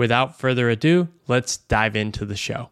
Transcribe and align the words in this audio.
Without 0.00 0.38
further 0.38 0.70
ado, 0.70 1.08
let's 1.28 1.58
dive 1.58 1.94
into 1.94 2.24
the 2.24 2.34
show. 2.34 2.70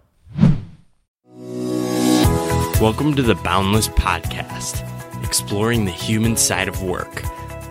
Welcome 2.80 3.14
to 3.16 3.22
the 3.22 3.38
Boundless 3.44 3.88
Podcast, 3.88 4.82
exploring 5.22 5.84
the 5.84 5.90
human 5.90 6.38
side 6.38 6.68
of 6.68 6.82
work. 6.82 7.22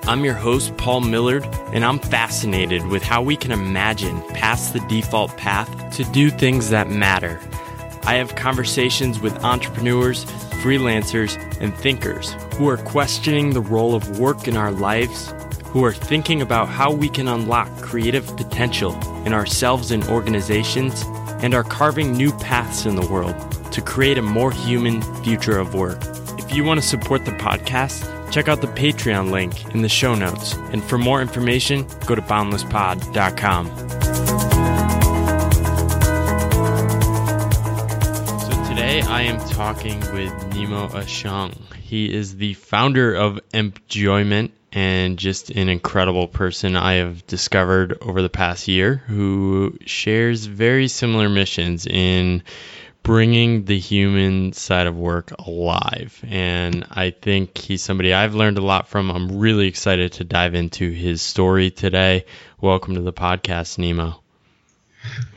I'm 0.07 0.23
your 0.23 0.35
host, 0.35 0.77
Paul 0.77 1.01
Millerd, 1.01 1.43
and 1.73 1.83
I'm 1.83 1.97
fascinated 1.97 2.85
with 2.85 3.01
how 3.01 3.23
we 3.23 3.35
can 3.35 3.51
imagine 3.51 4.21
past 4.35 4.73
the 4.73 4.79
default 4.81 5.35
path 5.37 5.95
to 5.95 6.03
do 6.11 6.29
things 6.29 6.69
that 6.69 6.91
matter. 6.91 7.39
I 8.03 8.13
have 8.13 8.35
conversations 8.35 9.19
with 9.19 9.43
entrepreneurs, 9.43 10.25
freelancers, 10.61 11.35
and 11.59 11.73
thinkers 11.73 12.33
who 12.57 12.69
are 12.69 12.77
questioning 12.77 13.55
the 13.55 13.61
role 13.61 13.95
of 13.95 14.19
work 14.19 14.47
in 14.47 14.55
our 14.55 14.71
lives 14.71 15.33
who 15.77 15.85
are 15.85 15.93
thinking 15.93 16.41
about 16.41 16.67
how 16.67 16.91
we 16.91 17.07
can 17.07 17.27
unlock 17.27 17.69
creative 17.77 18.25
potential 18.35 18.95
in 19.27 19.33
ourselves 19.33 19.91
and 19.91 20.03
organizations, 20.05 21.03
and 21.43 21.53
are 21.53 21.63
carving 21.63 22.13
new 22.13 22.31
paths 22.39 22.87
in 22.87 22.95
the 22.95 23.05
world 23.05 23.35
to 23.71 23.79
create 23.79 24.17
a 24.17 24.21
more 24.23 24.51
human 24.51 25.03
future 25.21 25.59
of 25.59 25.75
work. 25.75 25.99
If 26.39 26.51
you 26.51 26.63
want 26.63 26.81
to 26.81 26.87
support 26.87 27.25
the 27.25 27.31
podcast, 27.33 28.31
check 28.31 28.47
out 28.47 28.61
the 28.61 28.67
Patreon 28.69 29.29
link 29.29 29.71
in 29.75 29.83
the 29.83 29.87
show 29.87 30.15
notes. 30.15 30.55
And 30.71 30.83
for 30.83 30.97
more 30.97 31.21
information, 31.21 31.85
go 32.07 32.15
to 32.15 32.23
boundlesspod.com. 32.23 33.67
So 38.39 38.67
today 38.67 39.01
I 39.01 39.21
am 39.21 39.39
talking 39.51 39.99
with 40.11 40.33
Nemo 40.55 40.87
Ashung. 40.87 41.53
He 41.75 42.11
is 42.11 42.37
the 42.37 42.55
founder 42.55 43.13
of 43.13 43.39
Enjoyment 43.53 44.53
and 44.77 45.17
just 45.17 45.49
an 45.49 45.69
incredible 45.69 46.27
person 46.27 46.75
I 46.75 46.97
have 46.97 47.25
discovered 47.25 47.97
over 47.99 48.21
the 48.21 48.29
past 48.29 48.67
year 48.67 48.97
who 49.07 49.75
shares 49.87 50.45
very 50.45 50.87
similar 50.87 51.29
missions 51.29 51.87
in 51.87 52.43
bringing 53.01 53.65
the 53.65 53.79
human 53.79 54.53
side 54.53 54.85
of 54.85 54.95
work 54.95 55.31
alive. 55.39 56.23
And 56.27 56.85
I 56.91 57.09
think 57.09 57.57
he's 57.57 57.81
somebody 57.81 58.13
I've 58.13 58.35
learned 58.35 58.59
a 58.59 58.63
lot 58.63 58.87
from. 58.87 59.09
I'm 59.09 59.39
really 59.39 59.67
excited 59.67 60.11
to 60.13 60.23
dive 60.23 60.53
into 60.53 60.91
his 60.91 61.23
story 61.23 61.71
today. 61.71 62.25
Welcome 62.61 62.93
to 62.93 63.01
the 63.01 63.13
podcast, 63.13 63.79
Nemo. 63.79 64.21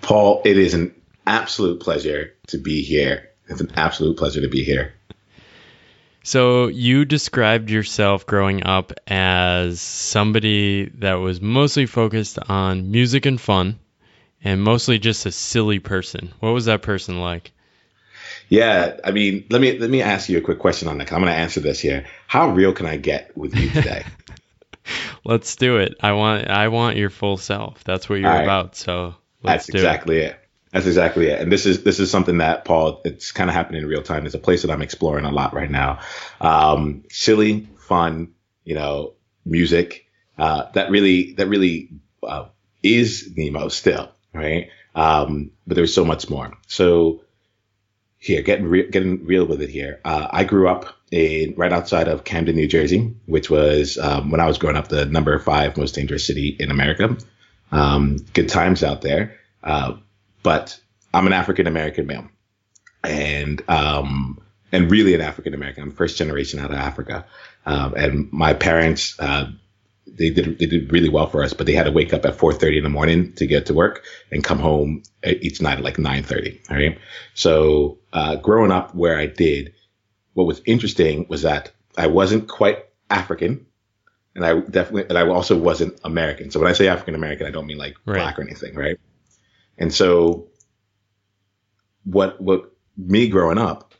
Paul, 0.02 0.42
it 0.44 0.58
is 0.58 0.74
an 0.74 0.94
absolute 1.26 1.80
pleasure 1.80 2.34
to 2.48 2.58
be 2.58 2.82
here. 2.82 3.30
It's 3.48 3.62
an 3.62 3.72
absolute 3.74 4.18
pleasure 4.18 4.42
to 4.42 4.48
be 4.48 4.64
here. 4.64 4.92
So 6.22 6.68
you 6.68 7.04
described 7.04 7.70
yourself 7.70 8.26
growing 8.26 8.66
up 8.66 8.92
as 9.06 9.80
somebody 9.80 10.90
that 10.98 11.14
was 11.14 11.40
mostly 11.40 11.86
focused 11.86 12.38
on 12.48 12.90
music 12.90 13.26
and 13.26 13.40
fun 13.40 13.78
and 14.44 14.62
mostly 14.62 14.98
just 14.98 15.26
a 15.26 15.32
silly 15.32 15.78
person. 15.78 16.32
What 16.40 16.50
was 16.50 16.66
that 16.66 16.82
person 16.82 17.20
like? 17.20 17.52
Yeah, 18.48 18.98
I 19.04 19.12
mean, 19.12 19.46
let 19.48 19.60
me 19.60 19.78
let 19.78 19.90
me 19.90 20.02
ask 20.02 20.28
you 20.28 20.38
a 20.38 20.40
quick 20.40 20.58
question 20.58 20.88
on 20.88 20.98
that. 20.98 21.12
I'm 21.12 21.20
going 21.20 21.32
to 21.32 21.38
answer 21.38 21.60
this 21.60 21.80
here. 21.80 22.06
How 22.26 22.50
real 22.50 22.72
can 22.72 22.86
I 22.86 22.96
get 22.96 23.36
with 23.36 23.54
you 23.54 23.70
today? 23.70 24.04
let's 25.24 25.56
do 25.56 25.78
it. 25.78 25.96
I 26.00 26.12
want 26.12 26.48
I 26.48 26.68
want 26.68 26.96
your 26.96 27.10
full 27.10 27.36
self. 27.36 27.82
That's 27.84 28.08
what 28.08 28.20
you're 28.20 28.30
right. 28.30 28.42
about. 28.42 28.76
So 28.76 29.14
let's 29.42 29.66
That's 29.66 29.68
exactly 29.70 30.18
it. 30.18 30.32
it. 30.32 30.39
That's 30.72 30.86
exactly 30.86 31.26
it. 31.26 31.40
And 31.40 31.50
this 31.50 31.66
is 31.66 31.82
this 31.82 31.98
is 31.98 32.10
something 32.10 32.38
that 32.38 32.64
Paul, 32.64 33.00
it's 33.04 33.32
kind 33.32 33.50
of 33.50 33.54
happening 33.54 33.82
in 33.82 33.88
real 33.88 34.02
time. 34.02 34.24
It's 34.24 34.36
a 34.36 34.38
place 34.38 34.62
that 34.62 34.70
I'm 34.70 34.82
exploring 34.82 35.24
a 35.24 35.32
lot 35.32 35.52
right 35.52 35.70
now. 35.70 35.98
Um, 36.40 37.02
silly, 37.10 37.68
fun, 37.78 38.34
you 38.64 38.74
know, 38.74 39.14
music 39.44 40.06
uh, 40.40 40.70
that 40.72 40.90
really 40.90 41.34
that 41.34 41.48
really 41.48 41.90
uh, 42.22 42.46
is 42.82 43.30
Nemo 43.36 43.68
still, 43.68 44.10
right? 44.32 44.70
Um, 44.94 45.50
but 45.66 45.74
there's 45.74 45.94
so 45.94 46.04
much 46.04 46.30
more. 46.30 46.56
So 46.66 47.22
here, 48.18 48.40
getting 48.42 48.66
re- 48.66 48.88
getting 48.88 49.26
real 49.26 49.44
with 49.44 49.60
it 49.60 49.68
here. 49.68 50.00
Uh, 50.04 50.28
I 50.30 50.44
grew 50.44 50.68
up 50.68 50.96
in 51.10 51.54
right 51.56 51.72
outside 51.72 52.08
of 52.08 52.24
Camden, 52.24 52.56
New 52.56 52.68
Jersey, 52.68 53.14
which 53.26 53.50
was 53.50 53.98
um, 53.98 54.30
when 54.30 54.40
I 54.40 54.46
was 54.46 54.56
growing 54.56 54.76
up 54.76 54.88
the 54.88 55.04
number 55.04 55.38
five 55.38 55.76
most 55.76 55.94
dangerous 55.94 56.26
city 56.26 56.56
in 56.58 56.70
America. 56.70 57.16
Um, 57.70 58.16
good 58.32 58.48
times 58.48 58.82
out 58.82 59.02
there. 59.02 59.36
Uh, 59.62 59.96
but 60.42 60.78
I'm 61.12 61.26
an 61.26 61.32
African 61.32 61.66
American 61.66 62.06
male, 62.06 62.28
and 63.04 63.62
um, 63.68 64.40
and 64.72 64.90
really 64.90 65.14
an 65.14 65.20
African 65.20 65.54
American. 65.54 65.82
I'm 65.82 65.90
first 65.92 66.16
generation 66.16 66.60
out 66.60 66.70
of 66.70 66.76
Africa, 66.76 67.26
um, 67.66 67.94
and 67.94 68.32
my 68.32 68.54
parents. 68.54 69.18
Uh, 69.18 69.50
they 70.06 70.30
did 70.30 70.58
they 70.58 70.66
did 70.66 70.92
really 70.92 71.08
well 71.08 71.26
for 71.28 71.42
us, 71.42 71.52
but 71.52 71.66
they 71.66 71.72
had 71.72 71.84
to 71.84 71.92
wake 71.92 72.12
up 72.12 72.24
at 72.24 72.36
4:30 72.36 72.78
in 72.78 72.82
the 72.82 72.88
morning 72.88 73.32
to 73.34 73.46
get 73.46 73.66
to 73.66 73.74
work 73.74 74.04
and 74.30 74.42
come 74.42 74.58
home 74.58 75.02
each 75.24 75.62
night 75.62 75.78
at 75.78 75.84
like 75.84 75.96
9:30. 75.96 76.70
All 76.70 76.76
right. 76.76 76.98
So 77.34 77.98
uh, 78.12 78.36
growing 78.36 78.72
up 78.72 78.94
where 78.94 79.16
I 79.16 79.26
did, 79.26 79.72
what 80.34 80.46
was 80.46 80.60
interesting 80.66 81.26
was 81.28 81.42
that 81.42 81.70
I 81.96 82.08
wasn't 82.08 82.48
quite 82.48 82.86
African, 83.08 83.66
and 84.34 84.44
I 84.44 84.60
definitely 84.60 85.04
and 85.08 85.16
I 85.16 85.28
also 85.28 85.56
wasn't 85.56 86.00
American. 86.04 86.50
So 86.50 86.60
when 86.60 86.68
I 86.68 86.72
say 86.72 86.88
African 86.88 87.14
American, 87.14 87.46
I 87.46 87.50
don't 87.50 87.66
mean 87.66 87.78
like 87.78 87.96
right. 88.04 88.16
black 88.16 88.38
or 88.38 88.42
anything, 88.42 88.74
right? 88.74 88.98
And 89.80 89.92
so 89.92 90.48
what 92.04 92.40
what 92.40 92.72
me 92.96 93.28
growing 93.28 93.58
up, 93.58 93.94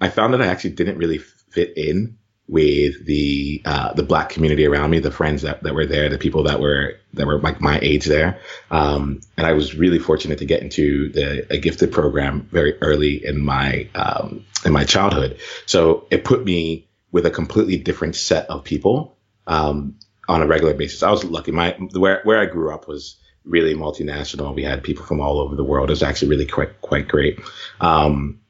I 0.00 0.08
found 0.08 0.32
that 0.32 0.42
I 0.42 0.46
actually 0.46 0.70
didn't 0.70 0.98
really 0.98 1.18
fit 1.18 1.76
in 1.76 2.16
with 2.48 3.04
the 3.06 3.60
uh, 3.64 3.92
the 3.94 4.04
black 4.04 4.28
community 4.28 4.66
around 4.66 4.90
me, 4.90 5.00
the 5.00 5.10
friends 5.10 5.42
that, 5.42 5.62
that 5.64 5.74
were 5.74 5.86
there, 5.86 6.08
the 6.08 6.18
people 6.18 6.44
that 6.44 6.60
were 6.60 6.94
that 7.14 7.26
were 7.26 7.40
like 7.40 7.60
my 7.60 7.78
age 7.82 8.04
there. 8.04 8.40
Um, 8.70 9.20
and 9.36 9.46
I 9.46 9.52
was 9.52 9.74
really 9.74 9.98
fortunate 9.98 10.38
to 10.38 10.44
get 10.44 10.62
into 10.62 11.10
the 11.10 11.52
a 11.52 11.58
gifted 11.58 11.92
program 11.92 12.48
very 12.52 12.80
early 12.80 13.24
in 13.24 13.44
my 13.44 13.88
um, 13.94 14.44
in 14.64 14.72
my 14.72 14.84
childhood. 14.84 15.38
So 15.66 16.06
it 16.10 16.24
put 16.24 16.44
me 16.44 16.86
with 17.10 17.26
a 17.26 17.30
completely 17.30 17.78
different 17.78 18.14
set 18.14 18.48
of 18.48 18.62
people 18.62 19.16
um, 19.46 19.96
on 20.28 20.42
a 20.42 20.46
regular 20.46 20.74
basis. 20.74 21.02
I 21.02 21.10
was 21.10 21.24
lucky. 21.24 21.50
My 21.50 21.72
where 21.94 22.20
where 22.22 22.38
I 22.38 22.46
grew 22.46 22.72
up 22.72 22.86
was 22.86 23.16
really 23.46 23.74
multinational. 23.74 24.54
We 24.54 24.64
had 24.64 24.82
people 24.82 25.04
from 25.04 25.20
all 25.20 25.38
over 25.38 25.54
the 25.54 25.64
world. 25.64 25.88
It 25.88 25.92
was 25.92 26.02
actually 26.02 26.28
really 26.28 26.46
quite 26.46 26.80
quite 26.80 27.08
great. 27.08 27.40
Um, 27.80 28.40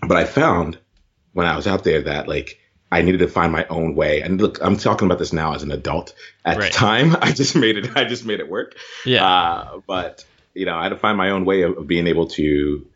but 0.00 0.16
I 0.16 0.24
found 0.24 0.78
when 1.32 1.46
I 1.46 1.56
was 1.56 1.66
out 1.66 1.84
there 1.84 2.02
that 2.02 2.28
like 2.28 2.58
I 2.90 3.02
needed 3.02 3.18
to 3.18 3.28
find 3.28 3.52
my 3.52 3.66
own 3.66 3.94
way. 3.94 4.22
And 4.22 4.40
look, 4.40 4.58
I'm 4.62 4.76
talking 4.76 5.06
about 5.06 5.18
this 5.18 5.32
now 5.32 5.54
as 5.54 5.62
an 5.62 5.70
adult. 5.70 6.14
At 6.44 6.56
right. 6.56 6.72
the 6.72 6.78
time, 6.78 7.16
I 7.20 7.32
just 7.32 7.54
made 7.54 7.76
it. 7.76 7.96
I 7.96 8.04
just 8.04 8.24
made 8.24 8.40
it 8.40 8.48
work. 8.48 8.76
Yeah. 9.04 9.26
Uh, 9.26 9.80
but 9.86 10.24
you 10.54 10.66
know, 10.66 10.76
I 10.76 10.84
had 10.84 10.90
to 10.90 10.98
find 10.98 11.18
my 11.18 11.30
own 11.30 11.44
way 11.44 11.62
of, 11.62 11.76
of 11.78 11.86
being 11.86 12.06
able 12.06 12.28
to 12.28 12.86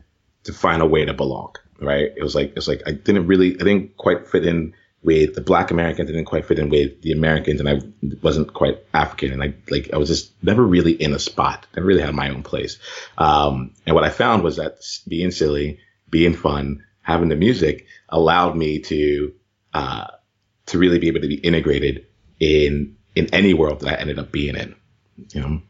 to 0.45 0.53
find 0.53 0.83
a 0.83 0.87
way 0.87 1.05
to 1.05 1.13
belong. 1.13 1.55
Right. 1.79 2.13
It 2.17 2.23
was 2.23 2.35
like 2.35 2.51
it 2.51 2.57
was 2.57 2.69
like 2.69 2.83
I 2.87 2.93
didn't 2.93 3.27
really 3.27 3.55
I 3.55 3.65
didn't 3.65 3.97
quite 3.97 4.29
fit 4.29 4.47
in 4.47 4.75
with 5.03 5.35
the 5.35 5.41
black 5.41 5.71
Americans. 5.71 6.09
I 6.09 6.13
didn't 6.13 6.27
quite 6.27 6.47
fit 6.47 6.59
in 6.59 6.69
with 6.69 7.03
the 7.03 7.13
Americans 7.13 7.61
and 7.61 7.69
I 7.69 7.81
wasn't 8.23 8.53
quite 8.53 8.79
African. 8.95 9.33
And 9.33 9.43
I 9.43 9.55
like, 9.69 9.91
I 9.93 9.97
was 9.97 10.09
just 10.09 10.33
never 10.43 10.65
really 10.65 10.93
in 10.93 11.13
a 11.13 11.19
spot. 11.19 11.67
I 11.77 11.81
really 11.81 12.03
had 12.03 12.15
my 12.15 12.31
own 12.31 12.43
place. 12.43 12.79
Um, 13.19 13.73
and 13.87 13.95
what 13.95 14.05
I 14.05 14.11
found 14.11 14.43
was 14.43 14.57
that 14.57 14.79
being 15.09 15.31
silly, 15.31 15.81
being 16.09 16.35
fun, 16.35 16.85
having 17.01 17.29
the 17.29 17.37
music 17.37 17.87
allowed 18.09 18.57
me 18.57 18.79
to, 18.81 19.35
uh, 19.75 20.07
to 20.67 20.79
really 20.79 20.99
be 20.99 21.09
able 21.09 21.21
to 21.21 21.29
be 21.29 21.35
integrated 21.35 22.07
in, 22.39 22.97
in 23.17 23.35
any 23.35 23.55
world 23.55 23.81
that 23.81 23.99
I 23.99 24.01
ended 24.01 24.19
up 24.19 24.31
being 24.31 24.55
in, 24.55 24.77
you 25.33 25.41
know? 25.41 25.63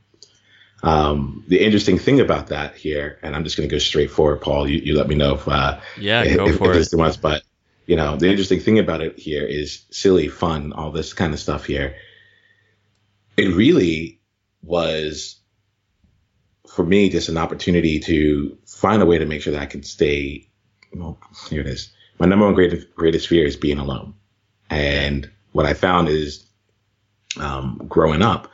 Um, 0.83 1.45
the 1.47 1.65
interesting 1.65 1.99
thing 1.99 2.21
about 2.21 2.49
that 2.49 2.77
here, 2.77 3.19
and 3.23 3.37
I'm 3.37 3.45
just 3.45 3.57
going 3.57 3.69
to 3.69 3.73
go 3.73 3.79
straight 3.79 4.11
forward, 4.11 4.41
Paul. 4.41 4.69
You, 4.69 4.79
you 4.79 4.97
let 4.97 5.07
me 5.07 5.15
know 5.15 5.35
if 5.35 5.47
uh, 5.47 5.79
yeah, 5.97 6.23
if, 6.25 6.37
go 6.37 6.53
for 6.53 6.73
if 6.73 6.87
it. 6.87 6.91
Too 6.91 6.97
much, 6.97 7.21
but 7.21 7.45
you 7.87 7.97
know, 7.97 8.17
the 8.17 8.29
interesting 8.29 8.61
thing 8.61 8.79
about 8.79 9.01
it 9.01 9.19
here 9.19 9.45
is 9.45 9.85
silly, 9.91 10.29
fun, 10.29 10.73
all 10.73 10.91
this 10.91 11.13
kind 11.13 11.33
of 11.33 11.41
stuff 11.41 11.65
here. 11.65 11.97
It 13.37 13.55
really 13.55 14.21
was 14.63 15.41
for 16.69 16.85
me 16.85 17.09
just 17.09 17.29
an 17.29 17.39
opportunity 17.39 18.01
to 18.01 18.57
find 18.67 19.03
a 19.03 19.07
way 19.07 19.19
to 19.19 19.27
make 19.27 19.43
sure 19.43 19.53
that 19.53 19.63
I 19.63 19.67
can 19.67 19.83
stay. 19.83 20.49
Well, 20.95 21.19
here 21.49 21.61
it 21.61 21.67
is. 21.67 21.93
My 22.19 22.27
number 22.27 22.45
one 22.45 22.55
greatest 22.55 22.95
greatest 22.95 23.29
fear 23.29 23.45
is 23.45 23.57
being 23.57 23.79
alone, 23.79 24.15
and 24.71 25.31
what 25.53 25.67
I 25.67 25.75
found 25.75 26.09
is, 26.09 26.47
um, 27.41 27.81
growing 27.89 28.23
up, 28.23 28.49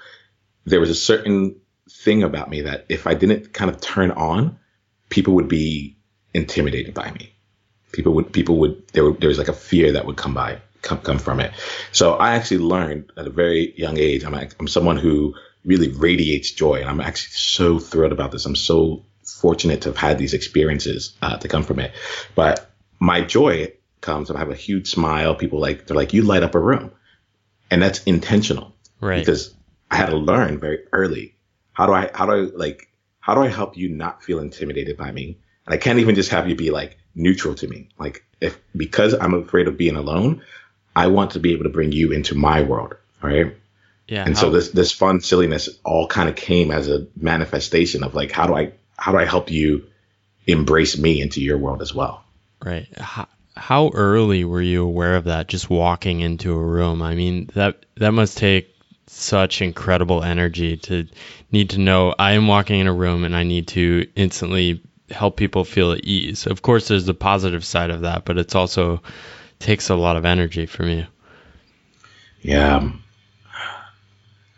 there 0.64 0.80
was 0.80 0.90
a 0.90 0.94
certain 0.94 1.60
thing 1.90 2.22
about 2.22 2.48
me 2.50 2.62
that 2.62 2.86
if 2.88 3.06
I 3.06 3.14
didn't 3.14 3.52
kind 3.52 3.70
of 3.70 3.80
turn 3.80 4.10
on, 4.12 4.58
people 5.10 5.34
would 5.34 5.48
be 5.48 5.96
intimidated 6.32 6.94
by 6.94 7.10
me. 7.10 7.34
People 7.92 8.14
would 8.14 8.32
people 8.32 8.58
would 8.58 8.86
there, 8.88 9.04
would, 9.04 9.20
there 9.20 9.28
was 9.28 9.38
like 9.38 9.48
a 9.48 9.52
fear 9.52 9.92
that 9.92 10.06
would 10.06 10.16
come 10.16 10.34
by 10.34 10.60
come 10.82 10.98
come 10.98 11.18
from 11.18 11.40
it. 11.40 11.52
So 11.92 12.14
I 12.14 12.34
actually 12.34 12.58
learned 12.58 13.12
at 13.16 13.26
a 13.26 13.30
very 13.30 13.74
young 13.76 13.98
age. 13.98 14.24
I'm 14.24 14.34
I'm 14.34 14.68
someone 14.68 14.96
who 14.96 15.34
really 15.64 15.88
radiates 15.88 16.50
joy, 16.50 16.80
and 16.80 16.88
I'm 16.88 17.00
actually 17.00 17.32
so 17.32 17.78
thrilled 17.78 18.12
about 18.12 18.32
this. 18.32 18.46
I'm 18.46 18.56
so 18.56 19.04
fortunate 19.24 19.82
to 19.82 19.90
have 19.90 19.96
had 19.96 20.18
these 20.18 20.34
experiences 20.34 21.16
uh, 21.22 21.36
to 21.38 21.48
come 21.48 21.62
from 21.62 21.78
it. 21.80 21.92
But 22.34 22.70
my 23.00 23.22
joy 23.22 23.72
comes, 24.00 24.30
and 24.30 24.36
I 24.36 24.40
have 24.40 24.50
a 24.50 24.56
huge 24.56 24.90
smile. 24.90 25.34
People 25.34 25.60
like 25.60 25.86
they're 25.86 25.96
like 25.96 26.12
you 26.12 26.22
light 26.22 26.42
up 26.42 26.54
a 26.54 26.60
room, 26.60 26.92
and 27.70 27.82
that's 27.82 28.02
intentional, 28.04 28.74
right? 29.00 29.18
Because 29.18 29.54
I 29.90 29.96
had 29.96 30.10
to 30.10 30.16
learn 30.16 30.58
very 30.60 30.84
early 30.92 31.34
how 31.78 31.86
do 31.86 31.92
I 31.92 32.10
how 32.12 32.26
do 32.26 32.32
I 32.32 32.56
like 32.56 32.88
how 33.20 33.34
do 33.36 33.40
I 33.40 33.48
help 33.48 33.76
you 33.76 33.88
not 33.88 34.24
feel 34.24 34.40
intimidated 34.40 34.96
by 34.96 35.12
me? 35.12 35.38
And 35.64 35.72
I 35.72 35.76
can't 35.76 36.00
even 36.00 36.16
just 36.16 36.30
have 36.30 36.48
you 36.48 36.56
be 36.56 36.72
like 36.72 36.98
neutral 37.18 37.54
to 37.56 37.66
me. 37.66 37.88
Like 37.98 38.24
if 38.40 38.58
because 38.76 39.14
I'm 39.14 39.34
afraid 39.34 39.68
of 39.68 39.76
being 39.76 39.96
alone, 39.96 40.42
I 40.94 41.08
want 41.08 41.32
to 41.32 41.40
be 41.40 41.52
able 41.52 41.64
to 41.64 41.70
bring 41.70 41.92
you 41.92 42.12
into 42.12 42.34
my 42.34 42.62
world. 42.62 42.94
Right. 43.20 43.56
Yeah. 44.06 44.24
And 44.24 44.34
how, 44.34 44.42
so 44.42 44.50
this 44.50 44.70
this 44.70 44.92
fun 44.92 45.20
silliness 45.20 45.68
all 45.84 46.06
kind 46.06 46.28
of 46.28 46.36
came 46.36 46.70
as 46.70 46.88
a 46.88 47.06
manifestation 47.16 48.04
of 48.04 48.14
like 48.14 48.30
how 48.30 48.46
do 48.46 48.54
I 48.54 48.72
how 48.96 49.12
do 49.12 49.18
I 49.18 49.24
help 49.24 49.50
you 49.50 49.86
embrace 50.46 50.96
me 50.96 51.20
into 51.20 51.42
your 51.42 51.58
world 51.58 51.82
as 51.82 51.94
well? 51.94 52.24
Right. 52.64 52.88
How, 52.96 53.28
how 53.56 53.90
early 53.92 54.44
were 54.44 54.62
you 54.62 54.84
aware 54.84 55.16
of 55.16 55.24
that? 55.24 55.48
Just 55.48 55.68
walking 55.68 56.20
into 56.20 56.52
a 56.52 56.62
room. 56.64 57.02
I 57.02 57.14
mean 57.14 57.50
that 57.54 57.84
that 57.96 58.12
must 58.12 58.38
take 58.38 58.74
such 59.10 59.62
incredible 59.62 60.22
energy 60.22 60.76
to 60.76 61.06
need 61.50 61.70
to 61.70 61.78
know 61.78 62.14
I 62.18 62.32
am 62.32 62.46
walking 62.46 62.80
in 62.80 62.86
a 62.86 62.92
room 62.92 63.24
and 63.24 63.34
I 63.34 63.42
need 63.42 63.68
to 63.68 64.06
instantly 64.14 64.82
help 65.10 65.36
people 65.36 65.64
feel 65.64 65.92
at 65.92 66.04
ease. 66.04 66.46
Of 66.46 66.62
course, 66.62 66.88
there's 66.88 67.06
the 67.06 67.14
positive 67.14 67.64
side 67.64 67.90
of 67.90 68.02
that, 68.02 68.24
but 68.24 68.38
it's 68.38 68.54
also 68.54 69.02
takes 69.58 69.90
a 69.90 69.96
lot 69.96 70.16
of 70.16 70.24
energy 70.24 70.66
from 70.66 70.88
you. 70.88 71.06
Yeah. 72.40 72.92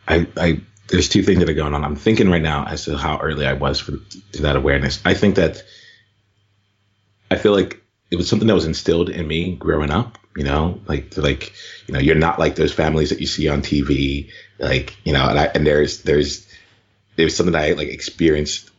I, 0.06 0.26
I, 0.36 0.60
there's 0.88 1.08
two 1.08 1.22
things 1.22 1.38
that 1.38 1.48
are 1.48 1.54
going 1.54 1.74
on. 1.74 1.84
I'm 1.84 1.96
thinking 1.96 2.28
right 2.28 2.42
now 2.42 2.66
as 2.66 2.84
to 2.84 2.96
how 2.96 3.18
early 3.18 3.46
I 3.46 3.52
was 3.54 3.80
for 3.80 3.92
to 4.32 4.42
that 4.42 4.56
awareness. 4.56 5.00
I 5.04 5.14
think 5.14 5.36
that 5.36 5.62
I 7.30 7.36
feel 7.36 7.52
like 7.52 7.80
it 8.10 8.16
was 8.16 8.28
something 8.28 8.48
that 8.48 8.54
was 8.54 8.66
instilled 8.66 9.08
in 9.08 9.26
me 9.26 9.54
growing 9.54 9.90
up 9.90 10.18
you 10.36 10.44
know, 10.44 10.80
like 10.86 11.16
like 11.16 11.52
you 11.86 11.94
know, 11.94 12.00
you're 12.00 12.14
not 12.14 12.38
like 12.38 12.54
those 12.54 12.72
families 12.72 13.10
that 13.10 13.20
you 13.20 13.26
see 13.26 13.48
on 13.48 13.62
TV, 13.62 14.30
like 14.58 14.96
you 15.04 15.12
know, 15.12 15.28
and 15.28 15.38
I 15.38 15.44
and 15.46 15.66
there's 15.66 16.02
there's 16.02 16.46
there's 17.16 17.34
something 17.34 17.52
that 17.52 17.64
I 17.64 17.72
like 17.72 17.88
experienced 17.88 18.70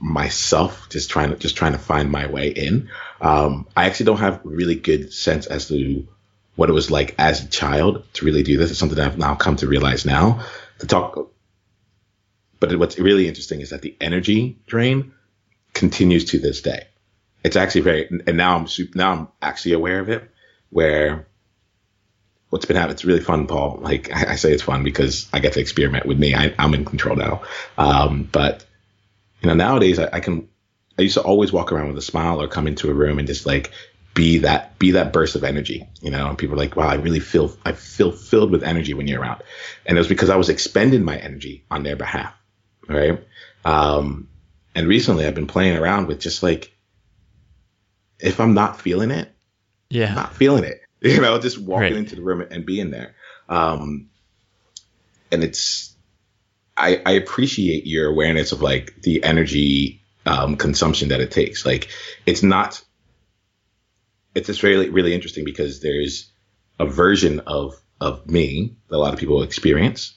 myself 0.00 0.88
just 0.88 1.10
trying 1.10 1.30
to 1.30 1.36
just 1.36 1.56
trying 1.56 1.72
to 1.72 1.78
find 1.78 2.10
my 2.10 2.26
way 2.26 2.48
in. 2.48 2.90
Um, 3.20 3.66
I 3.76 3.86
actually 3.86 4.06
don't 4.06 4.18
have 4.18 4.40
really 4.44 4.74
good 4.74 5.12
sense 5.12 5.46
as 5.46 5.68
to 5.68 6.08
what 6.56 6.70
it 6.70 6.72
was 6.72 6.90
like 6.90 7.14
as 7.18 7.44
a 7.44 7.48
child 7.48 8.04
to 8.14 8.24
really 8.24 8.42
do 8.42 8.56
this. 8.56 8.70
It's 8.70 8.80
something 8.80 8.98
I've 8.98 9.18
now 9.18 9.34
come 9.34 9.56
to 9.56 9.68
realize 9.68 10.04
now 10.04 10.44
to 10.78 10.86
talk. 10.86 11.30
But 12.58 12.76
what's 12.76 12.98
really 12.98 13.28
interesting 13.28 13.60
is 13.60 13.70
that 13.70 13.82
the 13.82 13.96
energy 14.00 14.58
drain 14.66 15.12
continues 15.72 16.26
to 16.26 16.38
this 16.38 16.62
day. 16.62 16.86
It's 17.42 17.56
actually 17.56 17.82
very, 17.82 18.22
and 18.26 18.36
now 18.36 18.56
I'm 18.56 18.66
now 18.94 19.12
I'm 19.12 19.28
actually 19.40 19.72
aware 19.72 20.00
of 20.00 20.10
it 20.10 20.30
where 20.68 21.26
what's 22.50 22.66
been 22.66 22.76
happening, 22.76 22.94
it's 22.94 23.04
really 23.04 23.20
fun, 23.20 23.46
Paul. 23.46 23.78
Like 23.80 24.12
I, 24.12 24.32
I, 24.32 24.36
say 24.36 24.52
it's 24.52 24.62
fun 24.62 24.82
because 24.84 25.28
I 25.32 25.38
get 25.38 25.54
to 25.54 25.60
experiment 25.60 26.04
with 26.04 26.18
me. 26.18 26.34
I, 26.34 26.52
am 26.58 26.74
in 26.74 26.84
control 26.84 27.16
now. 27.16 27.42
Um, 27.78 28.28
but 28.30 28.66
you 29.42 29.48
know, 29.48 29.54
nowadays 29.54 29.98
I, 29.98 30.08
I, 30.12 30.20
can, 30.20 30.48
I 30.98 31.02
used 31.02 31.14
to 31.14 31.22
always 31.22 31.52
walk 31.52 31.72
around 31.72 31.88
with 31.88 31.98
a 31.98 32.02
smile 32.02 32.40
or 32.40 32.48
come 32.48 32.66
into 32.66 32.90
a 32.90 32.94
room 32.94 33.18
and 33.18 33.26
just 33.26 33.46
like 33.46 33.72
be 34.14 34.38
that, 34.38 34.78
be 34.78 34.92
that 34.92 35.12
burst 35.12 35.36
of 35.36 35.44
energy, 35.44 35.86
you 36.00 36.10
know, 36.10 36.28
and 36.28 36.36
people 36.36 36.54
are 36.54 36.58
like, 36.58 36.76
wow, 36.76 36.88
I 36.88 36.94
really 36.94 37.20
feel, 37.20 37.56
I 37.64 37.72
feel 37.72 38.12
filled 38.12 38.50
with 38.50 38.62
energy 38.64 38.94
when 38.94 39.06
you're 39.06 39.20
around. 39.20 39.42
And 39.86 39.96
it 39.96 40.00
was 40.00 40.08
because 40.08 40.30
I 40.30 40.36
was 40.36 40.48
expending 40.48 41.04
my 41.04 41.16
energy 41.16 41.64
on 41.70 41.82
their 41.82 41.96
behalf. 41.96 42.34
Right. 42.88 43.22
Um, 43.64 44.28
and 44.74 44.88
recently 44.88 45.26
I've 45.26 45.34
been 45.34 45.46
playing 45.46 45.76
around 45.76 46.06
with 46.06 46.20
just 46.20 46.42
like, 46.42 46.72
if 48.18 48.40
I'm 48.40 48.54
not 48.54 48.80
feeling 48.80 49.10
it, 49.10 49.32
yeah, 49.88 50.14
not 50.14 50.34
feeling 50.34 50.64
it. 50.64 50.80
You 51.02 51.22
know, 51.22 51.38
just 51.38 51.56
walking 51.56 51.82
right. 51.82 51.96
into 51.96 52.14
the 52.14 52.20
room 52.20 52.42
and 52.42 52.66
being 52.66 52.90
there. 52.90 53.14
Um, 53.48 54.10
and 55.32 55.42
it's, 55.42 55.89
I, 56.80 57.02
I 57.04 57.12
appreciate 57.12 57.86
your 57.86 58.08
awareness 58.08 58.52
of 58.52 58.62
like 58.62 58.94
the 59.02 59.22
energy 59.22 60.02
um, 60.26 60.56
consumption 60.56 61.08
that 61.08 61.20
it 61.20 61.30
takes. 61.30 61.64
Like, 61.64 61.88
it's 62.26 62.42
not. 62.42 62.82
It's 64.34 64.46
just 64.46 64.62
really 64.62 64.90
really 64.90 65.14
interesting 65.14 65.44
because 65.44 65.80
there's 65.80 66.30
a 66.78 66.86
version 66.86 67.40
of 67.40 67.74
of 68.00 68.26
me 68.26 68.76
that 68.88 68.96
a 68.96 68.98
lot 68.98 69.12
of 69.12 69.20
people 69.20 69.42
experience 69.42 70.16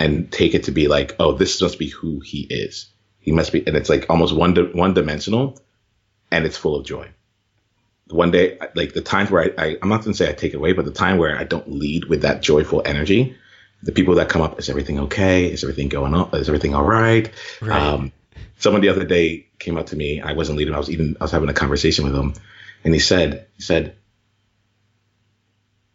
and 0.00 0.32
take 0.32 0.54
it 0.54 0.64
to 0.64 0.72
be 0.72 0.88
like, 0.88 1.14
oh, 1.20 1.32
this 1.32 1.60
must 1.60 1.78
be 1.78 1.88
who 1.88 2.20
he 2.20 2.40
is. 2.40 2.90
He 3.20 3.32
must 3.32 3.52
be, 3.52 3.64
and 3.66 3.76
it's 3.76 3.88
like 3.88 4.06
almost 4.10 4.34
one 4.34 4.54
di- 4.54 4.72
one 4.72 4.94
dimensional, 4.94 5.58
and 6.30 6.44
it's 6.44 6.56
full 6.56 6.76
of 6.76 6.84
joy 6.84 7.10
one 8.10 8.30
day, 8.30 8.58
like 8.74 8.92
the 8.92 9.00
times 9.00 9.30
where 9.30 9.54
I, 9.58 9.62
I, 9.62 9.66
am 9.82 9.88
not 9.88 10.02
going 10.02 10.12
to 10.12 10.14
say 10.14 10.28
I 10.28 10.32
take 10.32 10.52
it 10.52 10.58
away, 10.58 10.72
but 10.72 10.84
the 10.84 10.90
time 10.90 11.18
where 11.18 11.36
I 11.36 11.44
don't 11.44 11.70
lead 11.70 12.04
with 12.04 12.22
that 12.22 12.42
joyful 12.42 12.82
energy, 12.84 13.36
the 13.84 13.92
people 13.92 14.14
that 14.16 14.28
come 14.28 14.42
up, 14.42 14.58
is 14.58 14.70
everything 14.70 14.98
okay? 15.00 15.46
Is 15.46 15.62
everything 15.62 15.88
going 15.88 16.14
on? 16.14 16.30
Is 16.34 16.48
everything 16.48 16.74
all 16.74 16.84
right? 16.84 17.30
right. 17.60 17.80
Um, 17.80 18.12
someone 18.58 18.80
the 18.80 18.88
other 18.88 19.04
day 19.04 19.46
came 19.58 19.76
up 19.76 19.86
to 19.86 19.96
me. 19.96 20.20
I 20.20 20.32
wasn't 20.32 20.58
leading. 20.58 20.74
I 20.74 20.78
was 20.78 20.90
even, 20.90 21.16
I 21.20 21.24
was 21.24 21.30
having 21.30 21.50
a 21.50 21.54
conversation 21.54 22.04
with 22.04 22.14
him 22.14 22.34
and 22.82 22.94
he 22.94 23.00
said, 23.00 23.46
he 23.56 23.62
said, 23.62 23.96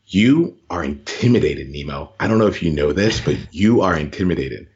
you 0.06 0.58
are 0.70 0.84
intimidated, 0.84 1.70
Nemo. 1.70 2.14
I 2.20 2.28
don't 2.28 2.40
know 2.40 2.48
if 2.48 2.64
you 2.64 2.72
know 2.72 2.94
this, 2.94 3.22
but 3.22 3.38
you 3.52 3.82
are 3.82 3.98
intimidated. 3.98 4.68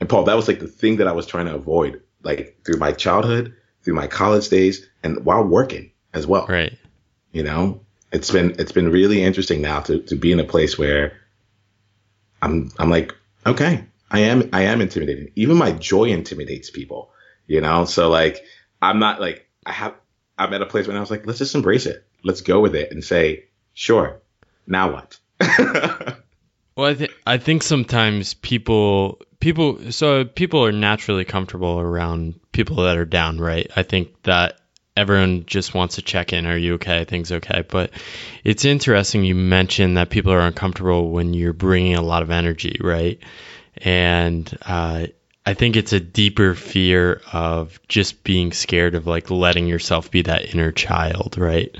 And 0.00 0.08
Paul, 0.08 0.24
that 0.24 0.36
was 0.36 0.48
like 0.48 0.60
the 0.60 0.68
thing 0.68 0.96
that 0.96 1.08
I 1.08 1.12
was 1.12 1.26
trying 1.26 1.46
to 1.46 1.54
avoid, 1.54 2.02
like 2.22 2.58
through 2.64 2.78
my 2.78 2.92
childhood, 2.92 3.54
through 3.82 3.94
my 3.94 4.06
college 4.06 4.48
days, 4.48 4.86
and 5.02 5.24
while 5.24 5.42
working 5.42 5.90
as 6.14 6.26
well. 6.26 6.46
Right. 6.46 6.76
You 7.32 7.42
know, 7.42 7.80
it's 8.12 8.30
been 8.30 8.56
it's 8.58 8.72
been 8.72 8.90
really 8.90 9.22
interesting 9.22 9.60
now 9.60 9.80
to 9.80 10.00
to 10.02 10.16
be 10.16 10.32
in 10.32 10.40
a 10.40 10.44
place 10.44 10.78
where 10.78 11.12
I'm 12.42 12.70
I'm 12.78 12.90
like, 12.90 13.14
okay, 13.46 13.84
I 14.10 14.20
am 14.20 14.50
I 14.52 14.62
am 14.62 14.80
intimidated. 14.80 15.32
Even 15.36 15.56
my 15.56 15.72
joy 15.72 16.04
intimidates 16.04 16.70
people. 16.70 17.10
You 17.46 17.60
know, 17.60 17.84
so 17.84 18.08
like 18.08 18.44
I'm 18.82 18.98
not 18.98 19.20
like 19.20 19.48
I 19.64 19.72
have 19.72 19.94
I'm 20.38 20.52
at 20.54 20.62
a 20.62 20.66
place 20.66 20.86
where 20.86 20.96
I 20.96 21.00
was 21.00 21.10
like, 21.10 21.26
let's 21.26 21.38
just 21.38 21.54
embrace 21.54 21.86
it. 21.86 22.04
Let's 22.22 22.42
go 22.42 22.60
with 22.60 22.74
it 22.74 22.92
and 22.92 23.02
say, 23.02 23.44
sure. 23.74 24.20
Now 24.66 24.92
what? 24.92 25.18
well, 26.76 26.86
I, 26.86 26.94
th- 26.94 27.16
I 27.26 27.38
think 27.38 27.62
sometimes 27.62 28.34
people 28.34 29.20
people 29.40 29.92
so 29.92 30.24
people 30.24 30.64
are 30.64 30.72
naturally 30.72 31.24
comfortable 31.24 31.80
around 31.80 32.38
people 32.52 32.76
that 32.76 32.96
are 32.96 33.04
down, 33.04 33.38
right? 33.38 33.70
I 33.74 33.82
think 33.82 34.22
that 34.24 34.60
everyone 34.98 35.44
just 35.46 35.74
wants 35.74 35.94
to 35.94 36.02
check 36.02 36.32
in. 36.32 36.46
Are 36.46 36.56
you 36.56 36.74
okay? 36.74 37.04
Things 37.04 37.30
okay? 37.32 37.64
But 37.66 37.92
it's 38.44 38.64
interesting 38.64 39.24
you 39.24 39.34
mentioned 39.34 39.96
that 39.96 40.10
people 40.10 40.32
are 40.32 40.40
uncomfortable 40.40 41.10
when 41.10 41.34
you're 41.34 41.52
bringing 41.52 41.94
a 41.94 42.02
lot 42.02 42.22
of 42.22 42.30
energy, 42.30 42.76
right? 42.80 43.18
And 43.76 44.58
uh, 44.62 45.06
I 45.46 45.54
think 45.54 45.76
it's 45.76 45.92
a 45.92 46.00
deeper 46.00 46.54
fear 46.54 47.22
of 47.32 47.80
just 47.88 48.24
being 48.24 48.52
scared 48.52 48.94
of 48.94 49.06
like 49.06 49.30
letting 49.30 49.66
yourself 49.66 50.10
be 50.10 50.22
that 50.22 50.52
inner 50.52 50.72
child, 50.72 51.38
right? 51.38 51.74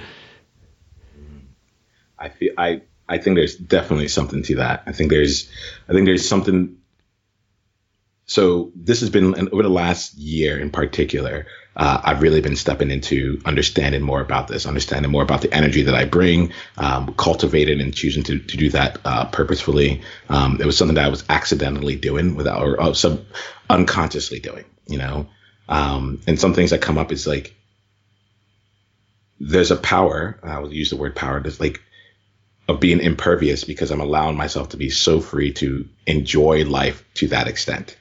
I 2.18 2.28
feel 2.28 2.52
I 2.56 2.82
I 3.08 3.18
think 3.18 3.36
there's 3.36 3.56
definitely 3.56 4.08
something 4.08 4.42
to 4.44 4.56
that. 4.56 4.84
I 4.86 4.92
think 4.92 5.10
there's 5.10 5.50
I 5.88 5.92
think 5.92 6.06
there's 6.06 6.28
something 6.28 6.78
so 8.28 8.72
this 8.76 9.00
has 9.00 9.10
been 9.10 9.48
over 9.52 9.62
the 9.62 9.70
last 9.70 10.14
year 10.14 10.58
in 10.58 10.70
particular. 10.70 11.46
Uh, 11.78 12.00
I've 12.02 12.22
really 12.22 12.40
been 12.40 12.56
stepping 12.56 12.90
into 12.90 13.40
understanding 13.44 14.02
more 14.02 14.20
about 14.20 14.48
this, 14.48 14.66
understanding 14.66 15.12
more 15.12 15.22
about 15.22 15.42
the 15.42 15.54
energy 15.54 15.82
that 15.82 15.94
I 15.94 16.04
bring, 16.06 16.52
um, 16.76 17.14
cultivating 17.14 17.80
and 17.80 17.94
choosing 17.94 18.24
to, 18.24 18.40
to 18.40 18.56
do 18.56 18.70
that 18.70 18.98
uh, 19.04 19.26
purposefully. 19.26 20.02
Um, 20.28 20.58
it 20.60 20.66
was 20.66 20.76
something 20.76 20.96
that 20.96 21.04
I 21.04 21.08
was 21.08 21.24
accidentally 21.28 21.94
doing 21.94 22.34
without, 22.34 22.62
or 22.62 22.82
uh, 22.82 22.92
some 22.94 23.24
unconsciously 23.70 24.40
doing, 24.40 24.64
you 24.88 24.98
know. 24.98 25.28
Um, 25.68 26.20
and 26.26 26.40
some 26.40 26.52
things 26.52 26.70
that 26.70 26.80
come 26.80 26.98
up 26.98 27.12
is 27.12 27.26
like 27.26 27.54
there's 29.38 29.70
a 29.70 29.76
power. 29.76 30.40
I 30.42 30.58
will 30.58 30.72
use 30.72 30.90
the 30.90 30.96
word 30.96 31.14
power. 31.14 31.40
There's 31.40 31.60
like 31.60 31.80
of 32.68 32.80
being 32.80 33.00
impervious 33.00 33.64
because 33.64 33.90
I'm 33.90 34.00
allowing 34.00 34.36
myself 34.36 34.70
to 34.70 34.76
be 34.76 34.90
so 34.90 35.20
free 35.20 35.52
to 35.54 35.88
enjoy 36.06 36.64
life 36.64 37.04
to 37.14 37.28
that 37.28 37.48
extent. 37.48 37.96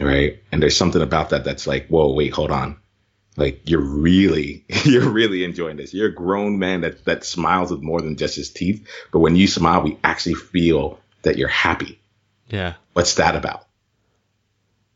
Right. 0.00 0.42
And 0.50 0.62
there's 0.62 0.76
something 0.76 1.02
about 1.02 1.30
that 1.30 1.44
that's 1.44 1.66
like, 1.66 1.88
whoa, 1.88 2.12
wait, 2.12 2.32
hold 2.32 2.50
on. 2.50 2.78
Like 3.36 3.68
you're 3.68 3.80
really, 3.80 4.64
you're 4.84 5.08
really 5.08 5.44
enjoying 5.44 5.76
this. 5.76 5.92
You're 5.92 6.08
a 6.08 6.14
grown 6.14 6.58
man 6.58 6.82
that, 6.82 7.04
that 7.04 7.24
smiles 7.24 7.70
with 7.70 7.82
more 7.82 8.00
than 8.00 8.16
just 8.16 8.36
his 8.36 8.50
teeth. 8.50 8.86
But 9.12 9.20
when 9.20 9.36
you 9.36 9.46
smile, 9.46 9.82
we 9.82 9.98
actually 10.04 10.34
feel 10.34 11.00
that 11.22 11.36
you're 11.36 11.48
happy. 11.48 12.00
Yeah. 12.48 12.74
What's 12.92 13.14
that 13.14 13.34
about? 13.34 13.66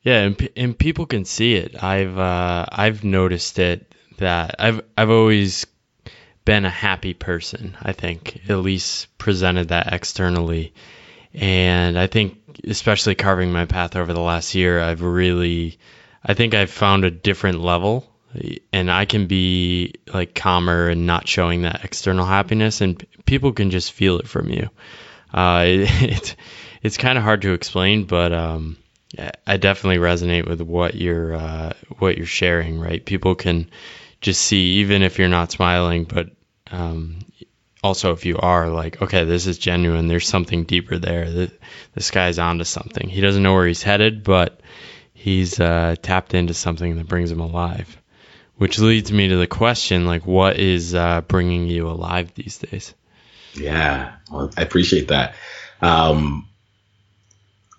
Yeah. 0.02 0.20
And, 0.20 0.48
and 0.56 0.78
people 0.78 1.06
can 1.06 1.24
see 1.24 1.54
it. 1.54 1.82
I've, 1.82 2.16
uh, 2.16 2.66
I've 2.70 3.02
noticed 3.02 3.58
it 3.58 3.92
that 4.18 4.56
I've, 4.58 4.82
I've 4.96 5.10
always 5.10 5.66
been 6.44 6.64
a 6.64 6.70
happy 6.70 7.14
person, 7.14 7.76
I 7.82 7.92
think, 7.92 8.40
at 8.48 8.56
least 8.56 9.18
presented 9.18 9.68
that 9.68 9.92
externally. 9.92 10.72
And 11.34 11.98
I 11.98 12.06
think, 12.06 12.38
especially 12.64 13.14
carving 13.14 13.52
my 13.52 13.66
path 13.66 13.96
over 13.96 14.12
the 14.12 14.20
last 14.20 14.54
year, 14.54 14.80
I've 14.80 15.02
really, 15.02 15.78
I 16.24 16.34
think 16.34 16.54
I've 16.54 16.70
found 16.70 17.04
a 17.04 17.10
different 17.10 17.60
level 17.60 18.10
and 18.72 18.90
I 18.90 19.04
can 19.04 19.26
be 19.26 19.94
like 20.12 20.34
calmer 20.34 20.88
and 20.88 21.06
not 21.06 21.26
showing 21.26 21.62
that 21.62 21.84
external 21.84 22.26
happiness, 22.26 22.80
and 22.80 23.04
people 23.24 23.52
can 23.52 23.70
just 23.70 23.92
feel 23.92 24.18
it 24.18 24.28
from 24.28 24.50
you. 24.50 24.68
Uh, 25.32 25.64
it, 25.66 26.02
it's 26.02 26.36
it's 26.82 26.96
kind 26.96 27.18
of 27.18 27.24
hard 27.24 27.42
to 27.42 27.52
explain, 27.52 28.04
but 28.04 28.32
um, 28.32 28.76
I 29.46 29.56
definitely 29.56 29.98
resonate 29.98 30.46
with 30.46 30.60
what 30.60 30.94
you're 30.94 31.34
uh, 31.34 31.72
what 31.98 32.16
you're 32.16 32.26
sharing. 32.26 32.78
Right, 32.78 33.04
people 33.04 33.34
can 33.34 33.70
just 34.20 34.40
see 34.40 34.80
even 34.80 35.02
if 35.02 35.18
you're 35.18 35.28
not 35.28 35.52
smiling, 35.52 36.04
but 36.04 36.30
um, 36.70 37.20
also 37.82 38.12
if 38.12 38.24
you 38.26 38.36
are 38.36 38.68
like 38.68 39.00
okay 39.00 39.24
this 39.24 39.46
is 39.46 39.58
genuine 39.58 40.08
there's 40.08 40.28
something 40.28 40.64
deeper 40.64 40.98
there 40.98 41.30
the, 41.30 41.52
this 41.94 42.10
guy's 42.10 42.38
onto 42.38 42.64
something 42.64 43.08
he 43.08 43.20
doesn't 43.20 43.42
know 43.42 43.54
where 43.54 43.66
he's 43.66 43.82
headed 43.82 44.24
but 44.24 44.60
he's 45.14 45.58
uh, 45.60 45.94
tapped 46.02 46.34
into 46.34 46.54
something 46.54 46.96
that 46.96 47.08
brings 47.08 47.30
him 47.30 47.40
alive 47.40 47.96
which 48.58 48.78
leads 48.78 49.10
me 49.10 49.28
to 49.28 49.36
the 49.36 49.46
question 49.46 50.06
like 50.06 50.26
what 50.26 50.58
is 50.58 50.94
uh, 50.94 51.22
bringing 51.22 51.66
you 51.66 51.88
alive 51.88 52.32
these 52.34 52.58
days? 52.58 52.94
Yeah. 53.54 54.16
Well, 54.30 54.50
i 54.56 54.62
appreciate 54.62 55.08
that. 55.08 55.34
Um, 55.80 56.48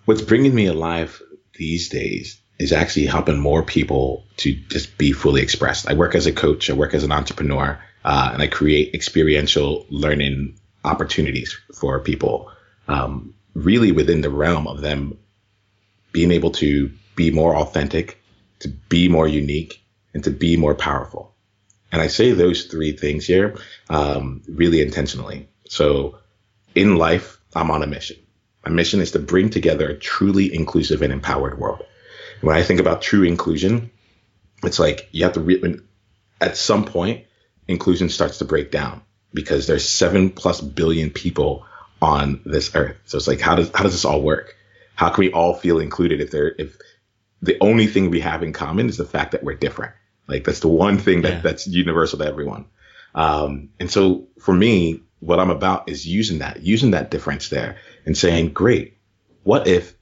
what's 0.06 0.22
bringing 0.22 0.54
me 0.54 0.66
alive 0.66 1.22
these 1.54 1.88
days 1.90 2.40
is 2.58 2.72
actually 2.72 3.06
helping 3.06 3.38
more 3.38 3.62
people 3.62 4.24
to 4.38 4.52
just 4.52 4.98
be 4.98 5.12
fully 5.12 5.42
expressed. 5.42 5.88
I 5.88 5.94
work 5.94 6.14
as 6.14 6.26
a 6.26 6.32
coach. 6.32 6.68
I 6.68 6.74
work 6.74 6.94
as 6.94 7.04
an 7.04 7.12
entrepreneur 7.12 7.78
uh, 8.04 8.30
and 8.32 8.42
I 8.42 8.46
create 8.46 8.94
experiential 8.94 9.86
learning 9.90 10.58
opportunities 10.84 11.56
for 11.74 12.00
people, 12.00 12.50
um, 12.88 13.34
really 13.54 13.92
within 13.92 14.22
the 14.22 14.30
realm 14.30 14.66
of 14.66 14.80
them 14.80 15.18
being 16.12 16.30
able 16.30 16.50
to 16.52 16.90
be 17.16 17.30
more 17.30 17.54
authentic, 17.54 18.20
to 18.60 18.68
be 18.68 19.08
more 19.08 19.28
unique, 19.28 19.82
and 20.14 20.24
to 20.24 20.30
be 20.30 20.56
more 20.56 20.74
powerful. 20.74 21.34
And 21.92 22.00
I 22.00 22.06
say 22.06 22.32
those 22.32 22.64
three 22.64 22.92
things 22.92 23.26
here 23.26 23.56
um, 23.88 24.42
really 24.48 24.80
intentionally. 24.80 25.48
So 25.68 26.18
in 26.74 26.96
life, 26.96 27.40
I'm 27.54 27.70
on 27.70 27.82
a 27.82 27.86
mission. 27.86 28.16
My 28.64 28.70
mission 28.70 29.00
is 29.00 29.12
to 29.12 29.18
bring 29.18 29.50
together 29.50 29.88
a 29.88 29.98
truly 29.98 30.54
inclusive 30.54 31.02
and 31.02 31.12
empowered 31.12 31.58
world. 31.58 31.84
When 32.40 32.56
I 32.56 32.62
think 32.62 32.80
about 32.80 33.02
true 33.02 33.22
inclusion, 33.24 33.90
it's 34.62 34.78
like 34.78 35.08
you 35.12 35.24
have 35.24 35.34
to, 35.34 35.40
re- 35.40 35.80
at 36.40 36.56
some 36.56 36.84
point, 36.84 37.26
inclusion 37.66 38.08
starts 38.08 38.38
to 38.38 38.44
break 38.44 38.70
down 38.70 39.02
because 39.32 39.66
there's 39.66 39.88
seven 39.88 40.30
plus 40.30 40.60
billion 40.60 41.10
people 41.10 41.66
on 42.02 42.40
this 42.44 42.74
earth. 42.74 42.96
So 43.06 43.18
it's 43.18 43.28
like, 43.28 43.40
how 43.40 43.56
does, 43.56 43.70
how 43.74 43.82
does 43.82 43.92
this 43.92 44.04
all 44.04 44.22
work? 44.22 44.56
How 44.94 45.10
can 45.10 45.24
we 45.24 45.32
all 45.32 45.54
feel 45.54 45.78
included 45.78 46.20
if 46.20 46.30
there, 46.30 46.54
if 46.58 46.76
the 47.42 47.58
only 47.60 47.86
thing 47.86 48.10
we 48.10 48.20
have 48.20 48.42
in 48.42 48.52
common 48.52 48.88
is 48.88 48.96
the 48.96 49.04
fact 49.04 49.32
that 49.32 49.42
we're 49.42 49.54
different? 49.54 49.94
Like 50.30 50.44
that's 50.44 50.60
the 50.60 50.68
one 50.68 50.98
thing 50.98 51.22
that, 51.22 51.32
yeah. 51.32 51.40
that's 51.40 51.66
universal 51.66 52.18
to 52.18 52.26
everyone. 52.26 52.66
Um, 53.14 53.70
and 53.80 53.90
so 53.90 54.28
for 54.38 54.54
me, 54.54 55.02
what 55.18 55.40
I'm 55.40 55.50
about 55.50 55.88
is 55.88 56.06
using 56.06 56.38
that, 56.38 56.62
using 56.62 56.92
that 56.92 57.10
difference 57.10 57.48
there 57.48 57.76
and 58.06 58.16
saying, 58.16 58.52
great, 58.52 58.96
what 59.42 59.66
if 59.66 59.94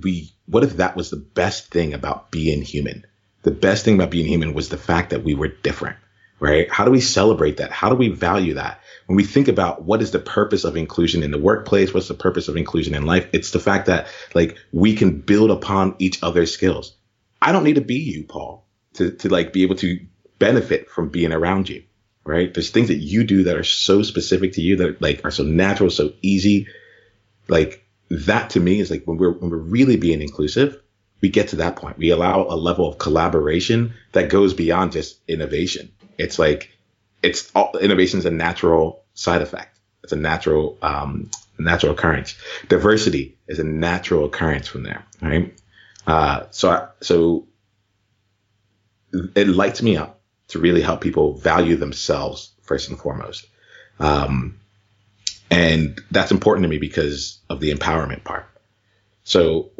we, 0.00 0.32
what 0.46 0.64
if 0.64 0.76
that 0.76 0.96
was 0.96 1.10
the 1.10 1.16
best 1.16 1.70
thing 1.70 1.92
about 1.92 2.30
being 2.30 2.62
human? 2.62 3.04
The 3.42 3.50
best 3.50 3.84
thing 3.84 3.96
about 3.96 4.10
being 4.10 4.26
human 4.26 4.54
was 4.54 4.68
the 4.68 4.78
fact 4.78 5.10
that 5.10 5.24
we 5.24 5.34
were 5.34 5.48
different 5.48 5.96
right? 6.38 6.70
How 6.70 6.84
do 6.84 6.90
we 6.90 7.00
celebrate 7.00 7.58
that? 7.58 7.70
How 7.70 7.88
do 7.88 7.94
we 7.94 8.08
value 8.08 8.54
that? 8.54 8.80
When 9.06 9.16
we 9.16 9.24
think 9.24 9.48
about 9.48 9.82
what 9.82 10.02
is 10.02 10.10
the 10.10 10.18
purpose 10.18 10.64
of 10.64 10.76
inclusion 10.76 11.22
in 11.22 11.30
the 11.30 11.38
workplace, 11.38 11.94
what's 11.94 12.08
the 12.08 12.14
purpose 12.14 12.48
of 12.48 12.56
inclusion 12.56 12.94
in 12.94 13.06
life? 13.06 13.28
It's 13.32 13.50
the 13.50 13.60
fact 13.60 13.86
that 13.86 14.08
like 14.34 14.58
we 14.72 14.94
can 14.96 15.20
build 15.20 15.50
upon 15.50 15.96
each 15.98 16.22
other's 16.22 16.52
skills. 16.52 16.94
I 17.40 17.52
don't 17.52 17.64
need 17.64 17.76
to 17.76 17.80
be 17.80 17.96
you, 17.96 18.24
Paul, 18.24 18.65
to, 18.96 19.10
to 19.12 19.28
like 19.28 19.52
be 19.52 19.62
able 19.62 19.76
to 19.76 20.00
benefit 20.38 20.90
from 20.90 21.08
being 21.08 21.32
around 21.32 21.68
you, 21.68 21.82
right? 22.24 22.52
There's 22.52 22.70
things 22.70 22.88
that 22.88 22.96
you 22.96 23.24
do 23.24 23.44
that 23.44 23.56
are 23.56 23.64
so 23.64 24.02
specific 24.02 24.52
to 24.54 24.60
you 24.60 24.76
that 24.76 25.00
like 25.00 25.24
are 25.24 25.30
so 25.30 25.42
natural, 25.42 25.90
so 25.90 26.12
easy. 26.22 26.66
Like 27.48 27.84
that 28.10 28.50
to 28.50 28.60
me 28.60 28.80
is 28.80 28.90
like 28.90 29.04
when 29.04 29.16
we're, 29.16 29.32
when 29.32 29.50
we're 29.50 29.56
really 29.56 29.96
being 29.96 30.20
inclusive, 30.20 30.80
we 31.22 31.30
get 31.30 31.48
to 31.48 31.56
that 31.56 31.76
point. 31.76 31.96
We 31.96 32.10
allow 32.10 32.42
a 32.42 32.56
level 32.56 32.88
of 32.88 32.98
collaboration 32.98 33.94
that 34.12 34.28
goes 34.28 34.52
beyond 34.52 34.92
just 34.92 35.18
innovation 35.26 35.90
it's 36.18 36.38
like 36.38 36.72
it's 37.22 37.50
all 37.54 37.76
innovation 37.78 38.18
is 38.18 38.26
a 38.26 38.30
natural 38.30 39.04
side 39.14 39.42
effect. 39.42 39.78
It's 40.02 40.12
a 40.12 40.16
natural 40.16 40.78
um, 40.82 41.30
natural 41.58 41.92
occurrence. 41.92 42.34
Diversity 42.68 43.36
is 43.48 43.58
a 43.58 43.64
natural 43.64 44.24
occurrence 44.26 44.68
from 44.68 44.82
there, 44.82 45.04
right? 45.20 45.58
Uh, 46.06 46.44
so 46.50 46.70
I, 46.70 46.88
so 47.00 47.45
it 49.34 49.48
lights 49.48 49.82
me 49.82 49.96
up 49.96 50.20
to 50.48 50.58
really 50.58 50.82
help 50.82 51.00
people 51.00 51.34
value 51.34 51.76
themselves 51.76 52.52
first 52.62 52.88
and 52.88 52.98
foremost. 52.98 53.46
Um, 53.98 54.58
and 55.50 56.00
that's 56.10 56.30
important 56.30 56.64
to 56.64 56.68
me 56.68 56.78
because 56.78 57.38
of 57.48 57.60
the 57.60 57.72
empowerment 57.72 58.24
part. 58.24 58.46
So 59.24 59.70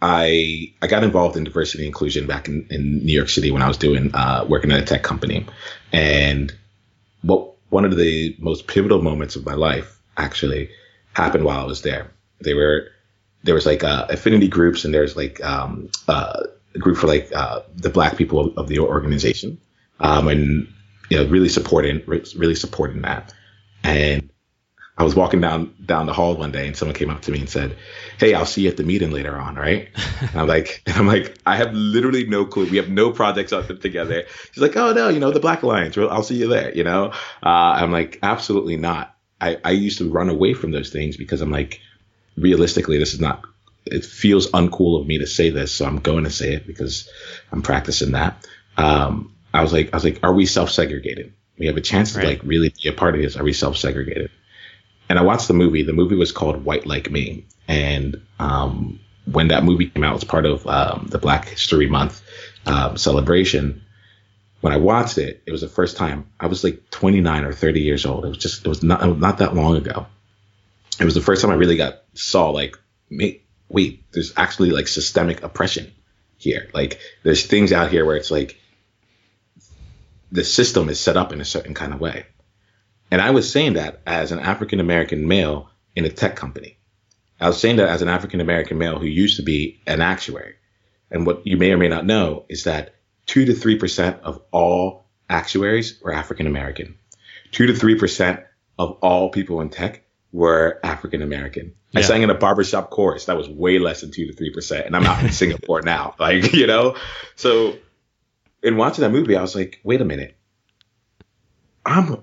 I 0.00 0.72
I 0.82 0.86
got 0.88 1.04
involved 1.04 1.36
in 1.36 1.44
diversity 1.44 1.86
inclusion 1.86 2.26
back 2.26 2.48
in, 2.48 2.66
in 2.70 3.04
New 3.04 3.12
York 3.12 3.28
City 3.28 3.50
when 3.50 3.62
I 3.62 3.68
was 3.68 3.76
doing 3.78 4.14
uh, 4.14 4.44
working 4.48 4.72
at 4.72 4.80
a 4.80 4.84
tech 4.84 5.02
company, 5.02 5.46
and 5.92 6.52
what 7.22 7.52
one 7.70 7.84
of 7.84 7.96
the 7.96 8.36
most 8.38 8.66
pivotal 8.66 9.00
moments 9.00 9.36
of 9.36 9.46
my 9.46 9.54
life 9.54 10.00
actually 10.16 10.70
happened 11.12 11.44
while 11.44 11.60
I 11.60 11.64
was 11.64 11.82
there. 11.82 12.10
They 12.40 12.54
were 12.54 12.88
there 13.44 13.54
was 13.54 13.66
like 13.66 13.84
uh, 13.84 14.06
affinity 14.08 14.48
groups 14.48 14.84
and 14.84 14.92
there's 14.92 15.16
like 15.16 15.42
um, 15.44 15.88
uh, 16.08 16.42
a 16.74 16.78
group 16.78 16.96
for 16.96 17.06
like 17.06 17.30
uh, 17.34 17.62
the 17.74 17.90
black 17.90 18.16
people 18.16 18.40
of, 18.40 18.58
of 18.58 18.68
the 18.68 18.78
organization, 18.80 19.58
um, 20.00 20.28
and 20.28 20.68
you 21.08 21.16
know 21.18 21.28
really 21.28 21.48
supporting 21.48 22.02
really 22.06 22.54
supporting 22.54 23.02
that, 23.02 23.34
and 23.82 24.30
I 24.96 25.04
was 25.04 25.14
walking 25.14 25.40
down 25.40 25.74
down 25.84 26.06
the 26.06 26.12
hall 26.12 26.36
one 26.36 26.52
day 26.52 26.66
and 26.66 26.76
someone 26.76 26.94
came 26.94 27.08
up 27.08 27.22
to 27.22 27.32
me 27.32 27.40
and 27.40 27.48
said, 27.48 27.76
"Hey, 28.18 28.34
I'll 28.34 28.46
see 28.46 28.62
you 28.62 28.68
at 28.68 28.76
the 28.76 28.84
meeting 28.84 29.10
later 29.10 29.36
on, 29.36 29.56
right?" 29.56 29.88
and 30.20 30.36
I'm 30.36 30.46
like, 30.46 30.82
and 30.86 30.96
I'm 30.96 31.06
like, 31.06 31.36
I 31.46 31.56
have 31.56 31.72
literally 31.72 32.26
no 32.26 32.44
clue. 32.44 32.68
We 32.68 32.76
have 32.76 32.90
no 32.90 33.10
projects 33.10 33.52
up 33.52 33.66
together. 33.80 34.24
She's 34.52 34.62
like, 34.62 34.76
"Oh 34.76 34.92
no, 34.92 35.08
you 35.08 35.18
know 35.18 35.30
the 35.30 35.40
Black 35.40 35.62
Alliance. 35.62 35.96
I'll 35.96 36.22
see 36.22 36.36
you 36.36 36.48
there." 36.48 36.74
You 36.74 36.84
know, 36.84 37.06
uh, 37.42 37.80
I'm 37.80 37.90
like, 37.90 38.18
absolutely 38.22 38.76
not. 38.76 39.16
I 39.40 39.58
I 39.64 39.70
used 39.70 39.98
to 39.98 40.10
run 40.10 40.28
away 40.28 40.52
from 40.52 40.72
those 40.72 40.90
things 40.90 41.16
because 41.16 41.40
I'm 41.40 41.50
like, 41.50 41.80
realistically, 42.36 42.98
this 42.98 43.14
is 43.14 43.20
not. 43.20 43.42
It 43.84 44.04
feels 44.04 44.50
uncool 44.50 45.00
of 45.00 45.06
me 45.06 45.18
to 45.18 45.26
say 45.26 45.50
this, 45.50 45.72
so 45.72 45.84
I'm 45.84 45.98
going 45.98 46.24
to 46.24 46.30
say 46.30 46.54
it 46.54 46.66
because 46.66 47.08
I'm 47.50 47.62
practicing 47.62 48.12
that. 48.12 48.46
Um, 48.76 49.34
I 49.52 49.62
was 49.62 49.72
like, 49.72 49.92
I 49.92 49.96
was 49.96 50.04
like, 50.04 50.20
are 50.22 50.32
we 50.32 50.46
self-segregated? 50.46 51.32
We 51.58 51.66
have 51.66 51.76
a 51.76 51.82
chance 51.82 52.14
to 52.14 52.24
like 52.24 52.42
really 52.44 52.72
be 52.82 52.88
a 52.88 52.92
part 52.92 53.14
of 53.14 53.20
this. 53.20 53.36
Are 53.36 53.44
we 53.44 53.52
self-segregated? 53.52 54.30
and 55.12 55.18
I 55.18 55.22
watched 55.24 55.46
the 55.46 55.52
movie. 55.52 55.82
The 55.82 55.92
movie 55.92 56.16
was 56.16 56.32
called 56.32 56.64
White 56.64 56.86
Like 56.86 57.10
Me, 57.10 57.44
and 57.68 58.22
um, 58.38 58.98
when 59.30 59.48
that 59.48 59.62
movie 59.62 59.90
came 59.90 60.04
out, 60.04 60.12
it 60.12 60.14
was 60.14 60.24
part 60.24 60.46
of 60.46 60.66
um, 60.66 61.06
the 61.10 61.18
Black 61.18 61.48
History 61.48 61.86
Month 61.86 62.22
um, 62.64 62.96
celebration. 62.96 63.82
When 64.62 64.72
I 64.72 64.78
watched 64.78 65.18
it, 65.18 65.42
it 65.44 65.52
was 65.52 65.60
the 65.60 65.68
first 65.68 65.98
time 65.98 66.30
I 66.40 66.46
was 66.46 66.64
like 66.64 66.88
29 66.90 67.44
or 67.44 67.52
30 67.52 67.80
years 67.80 68.06
old. 68.06 68.24
It 68.24 68.28
was 68.28 68.38
just 68.38 68.64
it 68.64 68.68
was 68.70 68.82
not 68.82 69.18
not 69.18 69.36
that 69.38 69.54
long 69.54 69.76
ago. 69.76 70.06
It 70.98 71.04
was 71.04 71.14
the 71.14 71.20
first 71.20 71.42
time 71.42 71.50
I 71.50 71.56
really 71.56 71.76
got 71.76 72.04
saw 72.14 72.48
like 72.48 72.78
me 73.10 73.41
wait, 73.72 74.04
there's 74.12 74.32
actually 74.36 74.70
like 74.70 74.86
systemic 74.86 75.42
oppression 75.42 75.92
here. 76.36 76.68
Like 76.74 77.00
there's 77.22 77.46
things 77.46 77.72
out 77.72 77.90
here 77.90 78.04
where 78.04 78.16
it's 78.16 78.30
like 78.30 78.60
the 80.30 80.44
system 80.44 80.88
is 80.88 81.00
set 81.00 81.16
up 81.16 81.32
in 81.32 81.40
a 81.40 81.44
certain 81.44 81.74
kind 81.74 81.92
of 81.92 82.00
way. 82.00 82.26
And 83.10 83.20
I 83.20 83.30
was 83.30 83.50
saying 83.50 83.74
that 83.74 84.00
as 84.06 84.32
an 84.32 84.38
African 84.38 84.80
American 84.80 85.28
male 85.28 85.70
in 85.94 86.04
a 86.04 86.10
tech 86.10 86.36
company. 86.36 86.78
I 87.40 87.48
was 87.48 87.60
saying 87.60 87.76
that 87.76 87.88
as 87.88 88.02
an 88.02 88.08
African 88.08 88.40
American 88.40 88.78
male 88.78 88.98
who 88.98 89.06
used 89.06 89.36
to 89.36 89.42
be 89.42 89.80
an 89.86 90.00
actuary. 90.00 90.54
And 91.10 91.26
what 91.26 91.46
you 91.46 91.56
may 91.56 91.72
or 91.72 91.76
may 91.76 91.88
not 91.88 92.06
know 92.06 92.44
is 92.48 92.64
that 92.64 92.94
two 93.26 93.44
to 93.44 93.54
three 93.54 93.78
percent 93.78 94.20
of 94.22 94.40
all 94.50 95.04
actuaries 95.28 96.00
were 96.00 96.12
African 96.12 96.46
American. 96.46 96.96
Two 97.50 97.66
to 97.66 97.74
three 97.74 97.98
percent 97.98 98.40
of 98.78 98.92
all 99.02 99.30
people 99.30 99.60
in 99.60 99.68
tech 99.68 100.04
were 100.32 100.80
African 100.82 101.20
American. 101.20 101.74
Yeah. 101.92 102.00
I 102.00 102.02
sang 102.02 102.22
in 102.22 102.30
a 102.30 102.34
barbershop 102.34 102.90
chorus 102.90 103.26
that 103.26 103.36
was 103.36 103.48
way 103.48 103.78
less 103.78 104.00
than 104.00 104.10
two 104.10 104.26
to 104.26 104.32
three 104.32 104.52
percent, 104.52 104.86
and 104.86 104.96
I'm 104.96 105.04
out 105.04 105.22
in 105.22 105.32
Singapore 105.32 105.82
now. 105.82 106.14
Like 106.18 106.52
you 106.52 106.66
know, 106.66 106.96
so 107.36 107.76
in 108.62 108.76
watching 108.76 109.02
that 109.02 109.10
movie, 109.10 109.36
I 109.36 109.42
was 109.42 109.54
like, 109.54 109.80
wait 109.84 110.00
a 110.00 110.04
minute, 110.04 110.36
I'm 111.84 112.22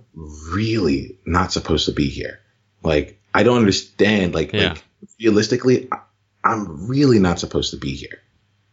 really 0.51 1.19
not 1.25 1.51
supposed 1.51 1.85
to 1.85 1.91
be 1.91 2.09
here. 2.09 2.39
Like 2.83 3.19
I 3.33 3.43
don't 3.43 3.59
understand. 3.59 4.33
Like, 4.33 4.53
yeah. 4.53 4.69
like 4.69 4.83
realistically, 5.19 5.87
I, 5.91 5.99
I'm 6.43 6.87
really 6.87 7.19
not 7.19 7.39
supposed 7.39 7.71
to 7.71 7.77
be 7.77 7.95
here. 7.95 8.19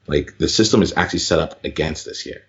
Like 0.06 0.38
the 0.38 0.48
system 0.48 0.82
is 0.82 0.94
actually 0.96 1.20
set 1.20 1.38
up 1.38 1.64
against 1.64 2.06
us 2.06 2.20
here. 2.20 2.42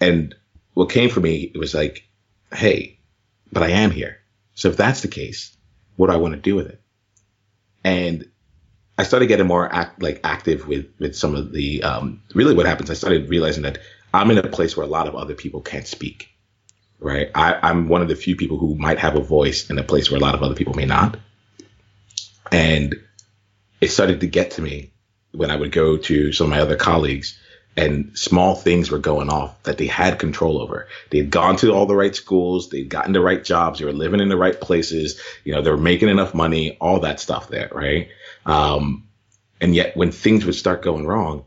And 0.00 0.34
what 0.74 0.90
came 0.90 1.08
for 1.08 1.20
me, 1.20 1.50
it 1.54 1.58
was 1.58 1.74
like, 1.74 2.06
hey, 2.52 2.98
but 3.50 3.62
I 3.62 3.70
am 3.70 3.90
here. 3.90 4.18
So 4.54 4.68
if 4.68 4.76
that's 4.76 5.00
the 5.00 5.08
case, 5.08 5.56
what 5.96 6.08
do 6.08 6.12
I 6.12 6.16
want 6.16 6.34
to 6.34 6.40
do 6.40 6.54
with 6.54 6.66
it? 6.66 6.80
And 7.84 8.28
I 8.96 9.02
started 9.02 9.26
getting 9.26 9.46
more 9.46 9.72
act, 9.72 10.02
like 10.02 10.20
active 10.24 10.66
with 10.66 10.86
with 10.98 11.14
some 11.14 11.34
of 11.34 11.52
the 11.52 11.82
um, 11.82 12.22
really 12.34 12.54
what 12.54 12.66
happens. 12.66 12.90
I 12.90 12.94
started 12.94 13.28
realizing 13.28 13.62
that 13.64 13.78
I'm 14.12 14.30
in 14.30 14.38
a 14.38 14.48
place 14.48 14.76
where 14.76 14.86
a 14.86 14.90
lot 14.90 15.08
of 15.08 15.14
other 15.14 15.34
people 15.34 15.60
can't 15.60 15.86
speak. 15.86 16.30
Right, 17.00 17.30
I, 17.34 17.58
I'm 17.62 17.88
one 17.88 18.00
of 18.00 18.08
the 18.08 18.16
few 18.16 18.34
people 18.34 18.56
who 18.56 18.76
might 18.76 18.98
have 18.98 19.16
a 19.16 19.20
voice 19.20 19.68
in 19.68 19.78
a 19.78 19.82
place 19.82 20.10
where 20.10 20.18
a 20.18 20.22
lot 20.22 20.34
of 20.34 20.42
other 20.42 20.54
people 20.54 20.74
may 20.74 20.86
not. 20.86 21.18
And 22.50 22.94
it 23.80 23.88
started 23.88 24.20
to 24.20 24.26
get 24.26 24.52
to 24.52 24.62
me 24.62 24.92
when 25.32 25.50
I 25.50 25.56
would 25.56 25.72
go 25.72 25.98
to 25.98 26.32
some 26.32 26.46
of 26.46 26.50
my 26.50 26.60
other 26.60 26.76
colleagues 26.76 27.38
and 27.76 28.16
small 28.16 28.54
things 28.54 28.90
were 28.90 28.98
going 28.98 29.28
off 29.30 29.60
that 29.64 29.78
they 29.78 29.86
had 29.86 30.18
control 30.18 30.60
over. 30.60 30.88
They 31.10 31.18
had 31.18 31.30
gone 31.30 31.56
to 31.56 31.72
all 31.72 31.86
the 31.86 31.96
right 31.96 32.14
schools, 32.14 32.68
they'd 32.68 32.88
gotten 32.88 33.12
the 33.12 33.20
right 33.20 33.42
jobs, 33.42 33.78
they 33.78 33.84
were 33.84 33.92
living 33.92 34.20
in 34.20 34.28
the 34.28 34.36
right 34.36 34.58
places, 34.58 35.20
you 35.44 35.52
know, 35.52 35.62
they 35.62 35.70
were 35.70 35.76
making 35.76 36.08
enough 36.08 36.34
money, 36.34 36.76
all 36.80 37.00
that 37.00 37.20
stuff 37.20 37.48
there, 37.48 37.68
right? 37.72 38.08
Um, 38.46 39.08
and 39.60 39.74
yet 39.74 39.96
when 39.96 40.12
things 40.12 40.44
would 40.44 40.54
start 40.54 40.82
going 40.82 41.06
wrong, 41.06 41.44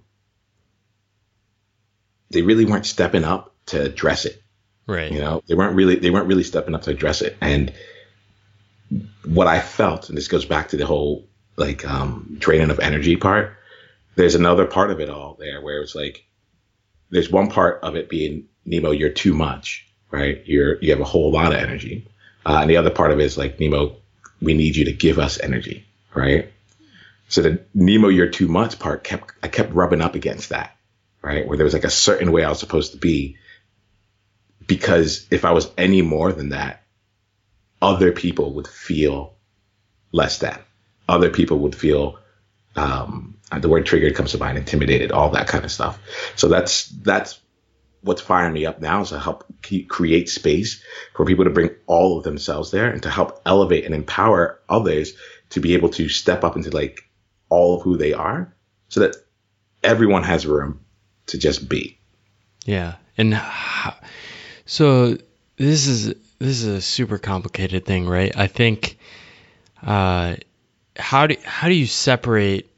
they 2.30 2.42
really 2.42 2.66
weren't 2.66 2.86
stepping 2.86 3.24
up 3.24 3.56
to 3.68 3.82
address 3.82 4.26
it. 4.26 4.42
Right. 4.86 5.12
You 5.12 5.20
know, 5.20 5.44
they 5.48 5.56
weren't 5.56 5.76
really 5.76 5.96
they 5.98 6.10
weren't 6.10 6.28
really 6.28 6.44
stepping 6.44 6.74
up 6.74 6.84
to 6.84 6.92
address 6.92 7.22
it. 7.22 7.38
And 7.42 7.74
what 9.26 9.48
I 9.48 9.60
felt, 9.60 10.10
and 10.10 10.18
this 10.18 10.30
goes 10.30 10.46
back 10.46 10.70
to 10.70 10.78
the 10.78 10.86
whole 10.86 11.28
like 11.58 11.86
um 11.86 12.38
draining 12.40 12.70
of 12.70 12.80
energy 12.80 13.18
part, 13.18 13.57
there's 14.18 14.36
another 14.36 14.66
part 14.66 14.90
of 14.90 15.00
it 15.00 15.10
all 15.10 15.36
there 15.40 15.62
where 15.62 15.82
it's 15.82 15.96
like 15.96 16.26
there's 17.12 17.32
one 17.32 17.50
part 17.50 17.84
of 17.84 17.96
it 17.96 18.10
being 18.10 18.50
Nemo, 18.66 18.92
you're 18.92 19.10
too 19.10 19.34
much, 19.34 19.88
right? 20.12 20.42
You're 20.46 20.82
you 20.82 20.92
have 20.92 21.00
a 21.00 21.06
whole 21.06 21.32
lot 21.32 21.54
of 21.54 21.60
energy, 21.60 22.08
uh, 22.46 22.60
and 22.62 22.70
the 22.70 22.78
other 22.78 22.90
part 22.90 23.12
of 23.12 23.20
it 23.20 23.24
is 23.24 23.38
like 23.38 23.60
Nemo, 23.60 23.96
we 24.42 24.56
need 24.56 24.76
you 24.76 24.86
to 24.86 24.92
give 24.92 25.20
us 25.20 25.40
energy, 25.40 25.86
right? 26.14 26.52
So 27.30 27.44
the 27.44 27.62
Nemo, 27.74 28.10
you're 28.10 28.30
too 28.30 28.48
much 28.48 28.80
part 28.80 29.04
kept 29.04 29.32
I 29.44 29.48
kept 29.48 29.74
rubbing 29.74 30.02
up 30.02 30.16
against 30.16 30.50
that, 30.50 30.76
right? 31.22 31.48
Where 31.48 31.56
there 31.56 31.64
was 31.64 31.74
like 31.74 31.86
a 31.86 31.90
certain 31.90 32.32
way 32.32 32.44
I 32.44 32.50
was 32.50 32.60
supposed 32.60 32.94
to 32.94 32.98
be, 32.98 33.38
because 34.66 35.28
if 35.30 35.46
I 35.46 35.52
was 35.52 35.70
any 35.78 36.02
more 36.02 36.34
than 36.34 36.50
that, 36.50 36.84
other 37.82 38.12
people 38.12 38.56
would 38.56 38.68
feel 38.68 39.36
less 40.12 40.40
than. 40.40 40.58
Other 41.08 41.30
people 41.30 41.60
would 41.60 41.76
feel 41.76 42.20
um, 42.76 43.37
the 43.52 43.70
word 43.70 43.86
triggered 43.86 44.16
comes 44.16 44.32
to 44.32 44.38
mind, 44.38 44.58
intimidated, 44.58 45.12
all 45.12 45.30
that 45.32 45.48
kind 45.48 45.64
of 45.64 45.72
stuff. 45.72 46.00
So 46.36 46.48
that's 46.48 46.88
that's 46.88 47.40
what's 48.02 48.22
firing 48.22 48.54
me 48.54 48.66
up 48.66 48.82
now 48.82 49.02
is 49.02 49.10
to 49.10 49.20
help 49.20 49.46
create 49.88 50.30
space 50.30 50.82
for 51.14 51.26
people 51.26 51.46
to 51.46 51.50
bring 51.50 51.72
all 51.88 52.18
of 52.18 52.24
themselves 52.24 52.72
there 52.72 52.90
and 52.90 53.04
to 53.04 53.10
help 53.10 53.42
elevate 53.46 53.86
and 53.86 53.96
empower 53.96 54.60
others 54.70 55.14
to 55.50 55.60
be 55.60 55.74
able 55.74 55.90
to 55.90 56.08
step 56.10 56.44
up 56.44 56.56
into 56.56 56.70
like 56.70 57.02
all 57.50 57.78
of 57.78 57.84
who 57.84 57.98
they 57.98 58.14
are 58.14 58.54
so 58.90 59.02
that 59.02 59.16
everyone 59.84 60.24
has 60.24 60.46
room 60.46 60.82
to 61.28 61.38
just 61.38 61.68
be. 61.68 61.98
Yeah. 62.66 62.96
And 63.18 63.40
so 64.66 65.18
this 65.56 65.88
is 65.88 66.14
this 66.40 66.64
is 66.64 66.66
a 66.66 66.82
super 66.82 67.18
complicated 67.18 67.86
thing, 67.86 68.08
right? 68.08 68.36
I 68.36 68.48
think 68.48 68.98
uh 69.82 70.36
how 70.96 71.28
do 71.28 71.36
how 71.44 71.68
do 71.68 71.74
you 71.74 71.88
separate 71.88 72.70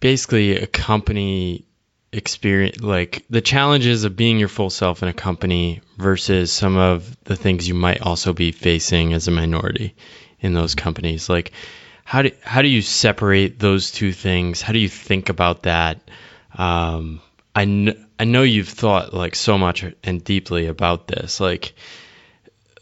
basically 0.00 0.56
a 0.56 0.66
company 0.66 1.64
experience 2.10 2.80
like 2.80 3.24
the 3.28 3.42
challenges 3.42 4.04
of 4.04 4.16
being 4.16 4.38
your 4.38 4.48
full 4.48 4.70
self 4.70 5.02
in 5.02 5.08
a 5.08 5.12
company 5.12 5.82
versus 5.98 6.50
some 6.50 6.76
of 6.76 7.22
the 7.24 7.36
things 7.36 7.68
you 7.68 7.74
might 7.74 8.00
also 8.00 8.32
be 8.32 8.50
facing 8.50 9.12
as 9.12 9.28
a 9.28 9.30
minority 9.30 9.94
in 10.40 10.54
those 10.54 10.74
companies. 10.74 11.28
Like 11.28 11.52
how 12.04 12.22
do 12.22 12.30
how 12.42 12.62
do 12.62 12.68
you 12.68 12.80
separate 12.80 13.58
those 13.58 13.90
two 13.90 14.12
things? 14.12 14.62
How 14.62 14.72
do 14.72 14.78
you 14.78 14.88
think 14.88 15.28
about 15.28 15.64
that? 15.64 16.00
Um, 16.56 17.20
I, 17.54 17.64
kn- 17.66 18.06
I 18.18 18.24
know 18.24 18.42
you've 18.42 18.68
thought 18.68 19.12
like 19.12 19.34
so 19.34 19.58
much 19.58 19.84
and 20.02 20.24
deeply 20.24 20.66
about 20.66 21.08
this. 21.08 21.40
Like 21.40 21.74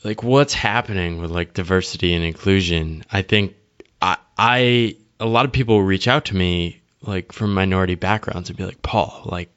like 0.05 0.23
what's 0.23 0.55
happening 0.55 1.21
with 1.21 1.33
like 1.33 1.53
diversity 1.55 2.15
and 2.15 2.25
inclusion? 2.25 3.05
I 3.11 3.23
think 3.23 3.57
i 4.01 4.19
i 4.39 4.97
a 5.19 5.27
lot 5.27 5.47
of 5.47 5.53
people 5.53 5.83
reach 5.83 6.07
out 6.07 6.27
to 6.27 6.37
me 6.37 6.81
like 7.07 7.33
from 7.33 7.55
minority 7.55 7.95
backgrounds 7.95 8.49
and 8.49 8.57
be 8.57 8.65
like, 8.65 8.83
Paul, 8.83 9.23
like, 9.25 9.51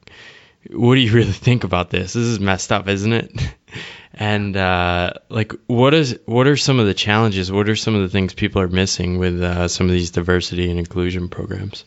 what 0.70 0.94
do 0.94 1.00
you 1.00 1.12
really 1.14 1.32
think 1.32 1.64
about 1.64 1.90
this? 1.90 2.12
This 2.12 2.24
is 2.24 2.40
messed 2.40 2.72
up, 2.72 2.88
isn't 2.88 3.12
it? 3.12 3.32
and 4.14 4.56
uh, 4.56 5.12
like, 5.28 5.52
what 5.66 5.94
is 5.94 6.18
what 6.26 6.46
are 6.46 6.56
some 6.56 6.80
of 6.80 6.86
the 6.86 6.94
challenges? 6.94 7.50
What 7.50 7.68
are 7.68 7.76
some 7.76 7.94
of 7.94 8.02
the 8.02 8.08
things 8.08 8.34
people 8.34 8.60
are 8.62 8.68
missing 8.68 9.18
with 9.18 9.42
uh, 9.42 9.68
some 9.68 9.86
of 9.86 9.92
these 9.92 10.10
diversity 10.10 10.70
and 10.70 10.78
inclusion 10.78 11.28
programs? 11.28 11.84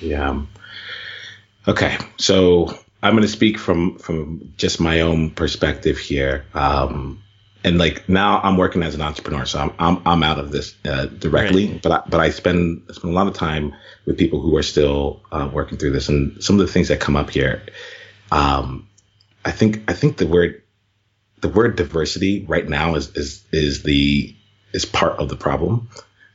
Yeah. 0.00 0.42
Okay, 1.68 1.98
so 2.16 2.78
I'm 3.02 3.12
going 3.12 3.22
to 3.22 3.28
speak 3.28 3.58
from 3.58 3.98
from 3.98 4.52
just 4.56 4.80
my 4.80 5.00
own 5.00 5.30
perspective 5.30 5.98
here. 5.98 6.44
Um, 6.54 7.22
and 7.66 7.78
like 7.78 8.08
now 8.08 8.40
I'm 8.42 8.56
working 8.56 8.84
as 8.84 8.94
an 8.94 9.02
entrepreneur, 9.02 9.44
so 9.44 9.58
I'm 9.58 9.72
I'm, 9.78 10.02
I'm 10.06 10.22
out 10.22 10.38
of 10.38 10.52
this 10.52 10.76
uh, 10.84 11.06
directly, 11.06 11.72
right. 11.72 11.82
but 11.82 11.92
I, 11.92 12.02
but 12.08 12.20
I 12.20 12.30
spend 12.30 12.82
spend 12.92 13.12
a 13.12 13.14
lot 13.14 13.26
of 13.26 13.34
time 13.34 13.74
with 14.06 14.16
people 14.16 14.40
who 14.40 14.56
are 14.56 14.62
still 14.62 15.20
uh, 15.32 15.50
working 15.52 15.76
through 15.76 15.90
this, 15.90 16.08
and 16.08 16.42
some 16.42 16.58
of 16.60 16.64
the 16.64 16.72
things 16.72 16.88
that 16.88 17.00
come 17.00 17.16
up 17.16 17.28
here. 17.28 17.60
Um, 18.30 18.88
I 19.44 19.50
think 19.50 19.82
I 19.90 19.94
think 19.94 20.16
the 20.16 20.28
word 20.28 20.62
the 21.40 21.48
word 21.48 21.74
diversity 21.74 22.44
right 22.48 22.66
now 22.68 22.94
is 22.94 23.14
is 23.16 23.44
is 23.50 23.82
the 23.82 24.34
is 24.72 24.84
part 24.84 25.18
of 25.18 25.28
the 25.28 25.36
problem. 25.36 25.88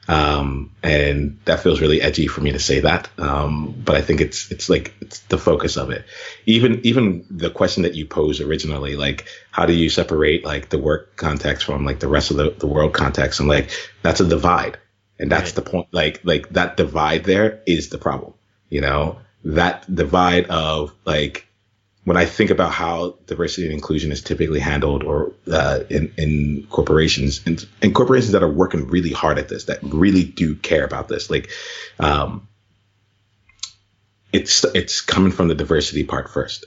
Um, 0.07 0.71
and 0.83 1.39
that 1.45 1.61
feels 1.61 1.79
really 1.79 2.01
edgy 2.01 2.27
for 2.27 2.41
me 2.41 2.51
to 2.51 2.59
say 2.59 2.81
that. 2.81 3.09
Um, 3.17 3.75
but 3.85 3.95
I 3.95 4.01
think 4.01 4.19
it's, 4.19 4.51
it's 4.51 4.67
like, 4.67 4.93
it's 4.99 5.19
the 5.19 5.37
focus 5.37 5.77
of 5.77 5.91
it. 5.91 6.05
Even, 6.45 6.81
even 6.83 7.25
the 7.29 7.49
question 7.49 7.83
that 7.83 7.95
you 7.95 8.05
posed 8.05 8.41
originally, 8.41 8.95
like, 8.95 9.27
how 9.51 9.65
do 9.65 9.73
you 9.73 9.89
separate 9.89 10.43
like 10.43 10.69
the 10.69 10.79
work 10.79 11.15
context 11.17 11.65
from 11.65 11.85
like 11.85 11.99
the 11.99 12.07
rest 12.07 12.31
of 12.31 12.37
the, 12.37 12.49
the 12.49 12.67
world 12.67 12.93
context? 12.93 13.39
And 13.39 13.47
like, 13.47 13.69
that's 14.01 14.19
a 14.19 14.27
divide. 14.27 14.79
And 15.19 15.31
that's 15.31 15.51
right. 15.51 15.55
the 15.55 15.69
point. 15.69 15.87
Like, 15.91 16.21
like 16.23 16.49
that 16.49 16.77
divide 16.77 17.23
there 17.23 17.61
is 17.67 17.89
the 17.89 17.99
problem, 17.99 18.33
you 18.69 18.81
know, 18.81 19.19
that 19.45 19.93
divide 19.93 20.47
of 20.47 20.93
like, 21.05 21.47
when 22.03 22.17
I 22.17 22.25
think 22.25 22.49
about 22.49 22.71
how 22.71 23.17
diversity 23.27 23.67
and 23.67 23.73
inclusion 23.73 24.11
is 24.11 24.23
typically 24.23 24.59
handled 24.59 25.03
or 25.03 25.33
uh, 25.51 25.81
in, 25.89 26.11
in 26.17 26.67
corporations 26.69 27.41
and, 27.45 27.63
corporations 27.93 28.31
that 28.31 28.41
are 28.41 28.49
working 28.49 28.87
really 28.87 29.11
hard 29.11 29.37
at 29.37 29.49
this, 29.49 29.65
that 29.65 29.79
really 29.83 30.23
do 30.23 30.55
care 30.55 30.83
about 30.83 31.07
this, 31.07 31.29
like, 31.29 31.51
um, 31.99 32.47
it's, 34.33 34.63
it's 34.73 35.01
coming 35.01 35.31
from 35.31 35.47
the 35.47 35.55
diversity 35.55 36.03
part 36.03 36.29
first. 36.29 36.65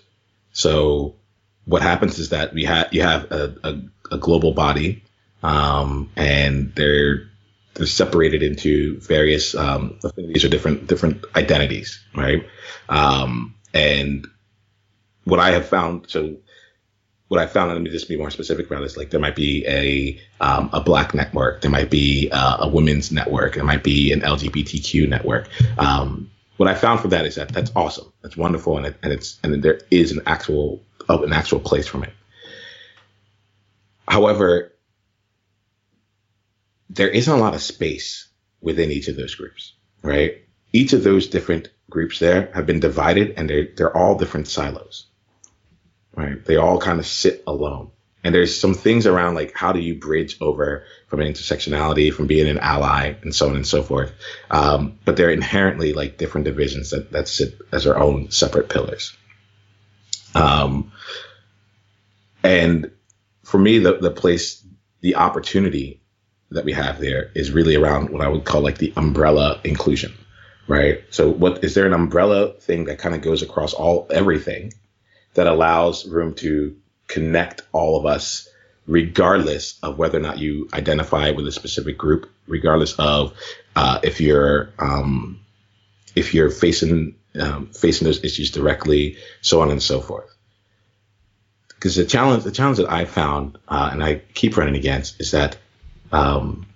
So 0.52 1.16
what 1.64 1.82
happens 1.82 2.18
is 2.18 2.28
that 2.28 2.54
we 2.54 2.64
have, 2.64 2.92
you 2.92 3.02
have 3.02 3.32
a, 3.32 3.56
a, 3.64 3.80
a 4.12 4.18
global 4.18 4.52
body, 4.52 5.02
um, 5.42 6.10
and 6.14 6.72
they're, 6.76 7.28
they're 7.74 7.86
separated 7.86 8.44
into 8.44 9.00
various, 9.00 9.56
um, 9.56 9.98
affinities 10.04 10.44
or 10.44 10.48
different, 10.48 10.86
different 10.86 11.24
identities, 11.34 12.04
right? 12.14 12.46
Um, 12.88 13.56
and 13.72 14.28
what 15.24 15.40
I 15.40 15.52
have 15.52 15.66
found, 15.66 16.10
so 16.10 16.36
what 17.28 17.40
I 17.40 17.46
found, 17.46 17.72
let 17.72 17.80
me 17.80 17.90
just 17.90 18.08
be 18.08 18.16
more 18.16 18.30
specific 18.30 18.66
about 18.66 18.82
this. 18.82 18.96
Like 18.96 19.10
there 19.10 19.20
might 19.20 19.34
be 19.34 19.64
a 19.66 20.20
um, 20.40 20.70
a 20.72 20.80
black 20.80 21.14
network, 21.14 21.62
there 21.62 21.70
might 21.70 21.90
be 21.90 22.28
uh, 22.30 22.58
a 22.60 22.68
women's 22.68 23.10
network, 23.10 23.54
there 23.54 23.64
might 23.64 23.82
be 23.82 24.12
an 24.12 24.20
LGBTQ 24.20 25.08
network. 25.08 25.48
Um, 25.78 26.30
what 26.56 26.68
I 26.68 26.74
found 26.74 27.00
for 27.00 27.08
that 27.08 27.26
is 27.26 27.34
that 27.36 27.48
that's 27.48 27.72
awesome, 27.74 28.12
that's 28.22 28.36
wonderful, 28.36 28.76
and, 28.76 28.86
it, 28.86 28.96
and 29.02 29.12
it's 29.12 29.40
and 29.42 29.62
there 29.62 29.80
is 29.90 30.12
an 30.12 30.22
actual 30.26 30.82
an 31.08 31.32
actual 31.32 31.60
place 31.60 31.86
from 31.86 32.04
it. 32.04 32.12
However, 34.06 34.72
there 36.90 37.08
isn't 37.08 37.32
a 37.32 37.40
lot 37.40 37.54
of 37.54 37.62
space 37.62 38.28
within 38.60 38.90
each 38.90 39.08
of 39.08 39.16
those 39.16 39.34
groups, 39.34 39.74
right? 40.02 40.42
Each 40.72 40.92
of 40.92 41.02
those 41.02 41.28
different 41.28 41.70
groups 41.90 42.18
there 42.18 42.50
have 42.54 42.66
been 42.66 42.80
divided, 42.80 43.34
and 43.36 43.48
they're 43.48 43.68
they're 43.76 43.96
all 43.96 44.18
different 44.18 44.46
silos 44.46 45.06
right? 46.16 46.44
They 46.44 46.56
all 46.56 46.78
kind 46.78 46.98
of 46.98 47.06
sit 47.06 47.42
alone. 47.46 47.90
And 48.22 48.34
there's 48.34 48.58
some 48.58 48.72
things 48.72 49.06
around 49.06 49.34
like 49.34 49.54
how 49.54 49.72
do 49.72 49.80
you 49.80 49.96
bridge 49.96 50.38
over 50.40 50.84
from 51.08 51.20
intersectionality, 51.20 52.12
from 52.12 52.26
being 52.26 52.48
an 52.48 52.58
ally, 52.58 53.14
and 53.22 53.34
so 53.34 53.50
on 53.50 53.56
and 53.56 53.66
so 53.66 53.82
forth. 53.82 54.12
Um, 54.50 54.98
but 55.04 55.16
they're 55.16 55.30
inherently 55.30 55.92
like 55.92 56.16
different 56.16 56.46
divisions 56.46 56.90
that, 56.90 57.12
that 57.12 57.28
sit 57.28 57.58
as 57.70 57.84
their 57.84 57.98
own 57.98 58.30
separate 58.30 58.70
pillars. 58.70 59.14
Um, 60.34 60.92
and 62.42 62.90
for 63.42 63.58
me, 63.58 63.78
the, 63.78 63.98
the 63.98 64.10
place, 64.10 64.64
the 65.02 65.16
opportunity 65.16 66.00
that 66.50 66.64
we 66.64 66.72
have 66.72 67.00
there 67.00 67.30
is 67.34 67.50
really 67.50 67.76
around 67.76 68.08
what 68.08 68.22
I 68.22 68.28
would 68.28 68.44
call 68.44 68.62
like 68.62 68.78
the 68.78 68.92
umbrella 68.96 69.60
inclusion, 69.64 70.14
right? 70.66 71.02
So 71.10 71.30
what 71.30 71.62
is 71.62 71.74
there 71.74 71.86
an 71.86 71.92
umbrella 71.92 72.54
thing 72.54 72.84
that 72.86 72.98
kind 72.98 73.14
of 73.14 73.20
goes 73.20 73.42
across 73.42 73.74
all 73.74 74.06
everything 74.10 74.72
that 75.34 75.46
allows 75.46 76.06
room 76.06 76.34
to 76.34 76.76
connect 77.08 77.62
all 77.72 77.98
of 77.98 78.06
us, 78.06 78.48
regardless 78.86 79.78
of 79.82 79.98
whether 79.98 80.18
or 80.18 80.22
not 80.22 80.38
you 80.38 80.68
identify 80.72 81.30
with 81.30 81.46
a 81.46 81.52
specific 81.52 81.98
group, 81.98 82.30
regardless 82.46 82.94
of 82.98 83.34
uh, 83.76 84.00
if 84.02 84.20
you're 84.20 84.70
um, 84.78 85.40
if 86.14 86.34
you're 86.34 86.50
facing 86.50 87.16
um, 87.38 87.66
facing 87.68 88.06
those 88.06 88.24
issues 88.24 88.50
directly, 88.50 89.16
so 89.42 89.60
on 89.60 89.70
and 89.70 89.82
so 89.82 90.00
forth. 90.00 90.30
Because 91.68 91.96
the 91.96 92.04
challenge, 92.04 92.44
the 92.44 92.52
challenge 92.52 92.78
that 92.78 92.90
I 92.90 93.04
found, 93.04 93.58
uh, 93.68 93.90
and 93.92 94.02
I 94.02 94.22
keep 94.34 94.56
running 94.56 94.76
against, 94.76 95.20
is 95.20 95.32
that 95.32 95.56
um, 96.12 96.66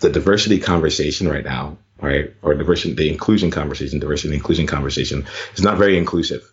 the 0.00 0.10
diversity 0.10 0.58
conversation 0.58 1.28
right 1.28 1.44
now, 1.44 1.76
right, 2.00 2.32
or 2.42 2.54
diversity, 2.54 2.94
the 2.94 3.10
inclusion 3.10 3.50
conversation, 3.50 4.00
diversity 4.00 4.28
and 4.28 4.34
inclusion 4.34 4.66
conversation, 4.66 5.26
is 5.54 5.62
not 5.62 5.78
very 5.78 5.98
inclusive 5.98 6.50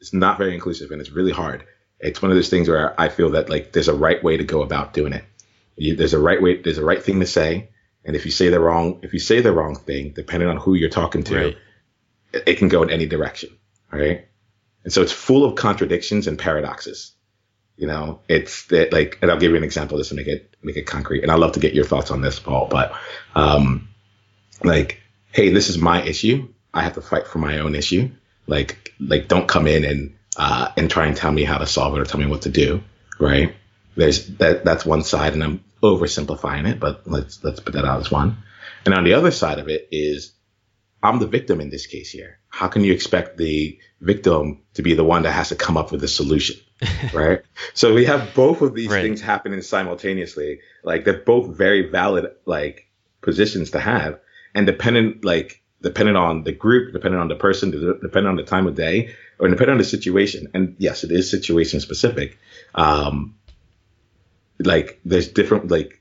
it's 0.00 0.12
not 0.12 0.38
very 0.38 0.54
inclusive 0.54 0.90
and 0.90 1.00
it's 1.00 1.10
really 1.10 1.32
hard. 1.32 1.64
It's 1.98 2.22
one 2.22 2.30
of 2.30 2.36
those 2.36 2.48
things 2.48 2.68
where 2.68 2.98
I 2.98 3.08
feel 3.08 3.30
that 3.30 3.50
like 3.50 3.72
there's 3.72 3.88
a 3.88 3.94
right 3.94 4.22
way 4.22 4.36
to 4.36 4.44
go 4.44 4.62
about 4.62 4.94
doing 4.94 5.12
it. 5.12 5.24
You, 5.76 5.96
there's 5.96 6.14
a 6.14 6.18
right 6.18 6.40
way, 6.40 6.60
there's 6.60 6.78
a 6.78 6.84
right 6.84 7.02
thing 7.02 7.20
to 7.20 7.26
say. 7.26 7.70
And 8.04 8.16
if 8.16 8.24
you 8.24 8.30
say 8.30 8.48
the 8.48 8.60
wrong, 8.60 9.00
if 9.02 9.12
you 9.12 9.18
say 9.18 9.40
the 9.40 9.52
wrong 9.52 9.76
thing, 9.76 10.12
depending 10.14 10.48
on 10.48 10.56
who 10.56 10.74
you're 10.74 10.88
talking 10.88 11.22
to, 11.24 11.36
right. 11.36 11.56
it, 12.32 12.42
it, 12.46 12.54
can 12.56 12.68
go 12.68 12.82
in 12.82 12.90
any 12.90 13.06
direction. 13.06 13.50
Right. 13.92 14.26
And 14.84 14.92
so 14.92 15.02
it's 15.02 15.12
full 15.12 15.44
of 15.44 15.56
contradictions 15.56 16.26
and 16.26 16.38
paradoxes. 16.38 17.12
You 17.76 17.86
know, 17.86 18.20
it's 18.28 18.66
that 18.66 18.92
like, 18.92 19.18
and 19.20 19.30
I'll 19.30 19.38
give 19.38 19.50
you 19.50 19.56
an 19.56 19.64
example 19.64 19.98
just 19.98 20.10
to 20.10 20.16
make 20.16 20.26
it, 20.26 20.56
make 20.62 20.76
it 20.76 20.86
concrete. 20.86 21.22
And 21.22 21.30
I'd 21.30 21.38
love 21.38 21.52
to 21.52 21.60
get 21.60 21.74
your 21.74 21.84
thoughts 21.84 22.10
on 22.10 22.22
this, 22.22 22.38
Paul, 22.38 22.68
but, 22.68 22.92
um, 23.34 23.88
like, 24.62 25.00
Hey, 25.32 25.50
this 25.50 25.68
is 25.68 25.78
my 25.78 26.02
issue. 26.02 26.48
I 26.74 26.82
have 26.82 26.94
to 26.94 27.00
fight 27.00 27.26
for 27.26 27.38
my 27.38 27.60
own 27.60 27.74
issue. 27.74 28.10
Like, 28.50 28.92
like 28.98 29.28
don't 29.28 29.48
come 29.48 29.66
in 29.66 29.84
and 29.84 30.16
uh, 30.36 30.72
and 30.76 30.90
try 30.90 31.06
and 31.06 31.16
tell 31.16 31.32
me 31.32 31.44
how 31.44 31.58
to 31.58 31.66
solve 31.66 31.96
it 31.96 32.00
or 32.00 32.04
tell 32.04 32.20
me 32.20 32.26
what 32.26 32.42
to 32.42 32.50
do. 32.50 32.82
Right? 33.18 33.54
There's 33.96 34.26
that. 34.38 34.64
That's 34.64 34.84
one 34.84 35.02
side, 35.02 35.34
and 35.34 35.42
I'm 35.42 35.64
oversimplifying 35.82 36.68
it, 36.68 36.80
but 36.80 37.06
let's 37.06 37.42
let's 37.44 37.60
put 37.60 37.74
that 37.74 37.84
out 37.84 38.00
as 38.00 38.10
one. 38.10 38.38
And 38.84 38.94
on 38.94 39.04
the 39.04 39.14
other 39.14 39.30
side 39.30 39.58
of 39.58 39.68
it 39.68 39.88
is, 39.90 40.32
I'm 41.02 41.18
the 41.18 41.26
victim 41.26 41.60
in 41.60 41.70
this 41.70 41.86
case 41.86 42.10
here. 42.10 42.38
How 42.48 42.68
can 42.68 42.82
you 42.82 42.92
expect 42.92 43.36
the 43.36 43.78
victim 44.00 44.62
to 44.74 44.82
be 44.82 44.94
the 44.94 45.04
one 45.04 45.22
that 45.22 45.32
has 45.32 45.50
to 45.50 45.56
come 45.56 45.76
up 45.76 45.92
with 45.92 46.02
a 46.02 46.08
solution? 46.08 46.56
right. 47.12 47.42
So 47.74 47.94
we 47.94 48.06
have 48.06 48.34
both 48.34 48.62
of 48.62 48.74
these 48.74 48.90
right. 48.90 49.02
things 49.02 49.20
happening 49.20 49.62
simultaneously. 49.62 50.60
Like 50.82 51.04
they're 51.04 51.18
both 51.18 51.56
very 51.56 51.90
valid, 51.90 52.26
like 52.46 52.88
positions 53.20 53.72
to 53.72 53.80
have. 53.80 54.18
And 54.54 54.66
dependent, 54.66 55.24
like 55.24 55.62
depending 55.82 56.16
on 56.16 56.44
the 56.44 56.52
group, 56.52 56.92
depending 56.92 57.20
on 57.20 57.28
the 57.28 57.36
person, 57.36 57.70
depending 58.02 58.28
on 58.28 58.36
the 58.36 58.42
time 58.42 58.66
of 58.66 58.74
day, 58.74 59.14
or 59.38 59.48
depending 59.48 59.72
on 59.72 59.78
the 59.78 59.84
situation. 59.84 60.48
And 60.54 60.76
yes, 60.78 61.04
it 61.04 61.10
is 61.10 61.30
situation 61.30 61.80
specific. 61.80 62.38
Um, 62.74 63.36
like 64.58 65.00
there's 65.04 65.28
different, 65.28 65.70
like, 65.70 66.00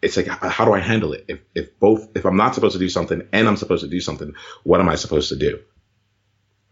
it's 0.00 0.16
like, 0.16 0.26
how 0.26 0.64
do 0.64 0.72
I 0.72 0.78
handle 0.78 1.12
it? 1.12 1.24
If, 1.28 1.40
if 1.54 1.78
both, 1.78 2.16
if 2.16 2.24
I'm 2.24 2.36
not 2.36 2.54
supposed 2.54 2.74
to 2.74 2.78
do 2.78 2.88
something 2.88 3.26
and 3.32 3.48
I'm 3.48 3.56
supposed 3.56 3.82
to 3.82 3.90
do 3.90 4.00
something, 4.00 4.32
what 4.62 4.80
am 4.80 4.88
I 4.88 4.94
supposed 4.94 5.28
to 5.30 5.36
do? 5.36 5.60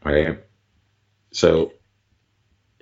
Right. 0.04 0.38
So 1.32 1.72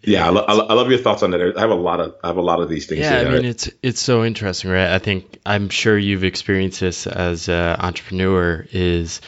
yeah, 0.06 0.26
I, 0.26 0.30
lo- 0.30 0.44
I, 0.46 0.74
love 0.74 0.90
your 0.90 0.98
thoughts 0.98 1.22
on 1.22 1.30
that. 1.32 1.56
I 1.56 1.60
have 1.60 1.70
a 1.70 1.74
lot 1.74 2.00
of 2.00 2.16
I 2.22 2.28
have 2.28 2.36
a 2.36 2.42
lot 2.42 2.60
of 2.60 2.68
these 2.68 2.86
things. 2.86 3.00
Yeah, 3.00 3.18
I 3.20 3.24
mean 3.30 3.44
it's 3.44 3.70
it's 3.82 4.00
so 4.00 4.24
interesting, 4.24 4.70
right? 4.70 4.88
I 4.88 4.98
think 4.98 5.38
I'm 5.44 5.68
sure 5.68 5.96
you've 5.96 6.24
experienced 6.24 6.80
this 6.80 7.06
as 7.06 7.48
an 7.48 7.76
entrepreneur. 7.80 8.66
Is 8.72 9.20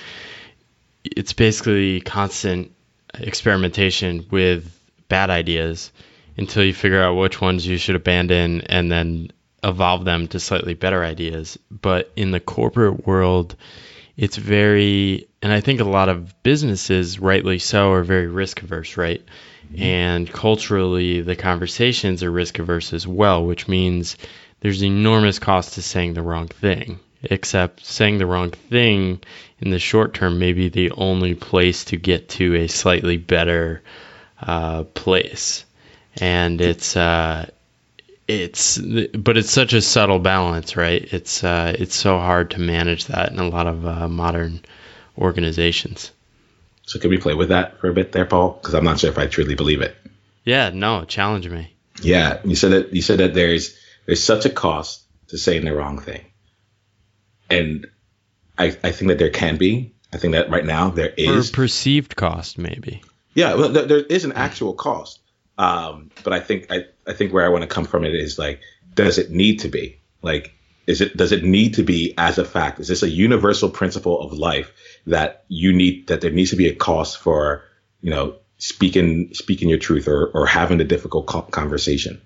it's 1.04 1.32
basically 1.32 2.00
constant 2.00 2.72
experimentation 3.14 4.26
with 4.30 4.72
bad 5.08 5.30
ideas 5.30 5.92
until 6.36 6.64
you 6.64 6.74
figure 6.74 7.02
out 7.02 7.14
which 7.14 7.40
ones 7.40 7.66
you 7.66 7.78
should 7.78 7.94
abandon 7.94 8.62
and 8.62 8.90
then 8.90 9.30
evolve 9.64 10.04
them 10.04 10.28
to 10.28 10.40
slightly 10.40 10.74
better 10.74 11.02
ideas. 11.02 11.58
But 11.70 12.12
in 12.16 12.30
the 12.30 12.40
corporate 12.40 13.06
world, 13.06 13.56
it's 14.16 14.36
very, 14.36 15.28
and 15.42 15.52
I 15.52 15.60
think 15.60 15.80
a 15.80 15.84
lot 15.84 16.08
of 16.08 16.42
businesses, 16.42 17.18
rightly 17.18 17.58
so, 17.58 17.92
are 17.92 18.02
very 18.02 18.26
risk 18.26 18.62
averse, 18.62 18.96
right? 18.96 19.22
And 19.76 20.30
culturally, 20.30 21.20
the 21.20 21.36
conversations 21.36 22.22
are 22.22 22.30
risk 22.30 22.58
averse 22.58 22.92
as 22.92 23.06
well, 23.06 23.44
which 23.44 23.68
means 23.68 24.16
there's 24.60 24.82
enormous 24.82 25.38
cost 25.38 25.74
to 25.74 25.82
saying 25.82 26.14
the 26.14 26.22
wrong 26.22 26.48
thing. 26.48 27.00
Except 27.22 27.84
saying 27.84 28.18
the 28.18 28.26
wrong 28.26 28.50
thing 28.50 29.20
in 29.58 29.70
the 29.70 29.78
short 29.78 30.14
term 30.14 30.38
may 30.38 30.52
be 30.52 30.68
the 30.68 30.92
only 30.92 31.34
place 31.34 31.86
to 31.86 31.96
get 31.96 32.28
to 32.30 32.54
a 32.54 32.68
slightly 32.68 33.16
better 33.16 33.82
uh, 34.40 34.84
place. 34.84 35.64
And 36.18 36.60
it's 36.60 36.96
uh, 36.96 37.50
it's 38.28 38.78
but 38.78 39.36
it's 39.36 39.50
such 39.50 39.72
a 39.72 39.82
subtle 39.82 40.18
balance, 40.18 40.76
right? 40.76 41.02
It's 41.12 41.42
uh, 41.42 41.74
it's 41.78 41.94
so 41.94 42.18
hard 42.18 42.52
to 42.52 42.60
manage 42.60 43.06
that 43.06 43.32
in 43.32 43.38
a 43.38 43.48
lot 43.48 43.66
of 43.66 43.86
uh, 43.86 44.08
modern 44.08 44.60
organizations. 45.18 46.12
So 46.86 47.00
can 47.00 47.10
we 47.10 47.18
play 47.18 47.34
with 47.34 47.50
that 47.50 47.78
for 47.80 47.88
a 47.88 47.92
bit 47.92 48.12
there, 48.12 48.24
Paul? 48.24 48.52
Because 48.52 48.74
I'm 48.74 48.84
not 48.84 49.00
sure 49.00 49.10
if 49.10 49.18
I 49.18 49.26
truly 49.26 49.56
believe 49.56 49.82
it. 49.82 49.96
Yeah, 50.44 50.70
no, 50.72 51.04
challenge 51.04 51.48
me. 51.48 51.76
Yeah, 52.00 52.40
you 52.44 52.54
said 52.54 52.72
that 52.72 52.94
you 52.94 53.02
said 53.02 53.18
that 53.18 53.34
there's 53.34 53.76
there's 54.06 54.22
such 54.22 54.44
a 54.44 54.50
cost 54.50 55.02
to 55.28 55.38
saying 55.38 55.64
the 55.64 55.74
wrong 55.74 55.98
thing, 55.98 56.24
and 57.50 57.86
I 58.56 58.66
I 58.84 58.92
think 58.92 59.08
that 59.08 59.18
there 59.18 59.30
can 59.30 59.56
be. 59.56 59.94
I 60.12 60.18
think 60.18 60.34
that 60.34 60.48
right 60.48 60.64
now 60.64 60.90
there 60.90 61.12
is 61.16 61.50
or 61.50 61.52
perceived 61.52 62.14
cost, 62.14 62.58
maybe. 62.58 63.02
Yeah, 63.34 63.54
well, 63.54 63.70
there, 63.70 63.86
there 63.86 63.98
is 63.98 64.24
an 64.24 64.32
actual 64.32 64.72
cost, 64.72 65.18
um, 65.58 66.10
but 66.22 66.32
I 66.32 66.40
think 66.40 66.70
I 66.70 66.84
I 67.06 67.12
think 67.12 67.32
where 67.32 67.44
I 67.44 67.48
want 67.48 67.62
to 67.62 67.68
come 67.68 67.84
from 67.84 68.04
it 68.04 68.14
is 68.14 68.38
like, 68.38 68.60
does 68.94 69.18
it 69.18 69.30
need 69.30 69.60
to 69.60 69.68
be 69.68 70.00
like? 70.22 70.55
Is 70.86 71.00
it 71.00 71.16
does 71.16 71.32
it 71.32 71.42
need 71.42 71.74
to 71.74 71.82
be 71.82 72.14
as 72.16 72.38
a 72.38 72.44
fact? 72.44 72.80
Is 72.80 72.88
this 72.88 73.02
a 73.02 73.08
universal 73.08 73.68
principle 73.68 74.20
of 74.20 74.32
life 74.32 74.72
that 75.06 75.44
you 75.48 75.72
need 75.72 76.08
that 76.08 76.20
there 76.20 76.30
needs 76.30 76.50
to 76.50 76.56
be 76.56 76.68
a 76.68 76.74
cost 76.74 77.18
for 77.18 77.64
you 78.00 78.10
know 78.10 78.36
speaking 78.58 79.34
speaking 79.34 79.68
your 79.68 79.78
truth 79.78 80.08
or 80.08 80.26
or 80.28 80.46
having 80.46 80.80
a 80.80 80.84
difficult 80.84 81.26
conversation 81.26 82.20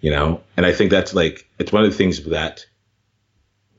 you 0.00 0.10
know 0.10 0.40
and 0.56 0.64
i 0.64 0.72
think 0.72 0.90
that's 0.90 1.14
like 1.14 1.46
it's 1.58 1.72
one 1.72 1.84
of 1.84 1.90
the 1.90 1.96
things 1.96 2.22
that 2.24 2.64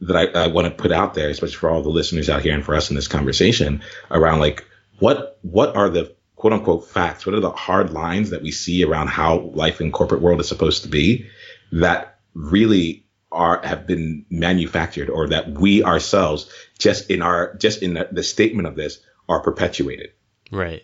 that 0.02 0.16
i, 0.16 0.44
I 0.44 0.48
want 0.48 0.66
to 0.68 0.72
put 0.72 0.92
out 0.92 1.14
there 1.14 1.30
especially 1.30 1.56
for 1.56 1.70
all 1.70 1.82
the 1.82 1.90
listeners 1.90 2.30
out 2.30 2.44
here 2.44 2.54
and 2.54 2.64
for 2.64 2.76
us 2.76 2.90
in 2.90 2.96
this 2.96 3.08
conversation 3.08 3.82
around 4.12 4.40
like 4.40 4.66
what 5.00 5.40
what 5.42 5.76
are 5.76 5.90
the 5.90 6.16
quote 6.36 6.54
unquote 6.54 6.88
facts 6.88 7.26
what 7.26 7.36
are 7.36 7.42
the 7.42 7.52
hard 7.52 7.92
lines 7.92 8.30
that 8.30 8.44
we 8.44 8.52
see 8.52 8.84
around 8.84 9.08
how 9.08 9.40
life 9.40 9.82
in 9.82 9.92
corporate 9.92 10.22
world 10.22 10.40
is 10.40 10.48
supposed 10.48 10.84
to 10.84 10.90
be 10.90 11.28
that 11.72 12.20
really 12.34 13.04
are 13.32 13.62
have 13.64 13.86
been 13.86 14.26
manufactured 14.30 15.10
or 15.10 15.28
that 15.30 15.50
we 15.50 15.84
ourselves 15.84 16.50
just 16.78 17.10
in 17.12 17.22
our 17.22 17.54
just 17.56 17.82
in 17.82 17.94
the, 17.94 18.08
the 18.12 18.24
statement 18.24 18.68
of 18.68 18.76
this 18.76 19.00
are 19.28 19.42
perpetuated. 19.42 20.12
Right. 20.52 20.84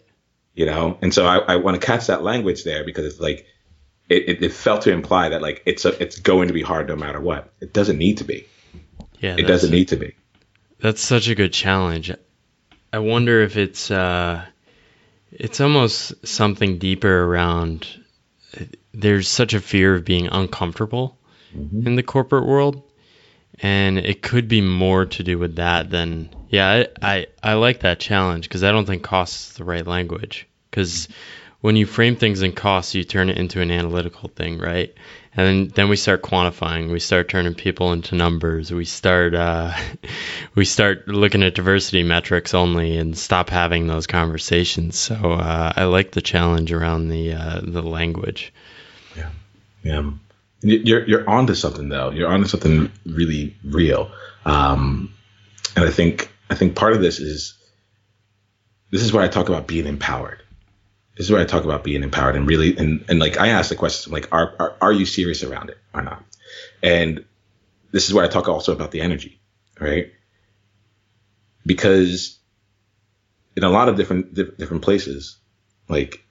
You 0.53 0.67
know? 0.67 0.97
And 1.01 1.13
so 1.13 1.25
i, 1.25 1.37
I 1.37 1.55
want 1.57 1.79
to 1.79 1.85
catch 1.85 2.07
that 2.07 2.23
language 2.23 2.63
there 2.63 2.83
because 2.83 3.05
it's 3.05 3.19
like 3.19 3.47
it, 4.07 4.29
it, 4.29 4.43
it, 4.43 4.53
felt 4.53 4.83
to 4.83 4.91
imply 4.91 5.29
that 5.29 5.41
like 5.41 5.63
it's 5.65 5.85
a, 5.85 6.01
it's 6.01 6.19
going 6.19 6.49
to 6.49 6.53
be 6.53 6.61
hard 6.61 6.87
no 6.87 6.95
matter 6.95 7.19
what. 7.19 7.51
It 7.59 7.73
doesn't 7.73 7.97
need 7.97 8.19
to 8.19 8.23
be. 8.23 8.45
Yeah 9.19 9.35
it 9.37 9.43
doesn't 9.43 9.71
need 9.71 9.87
to 9.89 9.95
be. 9.95 10.13
That's 10.79 11.01
such 11.01 11.29
a 11.29 11.35
good 11.35 11.53
challenge. 11.53 12.11
I 12.93 12.99
wonder 12.99 13.41
if 13.41 13.57
it's 13.57 13.89
uh 13.89 14.45
it's 15.31 15.59
almost 15.59 16.27
something 16.27 16.77
deeper 16.77 17.23
around 17.23 17.87
there's 18.93 19.27
such 19.27 19.53
a 19.53 19.59
fear 19.59 19.95
of 19.95 20.05
being 20.05 20.27
uncomfortable 20.27 21.17
mm-hmm. 21.55 21.87
in 21.87 21.95
the 21.95 22.03
corporate 22.03 22.45
world 22.45 22.83
and 23.59 23.97
it 23.97 24.21
could 24.21 24.47
be 24.47 24.61
more 24.61 25.05
to 25.05 25.23
do 25.23 25.37
with 25.37 25.55
that 25.55 25.89
than 25.89 26.29
yeah 26.49 26.85
i 27.01 27.17
i, 27.17 27.27
I 27.43 27.53
like 27.53 27.81
that 27.81 27.99
challenge 27.99 28.47
because 28.47 28.63
i 28.63 28.71
don't 28.71 28.85
think 28.85 29.03
cost 29.03 29.49
is 29.49 29.57
the 29.57 29.63
right 29.63 29.85
language. 29.85 30.47
Because 30.69 31.07
when 31.61 31.77
you 31.77 31.85
frame 31.85 32.17
things 32.17 32.41
in 32.41 32.51
costs 32.51 32.95
you 32.95 33.05
turn 33.05 33.29
it 33.29 33.37
into 33.37 33.61
an 33.61 33.71
analytical 33.71 34.29
thing 34.29 34.59
right? 34.59 34.93
And 35.37 35.47
then, 35.47 35.71
then 35.75 35.89
we 35.89 35.97
start 35.97 36.21
quantifying. 36.21 36.93
We 36.93 37.01
start 37.01 37.27
turning 37.27 37.55
people 37.55 37.91
into 37.91 38.15
numbers. 38.15 38.71
We 38.71 38.85
start 38.85 39.35
uh, 39.35 39.73
we 40.55 40.63
start 40.63 41.07
looking 41.07 41.43
at 41.43 41.55
diversity 41.55 42.03
metrics 42.03 42.53
only 42.53 42.97
and 42.97 43.17
stop 43.17 43.49
having 43.49 43.87
those 43.87 44.07
conversations. 44.07 44.97
So 44.97 45.15
uh, 45.15 45.73
i 45.75 45.85
like 45.85 46.11
the 46.11 46.21
challenge 46.21 46.71
around 46.71 47.09
the 47.09 47.33
uh, 47.33 47.61
the 47.63 47.81
language. 47.81 48.53
Yeah. 49.15 49.29
Yeah 49.83 50.11
you're 50.61 51.07
you're 51.07 51.29
onto 51.29 51.53
something 51.53 51.89
though. 51.89 52.11
You're 52.11 52.29
onto 52.29 52.47
something 52.47 52.91
really 53.05 53.55
real. 53.63 54.11
Um, 54.45 55.13
and 55.75 55.85
I 55.85 55.91
think 55.91 56.31
I 56.49 56.55
think 56.55 56.75
part 56.75 56.93
of 56.93 57.01
this 57.01 57.19
is 57.19 57.55
this 58.91 59.01
is 59.01 59.11
where 59.11 59.23
I 59.23 59.27
talk 59.27 59.49
about 59.49 59.67
being 59.67 59.87
empowered. 59.87 60.41
This 61.17 61.27
is 61.27 61.31
where 61.31 61.41
I 61.41 61.45
talk 61.45 61.63
about 61.63 61.83
being 61.83 62.03
empowered 62.03 62.35
and 62.35 62.47
really 62.47 62.77
and, 62.77 63.05
and 63.09 63.19
like 63.19 63.39
I 63.39 63.49
ask 63.49 63.69
the 63.69 63.75
question 63.75 64.11
like 64.11 64.33
are, 64.33 64.53
are 64.59 64.75
are 64.81 64.91
you 64.93 65.05
serious 65.05 65.43
around 65.43 65.69
it 65.69 65.77
or 65.93 66.01
not? 66.01 66.23
And 66.81 67.25
this 67.91 68.07
is 68.07 68.13
where 68.13 68.25
I 68.25 68.27
talk 68.27 68.47
also 68.47 68.73
about 68.73 68.91
the 68.91 69.01
energy, 69.01 69.39
right? 69.79 70.11
Because 71.65 72.37
in 73.55 73.63
a 73.63 73.69
lot 73.69 73.89
of 73.89 73.95
different 73.95 74.33
different 74.33 74.83
places, 74.83 75.37
like 75.87 76.23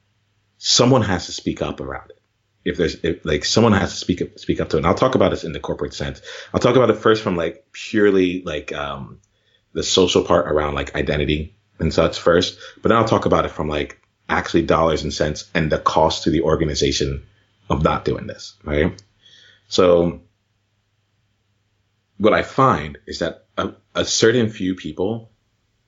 someone 0.59 1.03
has 1.03 1.27
to 1.27 1.33
speak 1.33 1.63
up 1.63 1.81
around 1.81 2.11
it 2.11 2.21
if 2.65 2.77
there's 2.77 2.97
if, 3.03 3.25
like 3.25 3.45
someone 3.45 3.73
has 3.73 3.91
to 3.93 3.97
speak 3.97 4.23
up 4.23 4.39
speak 4.39 4.61
up 4.61 4.71
to 4.71 4.77
it. 4.77 4.81
And 4.81 4.87
I'll 4.87 4.95
talk 4.95 5.15
about 5.15 5.31
this 5.31 5.45
in 5.45 5.53
the 5.53 5.61
corporate 5.61 5.95
sense. 5.95 6.21
I'll 6.53 6.61
talk 6.61 6.77
about 6.77 6.91
it 6.91 6.97
first 6.97 7.23
from 7.23 7.37
like 7.37 7.67
purely 7.73 8.43
like 8.43 8.73
um 8.73 9.21
the 9.73 9.83
social 9.83 10.25
part 10.25 10.51
around 10.51 10.75
like 10.75 10.95
identity 10.95 11.57
and 11.79 11.93
such 11.93 12.19
first, 12.19 12.59
but 12.81 12.89
then 12.89 12.99
I'll 12.99 13.09
talk 13.09 13.27
about 13.27 13.45
it 13.45 13.51
from 13.51 13.69
like 13.69 14.01
actually 14.29 14.63
dollars 14.63 15.03
and 15.03 15.13
cents 15.13 15.51
and 15.55 15.71
the 15.71 15.79
cost 15.79 16.25
to 16.25 16.31
the 16.31 16.43
organization 16.43 17.25
of 17.69 17.83
not 17.83 18.05
doing 18.05 18.27
this, 18.27 18.55
right? 18.63 19.03
So 19.69 20.21
what 22.19 22.33
I 22.33 22.43
find 22.43 22.99
is 23.07 23.19
that 23.19 23.47
a, 23.59 23.73
a 23.95 24.05
certain 24.05 24.49
few 24.49 24.75
people 24.75 25.31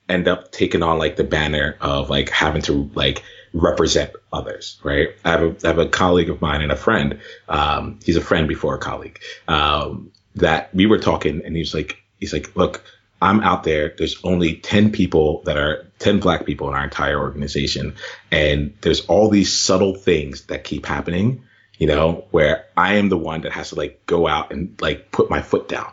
end 0.08 0.28
up 0.28 0.52
taking 0.52 0.82
on 0.82 0.98
like 0.98 1.16
the 1.16 1.24
banner 1.24 1.76
of 1.80 2.10
like 2.10 2.30
having 2.30 2.62
to 2.62 2.90
like 2.94 3.22
represent 3.56 4.12
others, 4.32 4.78
right? 4.84 5.08
I 5.24 5.30
have 5.30 5.42
a, 5.42 5.56
I 5.64 5.68
have 5.68 5.78
a 5.78 5.88
colleague 5.88 6.30
of 6.30 6.40
mine 6.40 6.62
and 6.62 6.70
a 6.70 6.76
friend. 6.76 7.20
Um, 7.48 7.98
he's 8.04 8.16
a 8.16 8.20
friend 8.20 8.48
before 8.48 8.74
a 8.74 8.78
colleague. 8.78 9.20
Um, 9.48 10.12
that 10.36 10.74
we 10.74 10.86
were 10.86 10.98
talking, 10.98 11.42
and 11.44 11.56
he's 11.56 11.74
like, 11.74 12.02
he's 12.20 12.32
like, 12.32 12.54
look, 12.54 12.84
I'm 13.20 13.40
out 13.40 13.64
there. 13.64 13.94
There's 13.96 14.22
only 14.24 14.56
10 14.56 14.92
people 14.92 15.42
that 15.44 15.56
are 15.56 15.90
10 16.00 16.20
black 16.20 16.44
people 16.44 16.68
in 16.68 16.74
our 16.74 16.84
entire 16.84 17.18
organization. 17.18 17.94
And 18.30 18.74
there's 18.82 19.06
all 19.06 19.30
these 19.30 19.56
subtle 19.58 19.94
things 19.94 20.46
that 20.46 20.64
keep 20.64 20.84
happening, 20.84 21.44
you 21.78 21.86
know, 21.86 22.26
where 22.30 22.66
I 22.76 22.94
am 22.94 23.08
the 23.08 23.16
one 23.16 23.40
that 23.42 23.52
has 23.52 23.70
to 23.70 23.76
like 23.76 24.04
go 24.04 24.28
out 24.28 24.52
and 24.52 24.78
like 24.82 25.10
put 25.10 25.30
my 25.30 25.40
foot 25.40 25.66
down. 25.66 25.90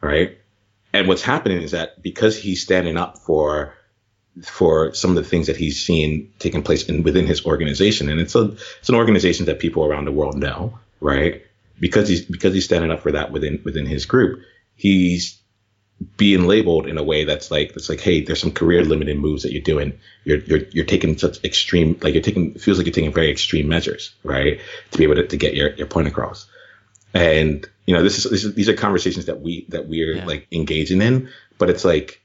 Right. 0.00 0.38
And 0.94 1.06
what's 1.06 1.22
happening 1.22 1.60
is 1.60 1.72
that 1.72 2.02
because 2.02 2.38
he's 2.38 2.62
standing 2.62 2.96
up 2.96 3.18
for 3.18 3.74
for 4.42 4.92
some 4.94 5.10
of 5.10 5.16
the 5.16 5.28
things 5.28 5.46
that 5.46 5.56
he's 5.56 5.84
seen 5.84 6.32
taking 6.38 6.62
place 6.62 6.88
in 6.88 7.02
within 7.02 7.26
his 7.26 7.46
organization. 7.46 8.08
And 8.08 8.20
it's 8.20 8.34
a 8.34 8.56
it's 8.80 8.88
an 8.88 8.94
organization 8.94 9.46
that 9.46 9.58
people 9.58 9.84
around 9.84 10.04
the 10.04 10.12
world 10.12 10.36
know, 10.36 10.78
right? 11.00 11.44
Because 11.78 12.08
he's 12.08 12.24
because 12.24 12.54
he's 12.54 12.64
standing 12.64 12.90
up 12.90 13.00
for 13.00 13.12
that 13.12 13.30
within 13.30 13.60
within 13.64 13.86
his 13.86 14.06
group, 14.06 14.42
he's 14.76 15.40
being 16.16 16.46
labeled 16.46 16.86
in 16.86 16.98
a 16.98 17.02
way 17.02 17.24
that's 17.24 17.50
like 17.50 17.72
that's 17.72 17.88
like, 17.88 18.00
hey, 18.00 18.20
there's 18.20 18.40
some 18.40 18.52
career 18.52 18.84
limiting 18.84 19.18
moves 19.18 19.44
that 19.44 19.52
you're 19.52 19.62
doing. 19.62 19.98
You're 20.24 20.38
you're 20.38 20.60
you're 20.70 20.84
taking 20.84 21.16
such 21.16 21.42
extreme 21.44 21.98
like 22.02 22.14
you're 22.14 22.22
taking 22.22 22.54
feels 22.54 22.78
like 22.78 22.86
you're 22.86 22.94
taking 22.94 23.12
very 23.12 23.30
extreme 23.30 23.68
measures, 23.68 24.14
right? 24.24 24.60
To 24.90 24.98
be 24.98 25.04
able 25.04 25.16
to, 25.16 25.26
to 25.26 25.36
get 25.36 25.54
your, 25.54 25.70
your 25.74 25.86
point 25.86 26.08
across. 26.08 26.46
And 27.12 27.64
you 27.86 27.94
know, 27.94 28.02
this 28.02 28.18
is, 28.18 28.30
this 28.30 28.44
is 28.44 28.54
these 28.54 28.68
are 28.68 28.74
conversations 28.74 29.26
that 29.26 29.40
we 29.40 29.66
that 29.68 29.86
we're 29.86 30.16
yeah. 30.16 30.24
like 30.24 30.48
engaging 30.50 31.00
in, 31.00 31.30
but 31.58 31.70
it's 31.70 31.84
like 31.84 32.20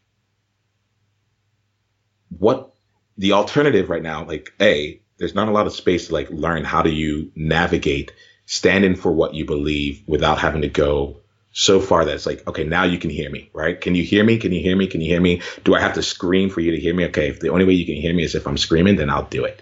what 2.38 2.74
the 3.18 3.34
alternative 3.34 3.90
right 3.90 4.04
now, 4.04 4.26
like 4.26 4.54
A, 4.62 5.00
there's 5.18 5.36
not 5.36 5.48
a 5.48 5.52
lot 5.52 5.68
of 5.68 5.74
space 5.74 6.08
to 6.08 6.14
like 6.14 6.30
learn 6.30 6.64
how 6.64 6.82
do 6.82 6.90
you 6.90 7.32
navigate 7.36 8.12
standing 8.46 8.96
for 8.96 9.12
what 9.12 9.34
you 9.34 9.46
believe 9.46 10.02
without 10.08 10.40
having 10.40 10.62
to 10.62 10.70
go 10.70 11.18
so 11.52 11.80
far 11.80 12.06
that 12.06 12.16
it's 12.16 12.26
like, 12.26 12.48
okay, 12.48 12.64
now 12.64 12.84
you 12.84 12.98
can 12.98 13.10
hear 13.10 13.30
me, 13.30 13.50
right? 13.54 13.80
Can 13.80 13.96
you 13.96 14.04
hear 14.04 14.24
me? 14.24 14.38
Can 14.38 14.52
you 14.52 14.62
hear 14.62 14.76
me? 14.76 14.88
Can 14.88 15.02
you 15.02 15.10
hear 15.10 15.22
me? 15.22 15.42
Do 15.64 15.76
I 15.76 15.82
have 15.82 15.96
to 15.96 16.04
scream 16.04 16.50
for 16.50 16.62
you 16.62 16.72
to 16.72 16.80
hear 16.80 16.94
me? 16.94 17.06
Okay, 17.06 17.30
if 17.30 17.40
the 17.40 17.50
only 17.50 17.66
way 17.66 17.74
you 17.74 17.86
can 17.86 17.96
hear 17.96 18.14
me 18.14 18.24
is 18.24 18.36
if 18.36 18.48
I'm 18.48 18.58
screaming, 18.58 18.96
then 18.96 19.10
I'll 19.10 19.26
do 19.26 19.46
it. 19.46 19.62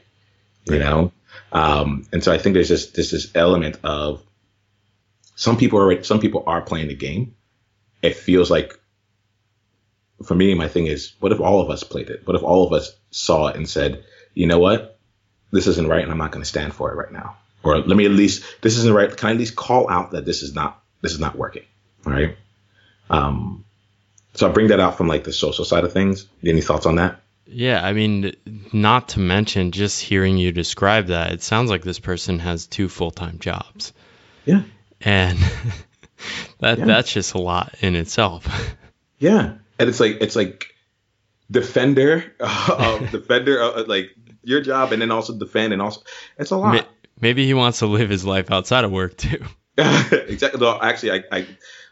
You 0.65 0.79
know? 0.79 1.11
Um, 1.51 2.05
and 2.11 2.23
so 2.23 2.31
I 2.31 2.37
think 2.37 2.53
there's 2.53 2.69
this, 2.69 2.91
this, 2.91 3.11
this 3.11 3.31
element 3.33 3.79
of 3.83 4.21
some 5.35 5.57
people 5.57 5.79
are, 5.79 6.03
some 6.03 6.19
people 6.19 6.43
are 6.45 6.61
playing 6.61 6.89
the 6.89 6.95
game. 6.95 7.35
It 8.01 8.15
feels 8.15 8.51
like 8.51 8.79
for 10.23 10.35
me, 10.35 10.53
my 10.53 10.67
thing 10.67 10.87
is, 10.87 11.13
what 11.19 11.31
if 11.31 11.39
all 11.39 11.61
of 11.61 11.69
us 11.69 11.83
played 11.83 12.09
it? 12.09 12.25
What 12.25 12.35
if 12.35 12.43
all 12.43 12.65
of 12.65 12.73
us 12.73 12.95
saw 13.11 13.47
it 13.47 13.55
and 13.55 13.69
said, 13.69 14.03
you 14.33 14.47
know 14.47 14.59
what? 14.59 14.99
This 15.51 15.67
isn't 15.67 15.87
right 15.87 16.03
and 16.03 16.11
I'm 16.11 16.17
not 16.17 16.31
going 16.31 16.41
to 16.41 16.49
stand 16.49 16.73
for 16.73 16.91
it 16.91 16.95
right 16.95 17.11
now. 17.11 17.37
Or 17.63 17.77
let 17.77 17.97
me 17.97 18.05
at 18.05 18.11
least, 18.11 18.43
this 18.61 18.77
isn't 18.77 18.93
right. 18.93 19.15
Can 19.15 19.29
I 19.29 19.31
at 19.31 19.37
least 19.37 19.55
call 19.55 19.89
out 19.89 20.11
that 20.11 20.25
this 20.25 20.41
is 20.41 20.53
not, 20.53 20.81
this 21.01 21.13
is 21.13 21.19
not 21.19 21.35
working? 21.35 21.63
Right. 22.03 22.37
Um, 23.09 23.65
so 24.33 24.49
I 24.49 24.51
bring 24.51 24.67
that 24.67 24.79
out 24.79 24.97
from 24.97 25.07
like 25.07 25.23
the 25.23 25.33
social 25.33 25.65
side 25.65 25.83
of 25.83 25.93
things. 25.93 26.27
Any 26.43 26.61
thoughts 26.61 26.85
on 26.85 26.95
that? 26.95 27.21
Yeah, 27.45 27.83
I 27.83 27.93
mean, 27.93 28.35
not 28.73 29.09
to 29.09 29.19
mention 29.19 29.71
just 29.71 30.01
hearing 30.01 30.37
you 30.37 30.51
describe 30.51 31.07
that, 31.07 31.31
it 31.31 31.41
sounds 31.41 31.69
like 31.69 31.81
this 31.83 31.99
person 31.99 32.39
has 32.39 32.67
two 32.67 32.89
full 32.89 33.11
time 33.11 33.39
jobs. 33.39 33.93
Yeah. 34.45 34.63
And 34.99 35.39
that 36.59 36.79
yeah. 36.79 36.85
that's 36.85 37.11
just 37.11 37.35
a 37.35 37.39
lot 37.39 37.75
in 37.81 37.95
itself. 37.95 38.47
Yeah 39.19 39.53
and 39.79 39.89
it's 39.89 39.99
like 39.99 40.17
it's 40.21 40.35
like 40.35 40.73
defender, 41.49 42.35
uh, 42.39 42.97
defender, 43.11 43.61
uh, 43.61 43.83
like 43.87 44.09
your 44.43 44.61
job, 44.61 44.91
and 44.91 45.01
then 45.01 45.11
also 45.11 45.37
defend, 45.37 45.73
and 45.73 45.81
also 45.81 46.01
it's 46.37 46.51
a 46.51 46.57
lot. 46.57 46.87
Maybe 47.19 47.45
he 47.45 47.53
wants 47.53 47.79
to 47.79 47.87
live 47.87 48.09
his 48.09 48.25
life 48.25 48.51
outside 48.51 48.83
of 48.83 48.91
work 48.91 49.17
too. 49.17 49.43
exactly. 49.77 50.59
Though 50.59 50.79
actually, 50.81 51.11
I, 51.11 51.23
I 51.31 51.47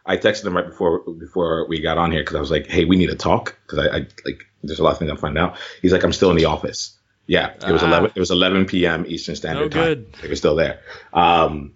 I 0.06 0.18
texted 0.18 0.46
him 0.46 0.56
right 0.56 0.68
before 0.68 1.00
before 1.00 1.68
we 1.68 1.82
got 1.82 1.98
on 1.98 2.12
here 2.12 2.22
because 2.22 2.36
I 2.36 2.40
was 2.40 2.52
like, 2.52 2.68
hey, 2.68 2.86
we 2.86 2.96
need 2.96 3.10
to 3.10 3.16
talk 3.16 3.58
because 3.66 3.88
I, 3.88 3.98
I, 3.98 4.00
like 4.26 4.46
there's 4.64 4.80
a 4.80 4.84
lot 4.84 4.94
of 4.94 5.00
things 5.00 5.12
I'm 5.12 5.18
finding 5.18 5.44
out. 5.44 5.58
He's 5.82 5.92
like, 5.92 6.04
I'm 6.04 6.14
still 6.14 6.32
in 6.32 6.38
the 6.38 6.46
office. 6.46 6.98
Yeah, 7.28 7.54
it 7.68 7.72
was 7.72 7.82
ah. 7.82 7.88
11. 7.88 8.12
It 8.16 8.20
was 8.20 8.30
11 8.30 8.66
p.m. 8.66 9.06
Eastern 9.08 9.36
Standard 9.36 9.66
oh, 9.66 9.70
Time. 9.70 9.84
Good. 9.84 10.14
They 10.22 10.28
were 10.30 10.36
still 10.36 10.56
there. 10.56 10.82
Um, 11.12 11.74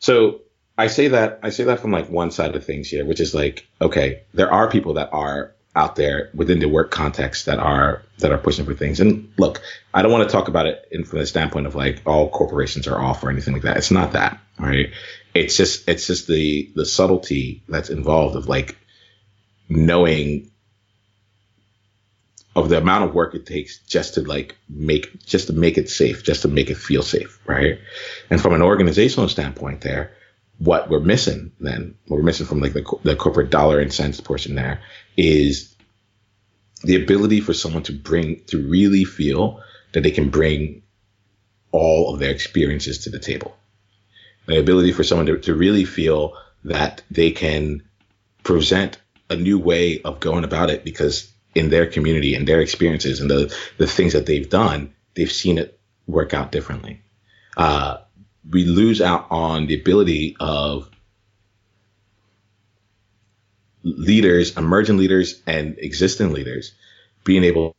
so 0.00 0.41
I 0.76 0.86
say 0.86 1.08
that 1.08 1.40
I 1.42 1.50
say 1.50 1.64
that 1.64 1.80
from 1.80 1.90
like 1.90 2.08
one 2.08 2.30
side 2.30 2.56
of 2.56 2.64
things 2.64 2.88
here, 2.88 3.04
which 3.04 3.20
is 3.20 3.34
like, 3.34 3.66
okay, 3.80 4.22
there 4.34 4.52
are 4.52 4.70
people 4.70 4.94
that 4.94 5.10
are 5.12 5.54
out 5.74 5.96
there 5.96 6.30
within 6.34 6.58
the 6.58 6.68
work 6.68 6.90
context 6.90 7.46
that 7.46 7.58
are 7.58 8.02
that 8.18 8.32
are 8.32 8.38
pushing 8.38 8.64
for 8.64 8.74
things. 8.74 9.00
And 9.00 9.32
look, 9.38 9.60
I 9.92 10.02
don't 10.02 10.12
want 10.12 10.28
to 10.28 10.32
talk 10.32 10.48
about 10.48 10.66
it 10.66 10.86
in 10.90 11.04
from 11.04 11.18
the 11.18 11.26
standpoint 11.26 11.66
of 11.66 11.74
like 11.74 12.02
all 12.06 12.28
corporations 12.28 12.86
are 12.86 13.00
off 13.00 13.22
or 13.22 13.30
anything 13.30 13.54
like 13.54 13.62
that. 13.62 13.76
It's 13.76 13.90
not 13.90 14.12
that, 14.12 14.38
right? 14.58 14.90
It's 15.34 15.56
just 15.56 15.88
it's 15.88 16.06
just 16.06 16.26
the 16.26 16.70
the 16.74 16.86
subtlety 16.86 17.62
that's 17.68 17.90
involved 17.90 18.36
of 18.36 18.48
like 18.48 18.76
knowing 19.68 20.50
of 22.54 22.68
the 22.68 22.76
amount 22.76 23.04
of 23.04 23.14
work 23.14 23.34
it 23.34 23.46
takes 23.46 23.78
just 23.80 24.14
to 24.14 24.22
like 24.22 24.56
make 24.68 25.24
just 25.24 25.46
to 25.46 25.52
make 25.54 25.78
it 25.78 25.88
safe, 25.88 26.22
just 26.22 26.42
to 26.42 26.48
make 26.48 26.70
it 26.70 26.76
feel 26.76 27.02
safe, 27.02 27.40
right? 27.46 27.78
And 28.30 28.40
from 28.40 28.52
an 28.52 28.62
organizational 28.62 29.28
standpoint 29.30 29.80
there, 29.80 30.12
what 30.62 30.88
we're 30.88 31.00
missing 31.00 31.50
then, 31.58 31.96
what 32.06 32.18
we're 32.18 32.22
missing 32.22 32.46
from 32.46 32.60
like 32.60 32.72
the, 32.72 32.84
the 33.02 33.16
corporate 33.16 33.50
dollar 33.50 33.80
and 33.80 33.92
cents 33.92 34.20
portion 34.20 34.54
there 34.54 34.80
is 35.16 35.74
the 36.84 37.02
ability 37.02 37.40
for 37.40 37.52
someone 37.52 37.82
to 37.82 37.92
bring, 37.92 38.44
to 38.46 38.68
really 38.68 39.04
feel 39.04 39.60
that 39.92 40.02
they 40.02 40.12
can 40.12 40.30
bring 40.30 40.82
all 41.72 42.14
of 42.14 42.20
their 42.20 42.30
experiences 42.30 42.98
to 42.98 43.10
the 43.10 43.18
table. 43.18 43.56
The 44.46 44.58
ability 44.58 44.92
for 44.92 45.02
someone 45.02 45.26
to, 45.26 45.38
to 45.38 45.54
really 45.54 45.84
feel 45.84 46.36
that 46.64 47.02
they 47.10 47.32
can 47.32 47.82
present 48.44 48.98
a 49.30 49.34
new 49.34 49.58
way 49.58 50.00
of 50.02 50.20
going 50.20 50.44
about 50.44 50.70
it 50.70 50.84
because 50.84 51.32
in 51.56 51.70
their 51.70 51.86
community 51.86 52.36
and 52.36 52.46
their 52.46 52.60
experiences 52.60 53.20
and 53.20 53.28
the, 53.28 53.56
the 53.78 53.86
things 53.88 54.12
that 54.12 54.26
they've 54.26 54.48
done, 54.48 54.94
they've 55.14 55.32
seen 55.32 55.58
it 55.58 55.80
work 56.06 56.34
out 56.34 56.52
differently. 56.52 57.00
Uh, 57.56 57.98
we 58.48 58.64
lose 58.64 59.00
out 59.00 59.26
on 59.30 59.66
the 59.66 59.80
ability 59.80 60.36
of 60.40 60.90
leaders, 63.82 64.56
emerging 64.56 64.96
leaders, 64.96 65.40
and 65.46 65.76
existing 65.78 66.32
leaders 66.32 66.74
being 67.24 67.44
able 67.44 67.74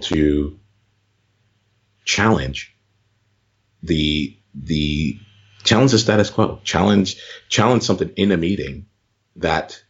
to 0.00 0.58
challenge 2.04 2.74
the 3.82 4.36
the 4.54 5.18
challenge 5.64 5.92
the 5.92 5.98
status 5.98 6.30
quo, 6.30 6.60
challenge 6.64 7.16
challenge 7.48 7.82
something 7.82 8.10
in 8.16 8.32
a 8.32 8.36
meeting 8.36 8.86
that 9.36 9.82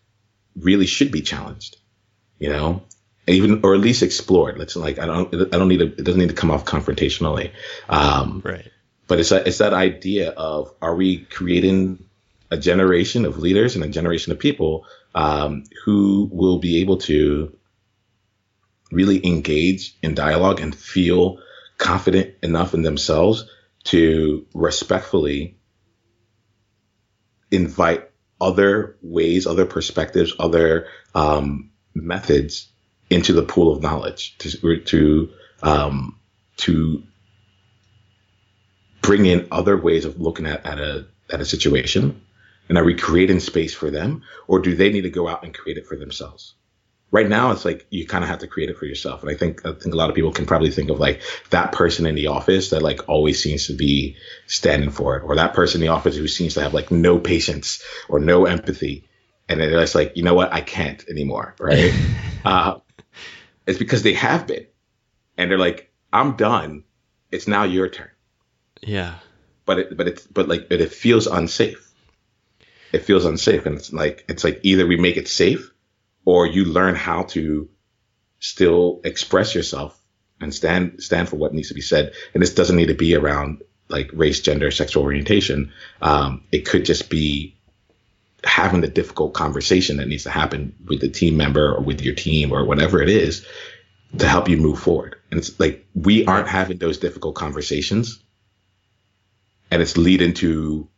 really 0.57 0.87
should 0.87 1.11
be 1.11 1.20
challenged, 1.20 1.76
you 2.38 2.48
know, 2.48 2.83
even 3.26 3.61
or 3.64 3.74
at 3.74 3.80
least 3.80 4.02
explored. 4.02 4.59
Let's 4.59 4.76
like 4.76 4.98
I 4.98 5.07
don't 5.07 5.35
I 5.35 5.59
don't 5.59 5.68
need 5.68 5.78
to, 5.78 5.87
it 5.87 6.04
doesn't 6.04 6.20
need 6.20 6.30
to 6.30 6.35
come 6.35 6.50
off 6.50 6.64
confrontationally, 6.64 7.52
um, 7.88 8.42
right? 8.44 8.70
But 9.06 9.20
it's 9.20 9.32
it's 9.32 9.58
that 9.58 9.74
idea 9.74 10.30
of 10.30 10.74
are 10.80 10.94
we 10.94 11.18
creating 11.18 12.04
a 12.50 12.56
generation 12.56 13.24
of 13.24 13.38
leaders 13.38 13.74
and 13.74 13.84
a 13.84 13.88
generation 13.88 14.32
of 14.32 14.38
people 14.38 14.86
um, 15.14 15.64
who 15.84 16.28
will 16.32 16.58
be 16.58 16.80
able 16.80 16.98
to 16.98 17.56
really 18.90 19.24
engage 19.26 19.96
in 20.02 20.14
dialogue 20.14 20.60
and 20.60 20.74
feel 20.74 21.38
confident 21.78 22.34
enough 22.42 22.74
in 22.74 22.82
themselves 22.82 23.44
to 23.84 24.46
respectfully 24.54 25.58
invite 27.50 28.10
other 28.40 28.96
ways, 29.02 29.46
other 29.46 29.66
perspectives, 29.66 30.32
other 30.38 30.86
um, 31.14 31.70
methods 31.94 32.68
into 33.10 33.32
the 33.32 33.42
pool 33.42 33.74
of 33.74 33.82
knowledge 33.82 34.36
to 34.38 34.80
to 34.80 35.30
um, 35.62 36.18
to 36.56 37.02
bring 39.04 39.26
in 39.26 39.46
other 39.50 39.76
ways 39.76 40.06
of 40.06 40.20
looking 40.20 40.46
at, 40.46 40.64
at 40.64 40.78
a 40.78 41.06
at 41.30 41.40
a 41.40 41.44
situation 41.44 42.22
and 42.68 42.78
are 42.78 42.84
we 42.84 42.94
creating 42.94 43.40
space 43.40 43.74
for 43.74 43.90
them 43.90 44.22
or 44.46 44.60
do 44.60 44.74
they 44.74 44.90
need 44.90 45.02
to 45.02 45.10
go 45.10 45.28
out 45.28 45.44
and 45.44 45.54
create 45.54 45.76
it 45.76 45.86
for 45.86 45.96
themselves? 45.96 46.54
Right 47.10 47.28
now 47.28 47.52
it's 47.52 47.64
like 47.64 47.86
you 47.90 48.06
kind 48.06 48.24
of 48.24 48.30
have 48.30 48.40
to 48.40 48.46
create 48.46 48.70
it 48.70 48.78
for 48.78 48.86
yourself. 48.86 49.22
And 49.22 49.30
i 49.30 49.34
think 49.34 49.64
i 49.66 49.72
think 49.72 49.94
a 49.94 49.96
lot 49.96 50.08
of 50.08 50.16
people 50.16 50.32
can 50.32 50.46
probably 50.46 50.70
think 50.70 50.90
of 50.90 50.98
like 50.98 51.20
that 51.50 51.72
person 51.72 52.06
in 52.06 52.14
the 52.14 52.28
office 52.28 52.70
that 52.70 52.82
like 52.82 53.08
always 53.08 53.42
seems 53.42 53.66
to 53.66 53.74
be 53.74 54.16
standing 54.46 54.90
for 54.90 55.16
it 55.18 55.22
or 55.22 55.36
that 55.36 55.54
person 55.54 55.80
in 55.80 55.86
the 55.86 55.92
office 55.92 56.16
who 56.16 56.26
seems 56.26 56.54
to 56.54 56.62
have 56.62 56.74
like 56.74 56.90
no 56.90 57.18
patience 57.18 57.82
or 58.08 58.18
no 58.18 58.46
empathy. 58.46 59.06
And 59.48 59.60
then 59.60 59.70
it's 59.74 59.94
like 59.94 60.16
you 60.16 60.22
know 60.22 60.34
what? 60.34 60.52
I 60.52 60.62
can't 60.62 61.04
anymore 61.08 61.54
right? 61.60 61.92
Uh, 62.44 62.80
it's 63.66 63.78
because 63.78 64.02
they 64.02 64.12
have 64.12 64.46
been. 64.46 64.66
And 65.38 65.50
they're 65.50 65.56
like 65.58 65.90
i'm 66.12 66.36
done. 66.36 66.84
It's 67.30 67.48
now 67.48 67.64
your 67.64 67.88
turn 67.88 68.10
yeah. 68.86 69.14
But 69.66 69.78
it 69.78 69.96
but 69.96 70.08
it's 70.08 70.26
but 70.26 70.48
like 70.48 70.68
but 70.68 70.80
it 70.80 70.92
feels 70.92 71.26
unsafe. 71.26 71.90
It 72.92 73.04
feels 73.04 73.24
unsafe 73.24 73.66
and 73.66 73.76
it's 73.76 73.92
like 73.92 74.24
it's 74.28 74.44
like 74.44 74.60
either 74.62 74.86
we 74.86 74.96
make 74.96 75.16
it 75.16 75.28
safe 75.28 75.72
or 76.24 76.46
you 76.46 76.64
learn 76.64 76.94
how 76.94 77.24
to 77.24 77.68
still 78.38 79.00
express 79.04 79.54
yourself 79.54 79.98
and 80.40 80.54
stand 80.54 81.02
stand 81.02 81.28
for 81.28 81.36
what 81.36 81.54
needs 81.54 81.68
to 81.68 81.74
be 81.74 81.80
said. 81.80 82.12
And 82.34 82.42
this 82.42 82.54
doesn't 82.54 82.76
need 82.76 82.88
to 82.88 82.94
be 82.94 83.14
around 83.14 83.62
like 83.88 84.10
race 84.12 84.40
gender 84.40 84.70
sexual 84.70 85.02
orientation. 85.02 85.72
Um, 86.00 86.44
it 86.52 86.66
could 86.66 86.84
just 86.84 87.10
be 87.10 87.56
having 88.44 88.82
the 88.82 88.88
difficult 88.88 89.32
conversation 89.32 89.96
that 89.96 90.08
needs 90.08 90.24
to 90.24 90.30
happen 90.30 90.74
with 90.86 91.00
the 91.00 91.08
team 91.08 91.36
member 91.36 91.74
or 91.74 91.80
with 91.80 92.02
your 92.02 92.14
team 92.14 92.52
or 92.52 92.64
whatever 92.64 93.00
it 93.00 93.08
is 93.08 93.46
to 94.18 94.28
help 94.28 94.48
you 94.48 94.56
move 94.56 94.78
forward. 94.78 95.16
And 95.30 95.38
it's 95.38 95.58
like 95.58 95.86
we 95.94 96.26
aren't 96.26 96.48
having 96.48 96.78
those 96.78 96.98
difficult 96.98 97.34
conversations 97.34 98.22
and 99.70 99.83
it's 99.83 99.96
leading 99.96 100.35
to 100.35 100.88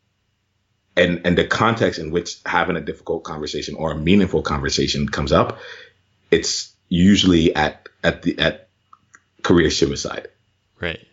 and 0.96 1.22
and 1.24 1.36
the 1.36 1.44
context 1.44 1.98
in 1.98 2.10
which 2.10 2.38
having 2.46 2.76
a 2.76 2.80
difficult 2.80 3.24
conversation 3.24 3.74
or 3.74 3.92
a 3.92 3.96
meaningful 3.96 4.42
conversation 4.42 5.08
comes 5.08 5.32
up 5.32 5.58
it's 6.30 6.72
usually 6.88 7.54
at 7.54 7.88
at 8.02 8.22
the 8.22 8.38
at 8.38 8.68
career 9.42 9.70
suicide. 9.70 10.28
Right. 10.80 11.06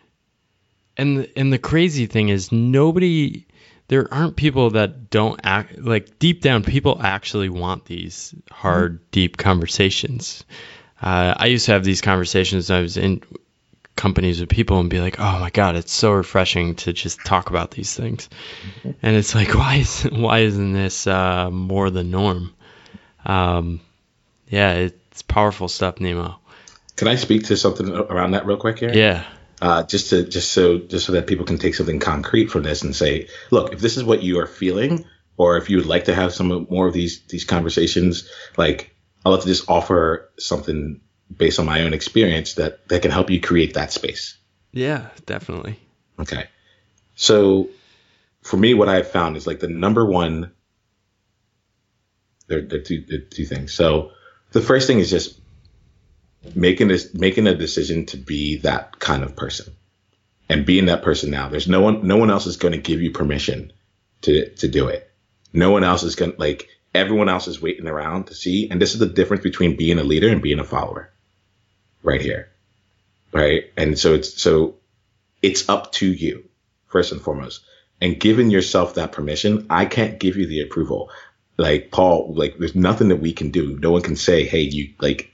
And 0.98 1.30
and 1.36 1.52
the 1.52 1.60
crazy 1.60 2.06
thing 2.06 2.30
is 2.30 2.52
nobody 2.52 3.46
there 3.88 4.12
aren't 4.14 4.36
people 4.36 4.72
that 4.72 5.10
don't 5.10 5.40
act 5.44 5.78
like 5.78 6.18
deep 6.20 6.42
down 6.42 6.64
people 6.64 7.00
actually 7.02 7.50
want 7.50 7.86
these 7.86 8.34
hard 8.52 8.96
mm-hmm. 8.96 9.08
deep 9.12 9.38
conversations. 9.38 10.44
Uh, 11.02 11.34
i 11.36 11.48
used 11.48 11.66
to 11.66 11.74
have 11.74 11.84
these 11.84 12.00
conversations 12.00 12.72
i 12.72 12.80
was 12.80 12.96
in 12.96 13.22
companies 13.96 14.40
with 14.40 14.50
people 14.50 14.80
and 14.80 14.90
be 14.90 15.00
like, 15.00 15.20
"Oh 15.20 15.40
my 15.40 15.50
god, 15.50 15.76
it's 15.76 15.92
so 15.92 16.12
refreshing 16.12 16.76
to 16.76 16.94
just 16.94 17.24
talk 17.26 17.50
about 17.50 17.72
these 17.72 17.96
things." 17.96 18.30
And 19.02 19.16
it's 19.16 19.36
like, 19.36 19.54
why 19.56 19.76
is 19.76 20.04
why 20.04 20.40
isn't 20.40 20.74
this 20.74 21.08
uh, 21.08 21.50
more 21.50 21.90
the 21.90 22.04
norm? 22.04 22.54
Um, 23.26 23.82
yeah, 24.48 24.74
it's 24.74 25.22
powerful 25.22 25.68
stuff, 25.68 26.00
Nemo. 26.00 26.40
Can 26.96 27.08
I 27.08 27.16
speak 27.16 27.46
to 27.46 27.58
something 27.58 27.90
around 27.90 28.32
that 28.32 28.46
real 28.46 28.58
quick 28.58 28.80
here? 28.80 28.92
Yeah. 28.94 29.26
Uh, 29.62 29.84
just 29.84 30.10
to 30.10 30.24
just 30.24 30.52
so 30.52 30.80
just 30.80 31.06
so 31.06 31.14
that 31.14 31.28
people 31.28 31.46
can 31.46 31.58
take 31.58 31.76
something 31.76 32.00
concrete 32.00 32.48
from 32.48 32.64
this 32.64 32.84
and 32.84 32.96
say, 32.96 33.30
look, 33.50 33.74
if 33.74 33.80
this 33.80 33.98
is 33.98 34.04
what 34.04 34.22
you 34.22 34.40
are 34.40 34.48
feeling, 34.48 35.06
or 35.38 35.58
if 35.58 35.70
you 35.70 35.78
would 35.78 35.86
like 35.86 36.06
to 36.06 36.16
have 36.16 36.34
some 36.34 36.68
more 36.70 36.88
of 36.88 36.94
these 36.94 37.22
these 37.30 37.46
conversations, 37.46 38.30
like 38.58 38.96
I'd 39.26 39.30
love 39.30 39.42
to 39.42 39.48
just 39.48 39.70
offer 39.70 40.30
something 40.38 41.02
based 41.38 41.60
on 41.60 41.66
my 41.66 41.82
own 41.82 41.94
experience 41.94 42.56
that 42.56 42.88
that 42.90 43.02
can 43.02 43.12
help 43.12 43.30
you 43.30 43.40
create 43.40 43.76
that 43.76 43.92
space. 43.92 44.38
Yeah, 44.72 45.10
definitely. 45.26 45.80
Okay. 46.20 46.48
So 47.16 47.70
for 48.42 48.58
me, 48.58 48.74
what 48.74 48.90
I've 48.90 49.10
found 49.10 49.38
is 49.38 49.48
like 49.48 49.60
the 49.60 49.68
number 49.68 50.06
one. 50.06 50.52
There, 52.48 52.62
there 52.62 52.80
are 52.80 52.84
two, 52.84 53.06
there 53.08 53.20
are 53.20 53.22
two 53.22 53.46
things. 53.46 53.74
So 53.74 54.12
the 54.52 54.62
first 54.62 54.88
thing 54.88 55.00
is 55.00 55.10
just 55.10 55.40
making 56.56 56.88
this 56.88 57.14
making 57.14 57.48
a 57.48 57.56
decision 57.56 58.06
to 58.08 58.18
be 58.18 58.58
that 58.58 59.00
kind 59.00 59.24
of 59.24 59.36
person 59.36 59.74
and 60.50 60.66
being 60.66 60.88
that 60.88 61.02
person 61.02 61.32
now 61.32 61.48
there's 61.48 61.68
no 61.68 61.80
one 61.80 62.06
no 62.06 62.18
one 62.18 62.30
else 62.30 62.46
is 62.46 62.58
going 62.58 62.74
to 62.74 62.78
give 62.78 63.02
you 63.02 63.12
permission 63.12 63.72
to 64.22 64.50
to 64.56 64.68
do 64.68 64.88
it 64.88 65.10
no 65.54 65.72
one 65.72 65.84
else 65.84 66.04
is 66.04 66.16
going 66.16 66.34
to 66.34 66.40
like 66.40 66.68
everyone 66.94 67.30
else 67.30 67.48
is 67.48 67.62
waiting 67.62 67.88
around 67.88 68.26
to 68.26 68.36
see 68.36 68.70
and 68.70 68.82
this 68.82 68.94
is 68.94 69.00
the 69.00 69.06
difference 69.06 69.42
between 69.42 69.78
being 69.78 70.00
a 70.00 70.04
leader 70.04 70.28
and 70.28 70.42
being 70.42 70.60
a 70.60 70.66
follower 70.66 71.13
right 72.04 72.22
here. 72.22 72.50
Right. 73.32 73.72
And 73.76 73.98
so 73.98 74.14
it's, 74.14 74.42
so 74.42 74.76
it's 75.42 75.68
up 75.70 75.92
to 75.94 76.06
you 76.06 76.46
first 76.88 77.12
and 77.12 77.22
foremost. 77.22 77.62
And 78.00 78.20
giving 78.20 78.52
yourself 78.52 78.96
that 78.96 79.14
permission, 79.14 79.66
I 79.70 79.86
can't 79.86 80.20
give 80.20 80.36
you 80.38 80.46
the 80.46 80.62
approval. 80.62 81.10
Like 81.58 81.90
Paul, 81.92 82.34
like 82.36 82.58
there's 82.58 82.76
nothing 82.76 83.08
that 83.10 83.22
we 83.22 83.34
can 83.34 83.50
do. 83.50 83.78
No 83.80 83.92
one 83.92 84.02
can 84.02 84.16
say, 84.16 84.46
Hey, 84.46 84.62
you 84.62 84.94
like, 85.00 85.32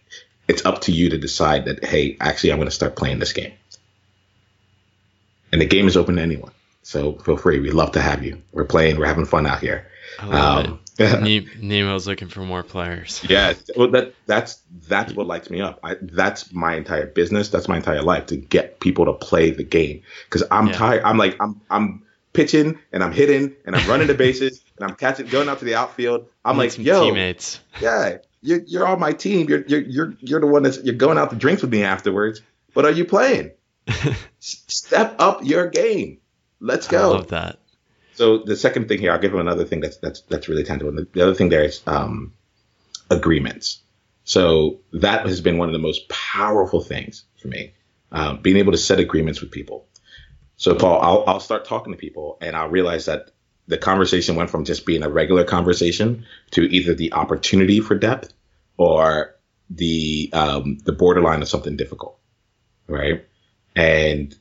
it's 0.47 0.65
up 0.65 0.81
to 0.81 0.91
you 0.91 1.09
to 1.09 1.17
decide 1.17 1.65
that, 1.65 1.83
Hey, 1.83 2.15
actually, 2.19 2.51
I'm 2.51 2.59
going 2.59 2.67
to 2.69 2.75
start 2.75 2.95
playing 2.95 3.19
this 3.19 3.33
game. 3.33 3.53
And 5.51 5.59
the 5.59 5.65
game 5.65 5.87
is 5.87 5.97
open 5.97 6.17
to 6.17 6.21
anyone. 6.21 6.51
So 6.83 7.13
feel 7.13 7.37
free. 7.37 7.59
We'd 7.59 7.73
love 7.73 7.93
to 7.93 8.01
have 8.01 8.23
you. 8.23 8.41
We're 8.51 8.65
playing. 8.65 8.97
We're 8.97 9.07
having 9.07 9.25
fun 9.25 9.45
out 9.45 9.59
here. 9.59 9.87
Um, 10.19 10.79
Nemo's 10.99 12.07
looking 12.07 12.27
for 12.27 12.41
more 12.41 12.63
players. 12.63 13.23
Yeah, 13.29 13.53
well, 13.75 13.89
that 13.91 14.15
that's 14.25 14.61
that's 14.87 15.13
what 15.13 15.27
lights 15.27 15.49
me 15.49 15.61
up. 15.61 15.79
I, 15.83 15.95
that's 16.01 16.51
my 16.51 16.75
entire 16.75 17.05
business. 17.05 17.49
That's 17.49 17.67
my 17.67 17.77
entire 17.77 18.01
life 18.01 18.27
to 18.27 18.37
get 18.37 18.79
people 18.79 19.05
to 19.05 19.13
play 19.13 19.51
the 19.51 19.63
game. 19.63 20.01
Because 20.25 20.43
I'm 20.49 20.67
yeah. 20.67 20.73
tired. 20.73 21.03
I'm 21.03 21.17
like 21.17 21.37
I'm 21.39 21.61
I'm 21.69 22.03
pitching 22.33 22.79
and 22.91 23.03
I'm 23.03 23.11
hitting 23.11 23.55
and 23.65 23.75
I'm 23.75 23.87
running 23.87 24.07
the 24.07 24.13
bases 24.13 24.63
and 24.77 24.89
I'm 24.89 24.95
catching 24.95 25.27
going 25.27 25.47
out 25.47 25.59
to 25.59 25.65
the 25.65 25.75
outfield. 25.75 26.27
I'm 26.43 26.57
like, 26.57 26.77
yo, 26.77 27.05
teammates. 27.05 27.59
Yeah, 27.79 28.17
you're 28.41 28.61
you're 28.65 28.87
on 28.87 28.99
my 28.99 29.13
team. 29.13 29.47
You're 29.47 29.65
you're 29.67 29.81
you're 29.81 30.13
you're 30.19 30.39
the 30.41 30.47
one 30.47 30.63
that's 30.63 30.83
you're 30.83 30.95
going 30.95 31.17
out 31.17 31.29
to 31.29 31.35
drinks 31.35 31.61
with 31.61 31.71
me 31.71 31.83
afterwards. 31.83 32.41
But 32.73 32.85
are 32.85 32.91
you 32.91 33.05
playing? 33.05 33.51
Step 34.39 35.15
up 35.19 35.43
your 35.43 35.67
game. 35.67 36.19
Let's 36.59 36.87
go. 36.87 37.13
I 37.13 37.17
love 37.17 37.27
that. 37.27 37.59
So 38.19 38.39
the 38.39 38.57
second 38.57 38.89
thing 38.89 38.99
here, 38.99 39.13
I'll 39.13 39.19
give 39.19 39.33
him 39.33 39.39
another 39.39 39.63
thing 39.63 39.79
that's 39.79 39.95
that's 39.95 40.19
that's 40.23 40.49
really 40.49 40.65
tangible. 40.65 40.91
The, 40.91 41.07
the 41.13 41.21
other 41.21 41.33
thing 41.33 41.47
there 41.47 41.63
is 41.63 41.81
um, 41.87 42.33
agreements. 43.09 43.81
So 44.25 44.81
that 44.91 45.25
has 45.25 45.39
been 45.39 45.57
one 45.57 45.69
of 45.69 45.73
the 45.73 45.79
most 45.79 46.09
powerful 46.09 46.81
things 46.81 47.23
for 47.41 47.47
me, 47.47 47.75
um, 48.11 48.41
being 48.41 48.57
able 48.57 48.73
to 48.73 48.77
set 48.77 48.99
agreements 48.99 49.39
with 49.39 49.51
people. 49.51 49.87
So 50.57 50.75
Paul, 50.75 50.99
I'll 51.01 51.23
I'll 51.27 51.39
start 51.39 51.63
talking 51.63 51.93
to 51.93 51.97
people, 51.97 52.37
and 52.41 52.57
I'll 52.57 52.67
realize 52.67 53.05
that 53.05 53.31
the 53.67 53.77
conversation 53.77 54.35
went 54.35 54.49
from 54.49 54.65
just 54.65 54.85
being 54.85 55.03
a 55.03 55.09
regular 55.09 55.45
conversation 55.45 56.25
to 56.51 56.63
either 56.63 56.95
the 56.95 57.13
opportunity 57.13 57.79
for 57.79 57.95
depth 57.95 58.33
or 58.75 59.33
the 59.69 60.29
um, 60.33 60.77
the 60.83 60.91
borderline 60.91 61.41
of 61.41 61.47
something 61.47 61.77
difficult, 61.77 62.19
right? 62.85 63.25
And 63.77 64.37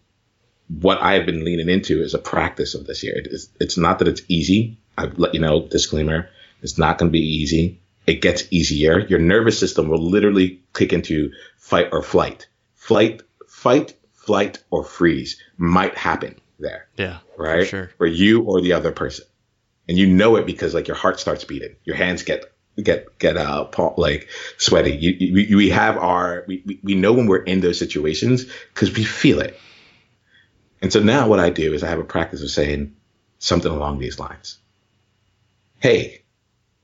what 0.69 1.01
I 1.01 1.15
have 1.15 1.27
been 1.27 1.45
leaning 1.45 1.69
into 1.69 2.03
is 2.03 2.15
a 2.15 2.19
practice 2.19 2.75
of 2.75 2.87
this 2.87 3.03
year. 3.03 3.17
It 3.17 3.27
is, 3.29 3.51
it's 3.59 3.79
not 3.79 3.99
that 3.99 4.09
it's 4.09 4.23
easy. 4.29 4.79
I've 4.97 5.19
let 5.19 5.35
you 5.35 5.41
know, 5.41 5.67
disclaimer, 5.67 6.29
it's 6.63 6.79
not 6.79 6.99
going 6.99 7.11
to 7.11 7.13
be 7.13 7.25
easy. 7.25 7.81
It 8.07 8.21
gets 8.21 8.45
easier. 8.51 9.01
Your 9.01 9.19
nervous 9.19 9.59
system 9.59 9.89
will 9.89 10.03
literally 10.03 10.63
kick 10.75 10.93
into 10.93 11.33
fight 11.57 11.89
or 11.93 12.03
flight. 12.03 12.47
Flight, 12.75 13.23
fight, 13.47 13.95
flight, 14.15 14.63
or 14.71 14.85
freeze 14.85 15.41
might 15.57 15.97
happen 15.97 16.41
there. 16.59 16.89
Yeah. 16.97 17.19
Right? 17.37 17.61
For 17.61 17.67
sure. 17.67 17.91
For 17.99 18.07
you 18.07 18.43
or 18.43 18.61
the 18.61 18.73
other 18.73 18.93
person. 18.93 19.27
And 19.89 19.97
you 19.97 20.07
know 20.07 20.37
it 20.37 20.47
because 20.47 20.75
like 20.75 20.89
your 20.89 20.97
heart 20.97 21.21
starts 21.21 21.45
beating. 21.45 21.77
Your 21.85 21.97
hands 21.97 22.23
get 22.23 22.45
get 22.83 23.19
get 23.19 23.37
uh 23.37 23.69
like 23.97 24.29
sweaty. 24.59 24.93
You, 24.93 25.13
you, 25.19 25.57
we 25.57 25.71
have 25.71 25.97
our 25.97 26.45
we, 26.47 26.81
we 26.83 26.95
know 26.95 27.13
when 27.15 27.27
we're 27.27 27.43
in 27.43 27.61
those 27.61 27.79
situations 27.79 28.45
because 28.75 28.95
we 28.95 29.05
feel 29.05 29.41
it 29.41 29.59
And 30.81 30.93
so 30.93 31.01
now 31.01 31.29
what 31.29 31.41
I 31.41 31.51
do 31.51 31.73
is 31.75 31.83
I 31.83 31.89
have 31.89 31.99
a 31.99 32.05
practice 32.05 32.43
of 32.43 32.51
saying 32.51 32.95
something 33.39 33.71
along 33.71 33.99
these 33.99 34.19
lines. 34.19 34.59
Hey, 35.81 36.23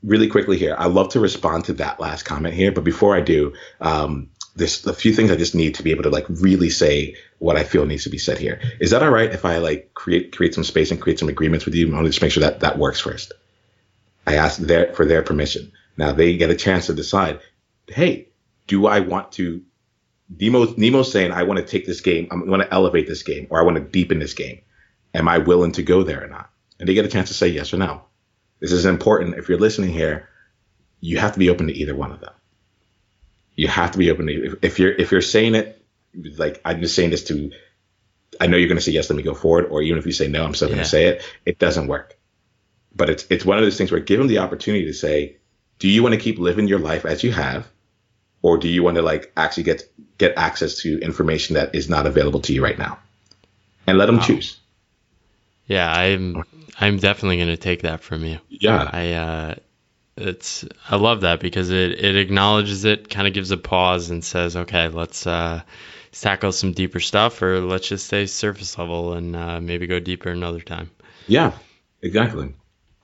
really 0.02 0.28
quickly 0.28 0.58
here, 0.58 0.74
I 0.78 0.86
love 0.86 1.10
to 1.10 1.20
respond 1.20 1.66
to 1.66 1.74
that 1.74 2.00
last 2.00 2.24
comment 2.24 2.54
here, 2.54 2.72
but 2.72 2.84
before 2.84 3.16
I 3.16 3.20
do, 3.20 3.54
um, 3.80 4.30
there's 4.56 4.86
a 4.86 4.94
few 4.94 5.12
things 5.12 5.30
I 5.30 5.36
just 5.36 5.54
need 5.54 5.76
to 5.76 5.82
be 5.82 5.90
able 5.90 6.04
to 6.04 6.10
like 6.10 6.26
really 6.28 6.70
say 6.70 7.16
what 7.38 7.56
I 7.56 7.64
feel 7.64 7.86
needs 7.86 8.04
to 8.04 8.10
be 8.10 8.18
said 8.18 8.38
here. 8.38 8.60
Is 8.80 8.90
that 8.90 9.02
all 9.02 9.10
right 9.10 9.32
if 9.32 9.44
I 9.44 9.58
like 9.58 9.92
create 9.94 10.36
create 10.36 10.54
some 10.54 10.64
space 10.64 10.90
and 10.90 11.00
create 11.00 11.18
some 11.18 11.28
agreements 11.28 11.64
with 11.64 11.74
you? 11.74 11.88
I 11.88 11.94
want 11.94 12.04
to 12.04 12.10
just 12.10 12.22
make 12.22 12.32
sure 12.32 12.42
that 12.42 12.60
that 12.60 12.78
works 12.78 13.00
first. 13.00 13.32
I 14.26 14.36
ask 14.36 14.58
their 14.58 14.92
for 14.94 15.06
their 15.06 15.22
permission. 15.22 15.72
Now 15.96 16.12
they 16.12 16.36
get 16.36 16.50
a 16.50 16.56
chance 16.56 16.86
to 16.86 16.94
decide. 16.94 17.40
Hey, 17.88 18.28
do 18.66 18.86
I 18.86 19.00
want 19.00 19.32
to? 19.32 19.62
Nemo 20.28 20.74
Nemo's 20.76 21.12
saying 21.12 21.32
I 21.32 21.42
want 21.42 21.60
to 21.60 21.66
take 21.66 21.86
this 21.86 22.00
game. 22.00 22.28
I 22.30 22.36
want 22.36 22.62
to 22.62 22.72
elevate 22.72 23.06
this 23.06 23.22
game, 23.22 23.46
or 23.50 23.60
I 23.60 23.62
want 23.62 23.76
to 23.76 23.82
deepen 23.82 24.18
this 24.18 24.34
game. 24.34 24.60
Am 25.12 25.28
I 25.28 25.38
willing 25.38 25.72
to 25.72 25.82
go 25.82 26.02
there 26.02 26.24
or 26.24 26.28
not? 26.28 26.50
And 26.78 26.88
they 26.88 26.94
get 26.94 27.04
a 27.04 27.08
chance 27.08 27.28
to 27.28 27.34
say 27.34 27.48
yes 27.48 27.72
or 27.72 27.76
no. 27.76 28.02
This 28.60 28.72
is 28.72 28.84
important. 28.84 29.36
If 29.36 29.48
you're 29.48 29.58
listening 29.58 29.90
here, 29.90 30.28
you 31.00 31.18
have 31.18 31.32
to 31.32 31.38
be 31.38 31.50
open 31.50 31.66
to 31.66 31.74
either 31.74 31.94
one 31.94 32.12
of 32.12 32.20
them. 32.20 32.32
You 33.54 33.68
have 33.68 33.92
to 33.92 33.98
be 33.98 34.10
open 34.10 34.26
to 34.26 34.58
if 34.62 34.78
you're 34.78 34.92
if 34.92 35.12
you're 35.12 35.20
saying 35.20 35.54
it 35.54 35.84
like 36.36 36.60
I'm 36.64 36.80
just 36.80 36.96
saying 36.96 37.10
this 37.10 37.24
to 37.24 37.52
I 38.40 38.46
know 38.46 38.56
you're 38.56 38.68
going 38.68 38.78
to 38.78 38.84
say 38.84 38.92
yes, 38.92 39.10
let 39.10 39.16
me 39.16 39.22
go 39.22 39.34
forward, 39.34 39.66
or 39.66 39.82
even 39.82 39.98
if 39.98 40.06
you 40.06 40.12
say 40.12 40.28
no, 40.28 40.44
I'm 40.44 40.54
still 40.54 40.68
yeah. 40.68 40.76
going 40.76 40.84
to 40.84 40.90
say 40.90 41.06
it. 41.06 41.22
It 41.44 41.58
doesn't 41.58 41.86
work. 41.86 42.18
But 42.94 43.10
it's 43.10 43.26
it's 43.30 43.44
one 43.44 43.58
of 43.58 43.64
those 43.64 43.76
things 43.76 43.92
where 43.92 44.00
give 44.00 44.18
them 44.18 44.28
the 44.28 44.38
opportunity 44.38 44.86
to 44.86 44.92
say, 44.92 45.36
do 45.78 45.88
you 45.88 46.02
want 46.02 46.14
to 46.14 46.20
keep 46.20 46.38
living 46.38 46.68
your 46.68 46.78
life 46.78 47.04
as 47.04 47.22
you 47.22 47.32
have, 47.32 47.68
or 48.44 48.58
do 48.58 48.68
you 48.68 48.82
want 48.82 48.96
to 48.96 49.02
like 49.02 49.32
actually 49.38 49.62
get 49.62 49.90
get 50.18 50.34
access 50.36 50.76
to 50.82 51.00
information 51.00 51.54
that 51.54 51.74
is 51.74 51.88
not 51.88 52.06
available 52.06 52.40
to 52.40 52.52
you 52.52 52.62
right 52.62 52.78
now, 52.78 52.98
and 53.86 53.96
let 53.96 54.06
them 54.06 54.18
wow. 54.18 54.22
choose. 54.22 54.60
Yeah, 55.66 55.90
I'm 55.90 56.44
I'm 56.78 56.98
definitely 56.98 57.38
going 57.38 57.48
to 57.48 57.56
take 57.56 57.82
that 57.82 58.02
from 58.02 58.22
you. 58.22 58.38
Yeah, 58.50 58.88
I 58.92 59.12
uh, 59.12 59.54
it's 60.18 60.62
I 60.90 60.96
love 60.96 61.22
that 61.22 61.40
because 61.40 61.70
it 61.70 61.92
it 61.92 62.16
acknowledges 62.16 62.84
it, 62.84 63.08
kind 63.08 63.26
of 63.26 63.32
gives 63.32 63.50
a 63.50 63.56
pause 63.56 64.10
and 64.10 64.22
says, 64.22 64.56
okay, 64.56 64.88
let's 64.88 65.26
uh, 65.26 65.62
tackle 66.12 66.52
some 66.52 66.72
deeper 66.72 67.00
stuff, 67.00 67.40
or 67.40 67.60
let's 67.60 67.88
just 67.88 68.06
stay 68.06 68.26
surface 68.26 68.76
level 68.76 69.14
and 69.14 69.34
uh, 69.34 69.58
maybe 69.58 69.86
go 69.86 70.00
deeper 70.00 70.28
another 70.28 70.60
time. 70.60 70.90
Yeah, 71.26 71.52
exactly. 72.02 72.52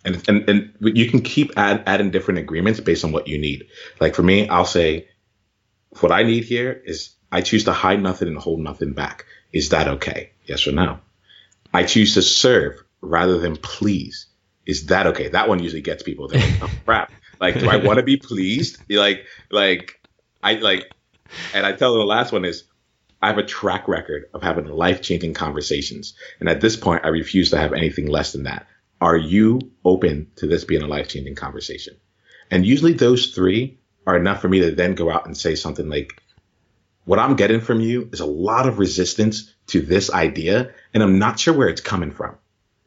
And 0.04 0.22
and 0.28 0.50
and 0.50 0.74
you 0.80 1.10
can 1.10 1.22
keep 1.22 1.52
add, 1.56 1.82
adding 1.86 2.10
different 2.10 2.40
agreements 2.40 2.78
based 2.78 3.06
on 3.06 3.12
what 3.12 3.26
you 3.26 3.38
need. 3.38 3.68
Like 4.00 4.14
for 4.14 4.22
me, 4.22 4.46
I'll 4.46 4.66
say, 4.66 5.08
what 5.98 6.12
I 6.12 6.22
need 6.22 6.44
here 6.44 6.80
is 6.84 7.10
I 7.32 7.40
choose 7.40 7.64
to 7.64 7.72
hide 7.72 8.02
nothing 8.02 8.28
and 8.28 8.38
hold 8.38 8.60
nothing 8.60 8.92
back. 8.92 9.26
Is 9.52 9.70
that 9.70 9.88
okay? 9.88 10.30
Yes 10.44 10.66
or 10.66 10.72
no? 10.72 11.00
I 11.74 11.84
choose 11.84 12.14
to 12.14 12.22
serve 12.22 12.82
rather 13.00 13.38
than 13.38 13.56
please 13.56 14.26
is 14.70 14.86
that 14.86 15.08
okay? 15.08 15.28
That 15.28 15.48
one 15.48 15.60
usually 15.60 15.82
gets 15.82 16.04
people. 16.04 16.28
They're 16.28 16.40
like, 16.40 16.62
oh 16.62 16.70
crap. 16.84 17.12
Like, 17.40 17.58
do 17.58 17.68
I 17.68 17.76
want 17.76 17.98
to 17.98 18.04
be 18.04 18.16
pleased? 18.16 18.78
Like, 18.88 19.26
like, 19.50 20.00
I 20.42 20.54
like, 20.54 20.92
and 21.52 21.66
I 21.66 21.72
tell 21.72 21.92
them 21.92 22.00
the 22.00 22.06
last 22.06 22.32
one 22.32 22.44
is, 22.44 22.64
I 23.20 23.26
have 23.26 23.38
a 23.38 23.44
track 23.44 23.88
record 23.88 24.26
of 24.32 24.42
having 24.42 24.66
life 24.66 25.02
changing 25.02 25.34
conversations. 25.34 26.14
And 26.38 26.48
at 26.48 26.60
this 26.60 26.76
point, 26.76 27.04
I 27.04 27.08
refuse 27.08 27.50
to 27.50 27.58
have 27.58 27.72
anything 27.72 28.06
less 28.06 28.32
than 28.32 28.44
that. 28.44 28.66
Are 29.00 29.16
you 29.16 29.60
open 29.84 30.30
to 30.36 30.46
this 30.46 30.64
being 30.64 30.82
a 30.82 30.86
life 30.86 31.08
changing 31.08 31.34
conversation? 31.34 31.96
And 32.50 32.64
usually 32.64 32.92
those 32.92 33.34
three 33.34 33.79
are 34.10 34.16
enough 34.16 34.40
for 34.40 34.48
me 34.48 34.60
to 34.60 34.72
then 34.72 34.94
go 34.94 35.10
out 35.10 35.26
and 35.26 35.36
say 35.36 35.54
something 35.54 35.88
like, 35.88 36.20
what 37.04 37.18
I'm 37.18 37.36
getting 37.36 37.60
from 37.60 37.80
you 37.80 38.08
is 38.12 38.20
a 38.20 38.26
lot 38.26 38.68
of 38.68 38.78
resistance 38.78 39.52
to 39.68 39.80
this 39.80 40.12
idea, 40.12 40.72
and 40.92 41.02
I'm 41.02 41.18
not 41.18 41.40
sure 41.40 41.54
where 41.54 41.68
it's 41.68 41.80
coming 41.80 42.10
from. 42.10 42.36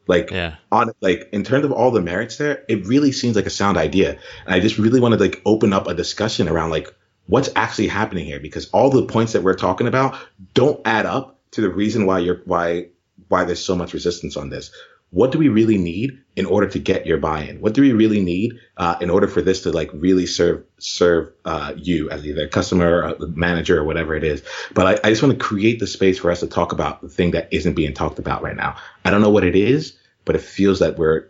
Like 0.06 0.30
yeah. 0.30 0.56
on 0.70 0.90
like 1.00 1.30
in 1.32 1.44
terms 1.44 1.64
of 1.64 1.72
all 1.72 1.90
the 1.90 2.02
merits 2.02 2.36
there, 2.36 2.64
it 2.68 2.86
really 2.86 3.10
seems 3.10 3.36
like 3.36 3.46
a 3.46 3.50
sound 3.50 3.78
idea. 3.78 4.18
And 4.44 4.54
I 4.54 4.60
just 4.60 4.78
really 4.78 5.00
want 5.00 5.14
to 5.14 5.20
like 5.20 5.40
open 5.46 5.72
up 5.72 5.86
a 5.86 5.94
discussion 5.94 6.46
around 6.46 6.70
like 6.70 6.94
what's 7.26 7.48
actually 7.56 7.88
happening 7.88 8.26
here 8.26 8.38
because 8.38 8.68
all 8.70 8.90
the 8.90 9.06
points 9.06 9.32
that 9.32 9.42
we're 9.42 9.54
talking 9.54 9.86
about 9.86 10.18
don't 10.52 10.80
add 10.84 11.06
up 11.06 11.40
to 11.52 11.62
the 11.62 11.70
reason 11.70 12.04
why 12.04 12.18
you're 12.18 12.42
why 12.44 12.88
why 13.28 13.44
there's 13.44 13.64
so 13.64 13.74
much 13.74 13.94
resistance 13.94 14.36
on 14.36 14.50
this. 14.50 14.70
What 15.14 15.30
do 15.30 15.38
we 15.38 15.48
really 15.48 15.78
need 15.78 16.18
in 16.34 16.44
order 16.44 16.66
to 16.66 16.78
get 16.80 17.06
your 17.06 17.18
buy-in? 17.18 17.60
What 17.60 17.72
do 17.72 17.82
we 17.82 17.92
really 17.92 18.20
need 18.20 18.58
uh, 18.76 18.96
in 19.00 19.10
order 19.10 19.28
for 19.28 19.42
this 19.42 19.62
to 19.62 19.70
like 19.70 19.88
really 19.92 20.26
serve 20.26 20.64
serve 20.78 21.32
uh, 21.44 21.72
you 21.76 22.10
as 22.10 22.26
either 22.26 22.46
a 22.46 22.48
customer, 22.48 22.88
or 22.88 23.02
a 23.02 23.26
manager, 23.28 23.78
or 23.78 23.84
whatever 23.84 24.16
it 24.16 24.24
is? 24.24 24.42
But 24.74 24.86
I, 24.86 25.06
I 25.06 25.10
just 25.10 25.22
want 25.22 25.38
to 25.38 25.44
create 25.44 25.78
the 25.78 25.86
space 25.86 26.18
for 26.18 26.32
us 26.32 26.40
to 26.40 26.48
talk 26.48 26.72
about 26.72 27.00
the 27.00 27.08
thing 27.08 27.30
that 27.30 27.46
isn't 27.52 27.74
being 27.74 27.94
talked 27.94 28.18
about 28.18 28.42
right 28.42 28.56
now. 28.56 28.74
I 29.04 29.10
don't 29.10 29.20
know 29.20 29.30
what 29.30 29.44
it 29.44 29.54
is, 29.54 29.96
but 30.24 30.34
it 30.34 30.42
feels 30.42 30.80
that 30.80 30.98
we're 30.98 31.28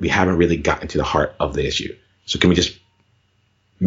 we 0.00 0.08
haven't 0.08 0.38
really 0.38 0.56
gotten 0.56 0.88
to 0.88 0.96
the 0.96 1.04
heart 1.04 1.34
of 1.38 1.52
the 1.52 1.66
issue. 1.66 1.94
So 2.24 2.38
can 2.38 2.48
we 2.48 2.56
just 2.56 2.78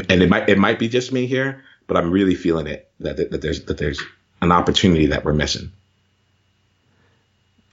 and 0.10 0.22
it 0.22 0.30
might 0.30 0.48
it 0.48 0.60
might 0.60 0.78
be 0.78 0.90
just 0.90 1.12
me 1.12 1.26
here, 1.26 1.64
but 1.88 1.98
I'm 1.98 2.12
really 2.12 2.36
feeling 2.36 2.68
it 2.68 2.92
that 3.00 3.18
that, 3.18 3.32
that 3.32 3.42
there's 3.42 3.66
that 3.66 3.80
there's 3.80 4.00
an 4.44 4.52
opportunity 4.52 5.08
that 5.08 5.26
we're 5.26 5.34
missing. 5.34 5.72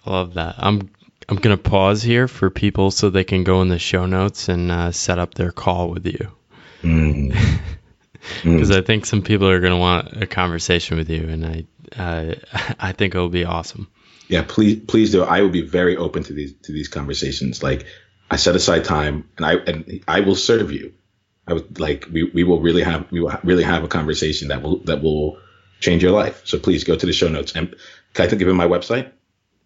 I 0.07 0.11
love 0.11 0.35
that. 0.35 0.55
I'm 0.59 0.91
I'm 1.29 1.37
gonna 1.37 1.57
pause 1.57 2.03
here 2.03 2.29
for 2.29 2.51
people 2.51 2.91
so 2.91 3.11
they 3.11 3.25
can 3.25 3.45
go 3.45 3.63
in 3.63 3.69
the 3.69 3.79
show 3.79 4.07
notes 4.07 4.49
and 4.49 4.71
uh, 4.71 4.93
set 4.93 5.19
up 5.19 5.35
their 5.35 5.51
call 5.51 5.91
with 5.91 6.07
you. 6.07 6.31
Because 6.83 6.83
mm. 6.83 7.33
mm. 8.43 8.77
I 8.77 8.83
think 8.83 9.07
some 9.07 9.23
people 9.23 9.49
are 9.49 9.61
gonna 9.61 9.79
want 9.79 10.23
a 10.23 10.27
conversation 10.27 10.97
with 10.97 11.11
you, 11.11 11.29
and 11.29 11.45
I 11.45 11.65
uh, 11.97 12.35
I 12.79 12.93
think 12.93 13.15
it'll 13.15 13.29
be 13.29 13.45
awesome. 13.45 13.89
Yeah, 14.29 14.45
please 14.47 14.81
please 14.87 15.13
do. 15.13 15.23
I 15.23 15.43
will 15.43 15.51
be 15.51 15.63
very 15.63 15.97
open 15.97 16.23
to 16.25 16.33
these 16.33 16.55
to 16.63 16.73
these 16.73 16.89
conversations. 16.89 17.63
Like 17.63 17.87
I 18.31 18.37
set 18.37 18.55
aside 18.55 18.85
time, 18.85 19.29
and 19.37 19.47
I 19.47 19.55
and 19.55 20.05
I 20.07 20.21
will 20.21 20.37
serve 20.37 20.71
you. 20.71 20.93
I 21.49 21.55
would 21.55 21.79
like 21.81 22.07
we, 22.13 22.25
we 22.25 22.45
will 22.45 22.61
really 22.61 22.83
have 22.83 23.11
we 23.11 23.21
will 23.21 23.37
really 23.45 23.63
have 23.63 23.85
a 23.85 23.89
conversation 23.89 24.49
that 24.49 24.63
will 24.63 24.79
that 24.85 25.03
will 25.03 25.39
change 25.81 26.03
your 26.03 26.13
life. 26.13 26.43
So 26.45 26.59
please 26.59 26.85
go 26.85 26.97
to 26.97 27.07
the 27.07 27.13
show 27.13 27.29
notes 27.29 27.53
and 27.55 27.75
can 28.15 28.27
I 28.27 28.31
give 28.31 28.49
you 28.49 28.55
my 28.55 28.67
website? 28.67 29.13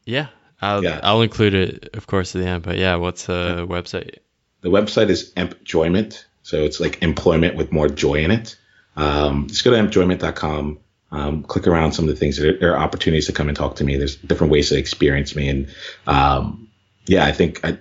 Yeah, 0.05 0.29
I'll, 0.61 0.85
yeah. 0.85 1.01
I'll 1.03 1.23
include 1.23 1.55
it, 1.55 1.91
of 1.97 2.07
course, 2.07 2.35
at 2.35 2.43
the 2.43 2.49
end. 2.49 2.63
But 2.63 2.77
yeah, 2.77 2.97
what's 2.97 3.27
the 3.27 3.67
website? 3.69 4.19
The 4.61 4.69
website 4.69 5.09
is 5.09 5.33
empjoyment. 5.37 6.27
So 6.43 6.65
it's 6.65 6.81
like 6.81 7.03
employment 7.03 7.57
with 7.57 7.73
more 7.73 7.89
joy 7.89 8.25
in 8.25 8.31
it. 8.31 8.57
Um, 8.97 9.47
just 9.49 9.65
go 9.65 9.71
to 9.71 9.77
empjoyment.com. 9.79 10.81
Um, 11.13 11.43
click 11.43 11.67
around 11.67 11.93
some 11.93 12.05
of 12.05 12.11
the 12.11 12.17
things. 12.17 12.37
There, 12.37 12.57
there, 12.57 12.77
are 12.77 12.83
opportunities 12.83 13.27
to 13.27 13.33
come 13.33 13.49
and 13.49 13.57
talk 13.57 13.77
to 13.77 13.85
me. 13.85 13.97
There's 13.97 14.15
different 14.17 14.53
ways 14.53 14.69
to 14.69 14.79
experience 14.79 15.35
me. 15.35 15.49
And 15.49 15.75
um, 16.07 16.69
yeah, 17.07 17.25
I 17.25 17.33
think 17.33 17.65
I, 17.65 17.79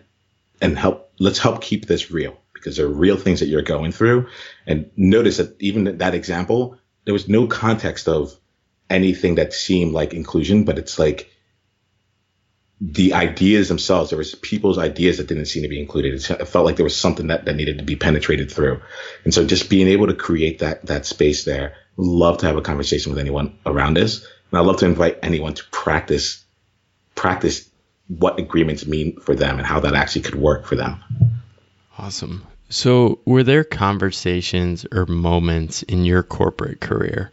and 0.61 0.77
help, 0.77 1.11
let's 1.19 1.37
help 1.37 1.61
keep 1.61 1.85
this 1.85 2.09
real 2.09 2.39
because 2.53 2.77
there 2.77 2.87
are 2.87 2.89
real 2.89 3.17
things 3.17 3.41
that 3.41 3.47
you're 3.47 3.61
going 3.61 3.91
through. 3.91 4.27
And 4.65 4.89
notice 4.97 5.37
that 5.37 5.61
even 5.61 5.99
that 5.99 6.15
example, 6.15 6.77
there 7.05 7.13
was 7.13 7.29
no 7.29 7.45
context 7.45 8.07
of 8.07 8.35
anything 8.89 9.35
that 9.35 9.53
seemed 9.53 9.93
like 9.93 10.13
inclusion, 10.13 10.63
but 10.63 10.79
it's 10.79 10.97
like 10.97 11.29
the 12.81 13.13
ideas 13.13 13.67
themselves, 13.67 14.09
there 14.09 14.17
was 14.17 14.35
people's 14.35 14.77
ideas 14.77 15.17
that 15.17 15.27
didn't 15.27 15.47
seem 15.47 15.63
to 15.63 15.69
be 15.69 15.79
included. 15.79 16.13
It 16.13 16.47
felt 16.47 16.65
like 16.65 16.77
there 16.77 16.85
was 16.85 16.95
something 16.95 17.27
that, 17.27 17.45
that 17.45 17.55
needed 17.55 17.79
to 17.79 17.83
be 17.83 17.97
penetrated 17.97 18.51
through. 18.51 18.81
And 19.25 19.33
so 19.33 19.45
just 19.45 19.69
being 19.69 19.87
able 19.89 20.07
to 20.07 20.13
create 20.13 20.59
that, 20.59 20.85
that 20.85 21.05
space 21.05 21.43
there, 21.43 21.75
love 21.97 22.37
to 22.39 22.45
have 22.45 22.55
a 22.55 22.61
conversation 22.61 23.11
with 23.11 23.19
anyone 23.19 23.57
around 23.65 23.97
us. 23.97 24.25
And 24.51 24.59
I'd 24.59 24.65
love 24.65 24.77
to 24.77 24.85
invite 24.85 25.19
anyone 25.21 25.55
to 25.55 25.63
practice, 25.71 26.43
practice 27.15 27.69
what 28.07 28.39
agreements 28.39 28.87
mean 28.87 29.19
for 29.19 29.35
them 29.35 29.57
and 29.57 29.67
how 29.67 29.81
that 29.81 29.93
actually 29.93 30.21
could 30.21 30.35
work 30.35 30.65
for 30.65 30.75
them. 30.75 31.03
Awesome. 31.97 32.47
So 32.69 33.19
were 33.25 33.43
there 33.43 33.63
conversations 33.65 34.85
or 34.91 35.05
moments 35.05 35.83
in 35.83 36.05
your 36.05 36.23
corporate 36.23 36.79
career 36.79 37.31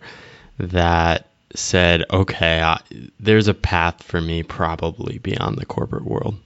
that 0.59 1.31
said, 1.59 2.05
okay, 2.11 2.61
I, 2.61 2.81
there's 3.19 3.49
a 3.49 3.55
path 3.55 4.03
for 4.03 4.21
me 4.21 4.43
probably 4.43 5.19
beyond 5.19 5.59
the 5.59 5.67
corporate 5.67 6.05
world? 6.05 6.37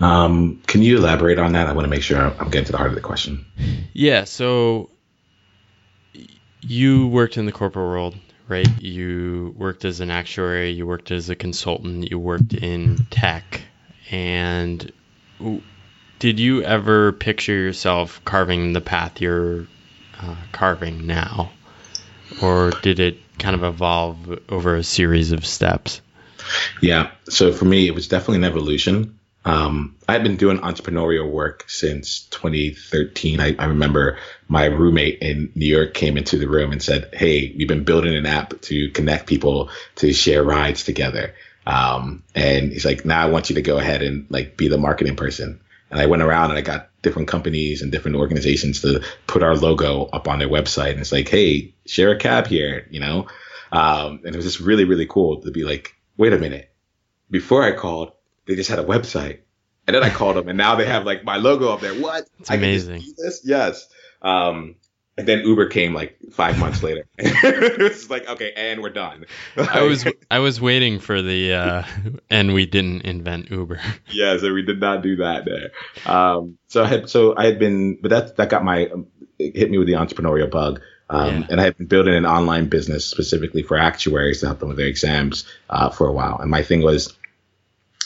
Um, 0.00 0.60
can 0.66 0.82
you 0.82 0.98
elaborate 0.98 1.38
on 1.38 1.52
that? 1.52 1.66
I 1.66 1.72
want 1.72 1.84
to 1.84 1.90
make 1.90 2.02
sure 2.02 2.18
I'm 2.18 2.50
getting 2.50 2.66
to 2.66 2.72
the 2.72 2.78
heart 2.78 2.90
of 2.90 2.94
the 2.94 3.00
question. 3.00 3.46
Yeah. 3.92 4.24
So 4.24 4.90
you 6.60 7.06
worked 7.06 7.36
in 7.36 7.46
the 7.46 7.52
corporate 7.52 7.86
world, 7.86 8.16
right? 8.48 8.68
You 8.82 9.54
worked 9.56 9.84
as 9.84 10.00
an 10.00 10.10
actuary, 10.10 10.70
you 10.70 10.86
worked 10.86 11.10
as 11.10 11.30
a 11.30 11.36
consultant, 11.36 12.10
you 12.10 12.18
worked 12.18 12.54
in 12.54 13.06
tech. 13.10 13.62
And 14.10 14.92
did 16.18 16.40
you 16.40 16.62
ever 16.62 17.12
picture 17.12 17.52
yourself 17.52 18.20
carving 18.24 18.72
the 18.72 18.80
path 18.80 19.20
you're 19.20 19.66
uh, 20.20 20.36
carving 20.52 21.06
now? 21.06 21.52
Or 22.42 22.70
did 22.82 22.98
it 22.98 23.18
kind 23.38 23.54
of 23.54 23.64
evolve 23.64 24.40
over 24.48 24.76
a 24.76 24.84
series 24.84 25.32
of 25.32 25.44
steps? 25.44 26.00
Yeah. 26.80 27.10
So 27.28 27.52
for 27.52 27.64
me, 27.64 27.86
it 27.86 27.94
was 27.94 28.08
definitely 28.08 28.38
an 28.38 28.44
evolution. 28.44 29.18
Um, 29.46 29.96
I've 30.08 30.22
been 30.22 30.36
doing 30.36 30.58
entrepreneurial 30.58 31.30
work 31.30 31.68
since 31.68 32.20
2013. 32.30 33.40
I, 33.40 33.54
I, 33.58 33.66
remember 33.66 34.18
my 34.48 34.64
roommate 34.64 35.18
in 35.20 35.52
New 35.54 35.66
York 35.66 35.92
came 35.92 36.16
into 36.16 36.38
the 36.38 36.48
room 36.48 36.72
and 36.72 36.82
said, 36.82 37.10
Hey, 37.12 37.54
we've 37.56 37.68
been 37.68 37.84
building 37.84 38.14
an 38.14 38.24
app 38.24 38.58
to 38.62 38.90
connect 38.92 39.26
people 39.26 39.68
to 39.96 40.14
share 40.14 40.42
rides 40.42 40.84
together. 40.84 41.34
Um, 41.66 42.22
and 42.34 42.72
he's 42.72 42.86
like, 42.86 43.04
now 43.04 43.22
I 43.22 43.30
want 43.30 43.50
you 43.50 43.56
to 43.56 43.62
go 43.62 43.78
ahead 43.78 44.02
and 44.02 44.26
like 44.30 44.56
be 44.56 44.68
the 44.68 44.78
marketing 44.78 45.16
person. 45.16 45.60
And 45.90 46.00
I 46.00 46.06
went 46.06 46.22
around 46.22 46.50
and 46.50 46.58
I 46.58 46.62
got 46.62 46.88
different 47.04 47.28
companies 47.28 47.82
and 47.82 47.92
different 47.92 48.16
organizations 48.16 48.80
to 48.80 49.04
put 49.28 49.44
our 49.44 49.54
logo 49.54 50.06
up 50.06 50.26
on 50.26 50.40
their 50.40 50.48
website. 50.48 50.90
And 50.90 51.00
it's 51.00 51.12
like, 51.12 51.28
hey, 51.28 51.74
share 51.86 52.10
a 52.10 52.18
cab 52.18 52.48
here, 52.48 52.88
you 52.90 52.98
know? 52.98 53.28
Um, 53.70 54.20
and 54.24 54.34
it 54.34 54.36
was 54.36 54.44
just 54.44 54.58
really, 54.58 54.84
really 54.84 55.06
cool 55.06 55.40
to 55.42 55.52
be 55.52 55.62
like, 55.62 55.94
wait 56.16 56.32
a 56.32 56.38
minute. 56.38 56.74
Before 57.30 57.62
I 57.62 57.72
called, 57.72 58.12
they 58.46 58.56
just 58.56 58.70
had 58.70 58.80
a 58.80 58.84
website. 58.84 59.40
And 59.86 59.94
then 59.94 60.02
I 60.02 60.10
called 60.10 60.36
them 60.36 60.48
and 60.48 60.58
now 60.58 60.74
they 60.74 60.86
have 60.86 61.04
like 61.04 61.24
my 61.24 61.36
logo 61.36 61.68
up 61.68 61.80
there. 61.80 61.94
What? 61.94 62.26
It's 62.40 62.50
amazing. 62.50 63.04
Yes. 63.44 63.88
Um, 64.22 64.76
and 65.16 65.28
then 65.28 65.40
Uber 65.40 65.68
came 65.68 65.94
like 65.94 66.16
five 66.32 66.58
months 66.58 66.82
later. 66.82 67.06
it 67.18 67.78
was 67.78 68.10
like, 68.10 68.28
okay, 68.28 68.52
and 68.56 68.82
we're 68.82 68.90
done. 68.90 69.26
I 69.56 69.82
was 69.82 70.04
I 70.30 70.40
was 70.40 70.60
waiting 70.60 70.98
for 70.98 71.22
the 71.22 71.54
uh, 71.54 71.82
and 72.30 72.52
we 72.52 72.66
didn't 72.66 73.02
invent 73.02 73.50
Uber. 73.50 73.80
yeah, 74.10 74.36
so 74.38 74.52
we 74.52 74.62
did 74.62 74.80
not 74.80 75.02
do 75.02 75.16
that 75.16 75.44
there. 75.44 75.70
Um, 76.12 76.58
so 76.66 76.82
I 76.82 76.88
had 76.88 77.08
so 77.08 77.36
I 77.36 77.46
had 77.46 77.58
been, 77.58 77.98
but 78.00 78.10
that 78.10 78.36
that 78.36 78.50
got 78.50 78.64
my 78.64 78.90
it 79.38 79.56
hit 79.56 79.70
me 79.70 79.78
with 79.78 79.86
the 79.86 79.94
entrepreneurial 79.94 80.50
bug. 80.50 80.80
Um, 81.10 81.42
yeah. 81.42 81.46
And 81.50 81.60
I 81.60 81.64
had 81.64 81.76
been 81.76 81.86
building 81.86 82.14
an 82.14 82.26
online 82.26 82.68
business 82.68 83.06
specifically 83.06 83.62
for 83.62 83.76
actuaries 83.76 84.40
to 84.40 84.46
help 84.46 84.60
them 84.60 84.68
with 84.68 84.78
their 84.78 84.86
exams 84.86 85.44
uh, 85.68 85.90
for 85.90 86.08
a 86.08 86.12
while. 86.12 86.38
And 86.38 86.50
my 86.50 86.62
thing 86.62 86.80
was, 86.80 87.14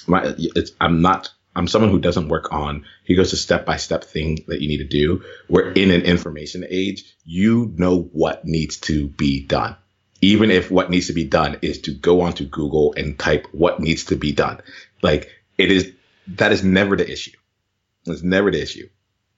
my, 0.08 0.34
I'm 0.80 1.00
not 1.00 1.30
I'm 1.56 1.66
someone 1.66 1.90
who 1.90 1.98
doesn't 1.98 2.28
work 2.28 2.52
on, 2.52 2.84
he 3.04 3.16
goes 3.16 3.30
to 3.30 3.36
step 3.36 3.66
by 3.66 3.78
step 3.78 4.04
thing 4.04 4.44
that 4.46 4.60
you 4.60 4.68
need 4.68 4.78
to 4.78 4.84
do. 4.84 5.24
We're 5.48 5.72
in 5.72 5.90
an 5.90 6.02
information 6.02 6.64
age. 6.68 7.04
You 7.24 7.72
know 7.76 8.02
what 8.12 8.44
needs 8.44 8.78
to 8.80 9.08
be 9.08 9.44
done. 9.44 9.76
Even 10.20 10.50
if 10.50 10.70
what 10.70 10.90
needs 10.90 11.08
to 11.08 11.12
be 11.12 11.24
done 11.24 11.58
is 11.62 11.80
to 11.82 11.92
go 11.92 12.20
onto 12.20 12.44
Google 12.44 12.94
and 12.96 13.18
type 13.18 13.46
what 13.52 13.80
needs 13.80 14.04
to 14.04 14.16
be 14.16 14.32
done. 14.32 14.60
Like 15.02 15.30
it 15.56 15.72
is, 15.72 15.92
that 16.28 16.52
is 16.52 16.62
never 16.62 16.96
the 16.96 17.10
issue. 17.10 17.36
It's 18.06 18.22
never 18.22 18.50
the 18.50 18.62
issue. 18.62 18.88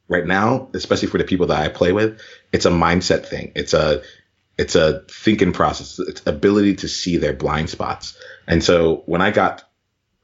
Right 0.08 0.26
now, 0.26 0.68
especially 0.74 1.08
for 1.08 1.18
the 1.18 1.24
people 1.24 1.46
that 1.46 1.60
I 1.60 1.68
play 1.68 1.92
with, 1.92 2.20
it's 2.52 2.66
a 2.66 2.70
mindset 2.70 3.26
thing. 3.26 3.52
It's 3.54 3.74
a, 3.74 4.02
it's 4.58 4.74
a 4.74 5.04
thinking 5.08 5.52
process. 5.52 5.98
It's 5.98 6.26
ability 6.26 6.76
to 6.76 6.88
see 6.88 7.16
their 7.16 7.32
blind 7.32 7.70
spots. 7.70 8.18
And 8.46 8.62
so 8.62 9.04
when 9.06 9.22
I 9.22 9.30
got, 9.30 9.62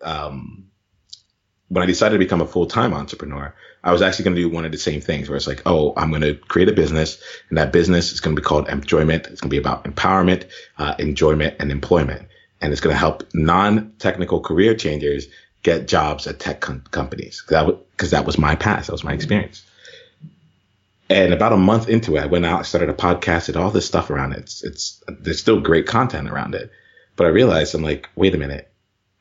um, 0.02 0.65
when 1.68 1.82
I 1.82 1.86
decided 1.86 2.14
to 2.14 2.18
become 2.18 2.40
a 2.40 2.46
full 2.46 2.66
time 2.66 2.94
entrepreneur, 2.94 3.54
I 3.82 3.92
was 3.92 4.02
actually 4.02 4.24
going 4.24 4.36
to 4.36 4.42
do 4.42 4.48
one 4.48 4.64
of 4.64 4.72
the 4.72 4.78
same 4.78 5.00
things 5.00 5.28
where 5.28 5.36
it's 5.36 5.46
like, 5.46 5.62
oh, 5.66 5.92
I'm 5.96 6.10
going 6.10 6.22
to 6.22 6.34
create 6.34 6.68
a 6.68 6.72
business 6.72 7.22
and 7.48 7.58
that 7.58 7.72
business 7.72 8.12
is 8.12 8.20
going 8.20 8.34
to 8.34 8.40
be 8.40 8.44
called 8.44 8.68
Empjoyment. 8.68 9.26
It's 9.26 9.40
going 9.40 9.50
to 9.50 9.54
be 9.54 9.58
about 9.58 9.84
empowerment, 9.84 10.48
uh, 10.78 10.94
enjoyment 10.98 11.56
and 11.60 11.70
employment. 11.70 12.28
And 12.60 12.72
it's 12.72 12.80
going 12.80 12.94
to 12.94 12.98
help 12.98 13.24
non 13.34 13.92
technical 13.98 14.40
career 14.40 14.74
changers 14.74 15.26
get 15.62 15.88
jobs 15.88 16.26
at 16.26 16.38
tech 16.38 16.60
com- 16.60 16.84
companies. 16.90 17.42
Cause 17.42 17.66
that, 17.66 17.96
cause 17.96 18.10
that 18.10 18.24
was 18.24 18.38
my 18.38 18.54
past. 18.54 18.86
That 18.86 18.92
was 18.92 19.04
my 19.04 19.12
experience. 19.12 19.64
And 21.08 21.32
about 21.32 21.52
a 21.52 21.56
month 21.56 21.88
into 21.88 22.16
it, 22.16 22.20
I 22.22 22.26
went 22.26 22.46
out, 22.46 22.66
started 22.66 22.88
a 22.88 22.94
podcast, 22.94 23.48
and 23.48 23.56
all 23.56 23.70
this 23.70 23.86
stuff 23.86 24.10
around 24.10 24.32
it. 24.32 24.40
It's, 24.40 24.64
it's, 24.64 25.04
there's 25.08 25.38
still 25.38 25.60
great 25.60 25.86
content 25.86 26.28
around 26.28 26.54
it. 26.54 26.72
But 27.14 27.26
I 27.26 27.30
realized 27.30 27.74
I'm 27.74 27.82
like, 27.82 28.08
wait 28.16 28.34
a 28.34 28.38
minute 28.38 28.72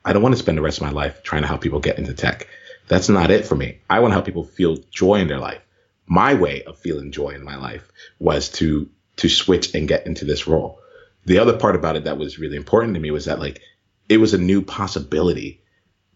I 0.06 0.14
don't 0.14 0.22
want 0.22 0.34
to 0.34 0.40
spend 0.40 0.58
the 0.58 0.62
rest 0.62 0.78
of 0.78 0.84
my 0.84 0.92
life 0.92 1.24
trying 1.24 1.42
to 1.42 1.48
help 1.48 1.62
people 1.62 1.80
get 1.80 1.98
into 1.98 2.14
tech. 2.14 2.48
That's 2.88 3.10
not 3.10 3.32
it 3.32 3.46
for 3.46 3.56
me. 3.56 3.80
I 3.90 4.00
want 4.00 4.12
to 4.12 4.14
help 4.14 4.26
people 4.26 4.44
feel 4.44 4.78
joy 4.92 5.16
in 5.16 5.28
their 5.28 5.40
life. 5.40 5.62
My 6.06 6.36
way 6.36 6.64
of 6.64 6.78
feeling 6.78 7.12
joy 7.12 7.30
in 7.30 7.44
my 7.44 7.58
life 7.58 7.92
was 8.20 8.50
to 8.50 8.90
to 9.18 9.30
switch 9.30 9.74
and 9.74 9.88
get 9.88 10.06
into 10.06 10.26
this 10.26 10.46
role. 10.46 10.80
The 11.26 11.40
other 11.40 11.58
part 11.58 11.76
about 11.76 11.96
it 11.96 12.04
that 12.04 12.18
was 12.18 12.38
really 12.38 12.58
important 12.58 12.94
to 12.94 13.00
me 13.00 13.10
was 13.10 13.26
that 13.26 13.40
like 13.40 13.62
it 14.08 14.18
was 14.18 14.34
a 14.34 14.38
new 14.38 14.62
possibility. 14.62 15.62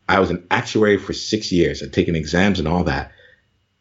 I 0.07 0.19
was 0.19 0.29
an 0.29 0.45
actuary 0.51 0.97
for 0.97 1.13
six 1.13 1.51
years 1.51 1.81
I'd 1.81 1.93
taken 1.93 2.15
exams 2.15 2.59
and 2.59 2.67
all 2.67 2.83
that. 2.83 3.11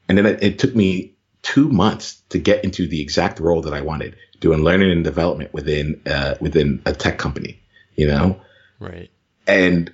And 0.09 0.17
then 0.17 0.25
it, 0.25 0.43
it 0.43 0.59
took 0.59 0.75
me 0.75 1.17
two 1.43 1.69
months 1.69 2.23
to 2.31 2.39
get 2.39 2.65
into 2.65 2.87
the 2.87 3.03
exact 3.03 3.41
role 3.41 3.61
that 3.63 3.75
I 3.75 3.83
wanted, 3.83 4.17
doing 4.41 4.63
learning 4.65 4.91
and 4.91 5.05
development 5.05 5.53
within 5.53 6.01
uh, 6.07 6.37
within 6.41 6.81
a 6.87 6.95
tech 6.95 7.19
company. 7.19 7.61
You 7.97 8.07
know, 8.07 8.41
right? 8.79 9.11
And 9.47 9.93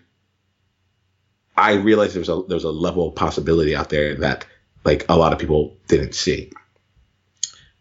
I 1.56 1.74
realized 1.74 2.14
there 2.14 2.20
was 2.20 2.28
a 2.28 2.42
there 2.48 2.56
was 2.56 2.64
a 2.64 2.70
level 2.70 3.08
of 3.08 3.14
possibility 3.14 3.76
out 3.76 3.88
there 3.88 4.16
that 4.16 4.46
like 4.84 5.06
a 5.08 5.16
lot 5.16 5.32
of 5.32 5.38
people 5.38 5.76
didn't 5.88 6.14
see. 6.14 6.52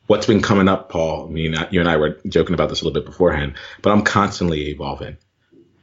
What's 0.08 0.28
been 0.28 0.42
coming 0.42 0.68
up, 0.68 0.90
Paul? 0.90 1.28
I 1.28 1.30
mean, 1.30 1.56
you 1.72 1.80
and 1.80 1.90
I 1.90 1.98
were 1.98 2.20
joking 2.28 2.54
about 2.54 2.70
this 2.70 2.82
a 2.82 2.86
little 2.86 3.00
bit 3.00 3.10
beforehand, 3.10 3.56
but 3.82 3.92
I'm 3.92 4.04
constantly 4.04 4.70
evolving. 4.70 5.18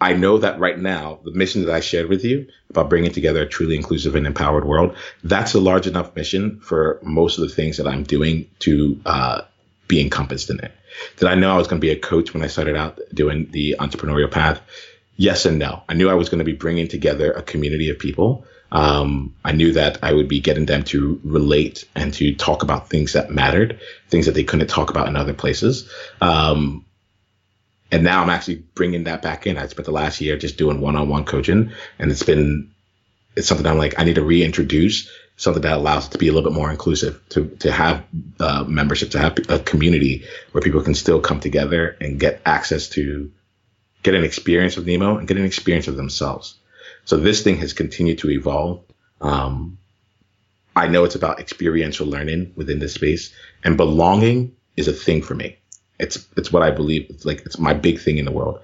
I 0.00 0.14
know 0.14 0.38
that 0.38 0.58
right 0.58 0.78
now, 0.78 1.20
the 1.24 1.32
mission 1.32 1.64
that 1.64 1.74
I 1.74 1.80
shared 1.80 2.08
with 2.08 2.24
you 2.24 2.46
about 2.70 2.88
bringing 2.88 3.12
together 3.12 3.42
a 3.42 3.48
truly 3.48 3.76
inclusive 3.76 4.14
and 4.14 4.26
empowered 4.26 4.64
world, 4.64 4.96
that's 5.24 5.54
a 5.54 5.60
large 5.60 5.86
enough 5.86 6.16
mission 6.16 6.60
for 6.60 6.98
most 7.02 7.38
of 7.38 7.48
the 7.48 7.54
things 7.54 7.76
that 7.76 7.86
I'm 7.86 8.04
doing 8.04 8.48
to 8.60 9.00
uh, 9.04 9.42
be 9.88 10.00
encompassed 10.00 10.48
in 10.48 10.60
it. 10.60 10.72
Did 11.16 11.28
I 11.28 11.34
know 11.34 11.52
I 11.52 11.58
was 11.58 11.68
going 11.68 11.80
to 11.80 11.86
be 11.86 11.90
a 11.90 11.98
coach 11.98 12.32
when 12.32 12.42
I 12.42 12.46
started 12.46 12.76
out 12.76 12.98
doing 13.12 13.50
the 13.50 13.76
entrepreneurial 13.78 14.30
path? 14.30 14.60
Yes 15.20 15.44
and 15.44 15.58
no. 15.58 15.82
I 15.86 15.92
knew 15.92 16.08
I 16.08 16.14
was 16.14 16.30
going 16.30 16.38
to 16.38 16.46
be 16.46 16.54
bringing 16.54 16.88
together 16.88 17.30
a 17.30 17.42
community 17.42 17.90
of 17.90 17.98
people. 17.98 18.46
Um, 18.72 19.34
I 19.44 19.52
knew 19.52 19.74
that 19.74 19.98
I 20.02 20.14
would 20.14 20.28
be 20.28 20.40
getting 20.40 20.64
them 20.64 20.82
to 20.84 21.20
relate 21.22 21.84
and 21.94 22.14
to 22.14 22.34
talk 22.34 22.62
about 22.62 22.88
things 22.88 23.12
that 23.12 23.30
mattered, 23.30 23.80
things 24.08 24.26
that 24.26 24.32
they 24.32 24.44
couldn't 24.44 24.68
talk 24.68 24.88
about 24.88 25.08
in 25.08 25.16
other 25.16 25.34
places. 25.34 25.90
Um, 26.22 26.86
and 27.92 28.02
now 28.02 28.22
I'm 28.22 28.30
actually 28.30 28.64
bringing 28.74 29.04
that 29.04 29.20
back 29.20 29.46
in. 29.46 29.58
I 29.58 29.66
spent 29.66 29.84
the 29.84 29.92
last 29.92 30.22
year 30.22 30.38
just 30.38 30.56
doing 30.56 30.80
one-on-one 30.80 31.26
coaching, 31.26 31.72
and 31.98 32.10
it's 32.10 32.22
been 32.22 32.70
it's 33.36 33.46
something 33.46 33.66
I'm 33.66 33.76
like 33.76 33.98
I 33.98 34.04
need 34.04 34.14
to 34.14 34.24
reintroduce 34.24 35.10
something 35.36 35.62
that 35.62 35.76
allows 35.76 36.06
it 36.06 36.12
to 36.12 36.18
be 36.18 36.28
a 36.28 36.32
little 36.32 36.48
bit 36.50 36.56
more 36.56 36.70
inclusive, 36.70 37.20
to 37.30 37.46
to 37.58 37.70
have 37.70 38.04
uh, 38.38 38.64
membership, 38.66 39.10
to 39.10 39.18
have 39.18 39.36
a 39.50 39.58
community 39.58 40.24
where 40.52 40.62
people 40.62 40.82
can 40.82 40.94
still 40.94 41.20
come 41.20 41.40
together 41.40 41.96
and 42.00 42.18
get 42.18 42.40
access 42.46 42.88
to 42.90 43.30
get 44.02 44.14
an 44.14 44.24
experience 44.24 44.76
of 44.76 44.86
Nemo 44.86 45.18
and 45.18 45.28
get 45.28 45.36
an 45.36 45.44
experience 45.44 45.88
of 45.88 45.96
themselves. 45.96 46.56
So 47.04 47.16
this 47.16 47.42
thing 47.42 47.58
has 47.58 47.72
continued 47.72 48.18
to 48.18 48.30
evolve. 48.30 48.82
Um, 49.20 49.78
I 50.76 50.88
know 50.88 51.04
it's 51.04 51.14
about 51.14 51.40
experiential 51.40 52.06
learning 52.06 52.52
within 52.56 52.78
this 52.78 52.94
space 52.94 53.32
and 53.64 53.76
belonging 53.76 54.56
is 54.76 54.88
a 54.88 54.92
thing 54.92 55.22
for 55.22 55.34
me. 55.34 55.58
It's, 55.98 56.26
it's 56.36 56.52
what 56.52 56.62
I 56.62 56.70
believe. 56.70 57.10
It's 57.10 57.26
like, 57.26 57.42
it's 57.44 57.58
my 57.58 57.74
big 57.74 58.00
thing 58.00 58.18
in 58.18 58.24
the 58.24 58.32
world. 58.32 58.60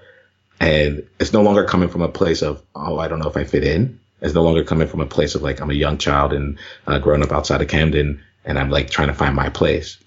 And 0.59 1.07
it's 1.19 1.33
no 1.33 1.43
longer 1.43 1.65
coming 1.65 1.89
from 1.89 2.01
a 2.01 2.09
place 2.09 2.41
of, 2.41 2.63
oh, 2.73 2.97
I 2.97 3.07
don't 3.07 3.19
know 3.19 3.29
if 3.29 3.37
I 3.37 3.43
fit 3.43 3.63
in. 3.63 3.99
It's 4.21 4.33
no 4.33 4.43
longer 4.43 4.63
coming 4.63 4.87
from 4.87 5.01
a 5.01 5.05
place 5.05 5.35
of 5.35 5.43
like, 5.43 5.59
I'm 5.59 5.69
a 5.69 5.75
young 5.75 5.99
child 5.99 6.33
and 6.33 6.57
uh, 6.87 6.97
growing 6.97 7.21
up 7.21 7.31
outside 7.31 7.61
of 7.61 7.67
Camden 7.67 8.23
and 8.43 8.57
I'm 8.57 8.71
like 8.71 8.89
trying 8.89 9.09
to 9.09 9.13
find 9.13 9.35
my 9.35 9.49
place. 9.49 9.99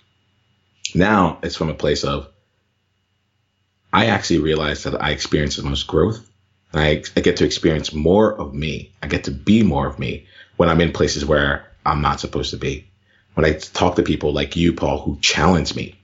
Now 0.94 1.38
it's 1.44 1.54
from 1.54 1.70
a 1.70 1.74
place 1.74 2.02
of, 2.02 2.29
I 3.92 4.06
actually 4.06 4.40
realized 4.40 4.84
that 4.84 5.02
I 5.02 5.10
experience 5.10 5.56
the 5.56 5.62
most 5.62 5.86
growth. 5.86 6.26
I, 6.72 7.02
I 7.16 7.20
get 7.20 7.38
to 7.38 7.44
experience 7.44 7.92
more 7.92 8.32
of 8.32 8.54
me. 8.54 8.92
I 9.02 9.08
get 9.08 9.24
to 9.24 9.32
be 9.32 9.62
more 9.62 9.86
of 9.86 9.98
me 9.98 10.26
when 10.56 10.68
I'm 10.68 10.80
in 10.80 10.92
places 10.92 11.24
where 11.24 11.66
I'm 11.84 12.02
not 12.02 12.20
supposed 12.20 12.50
to 12.50 12.56
be. 12.56 12.86
When 13.34 13.44
I 13.44 13.54
talk 13.54 13.96
to 13.96 14.02
people 14.02 14.32
like 14.32 14.56
you, 14.56 14.72
Paul, 14.72 15.00
who 15.00 15.18
challenge 15.20 15.74
me, 15.74 15.98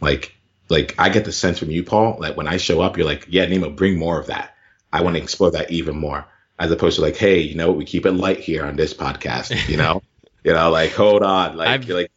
like, 0.00 0.34
like 0.68 0.94
I 0.98 1.08
get 1.10 1.24
the 1.24 1.32
sense 1.32 1.58
from 1.58 1.70
you, 1.70 1.82
Paul, 1.82 2.20
that 2.20 2.36
when 2.36 2.48
I 2.48 2.56
show 2.56 2.80
up, 2.80 2.96
you're 2.96 3.06
like, 3.06 3.26
yeah, 3.28 3.46
Nemo, 3.46 3.70
bring 3.70 3.98
more 3.98 4.18
of 4.18 4.26
that. 4.26 4.54
I 4.92 5.02
want 5.02 5.16
to 5.16 5.22
explore 5.22 5.50
that 5.50 5.70
even 5.70 5.96
more, 5.96 6.26
as 6.58 6.70
opposed 6.70 6.96
to 6.96 7.02
like, 7.02 7.16
hey, 7.16 7.40
you 7.40 7.54
know, 7.54 7.72
we 7.72 7.84
keep 7.84 8.06
it 8.06 8.12
light 8.12 8.40
here 8.40 8.64
on 8.64 8.76
this 8.76 8.94
podcast, 8.94 9.68
you 9.68 9.76
know, 9.76 10.02
you 10.44 10.52
know, 10.52 10.70
like 10.70 10.92
hold 10.92 11.22
on, 11.22 11.56
like, 11.56 11.68
I've, 11.68 11.88
like 11.88 12.10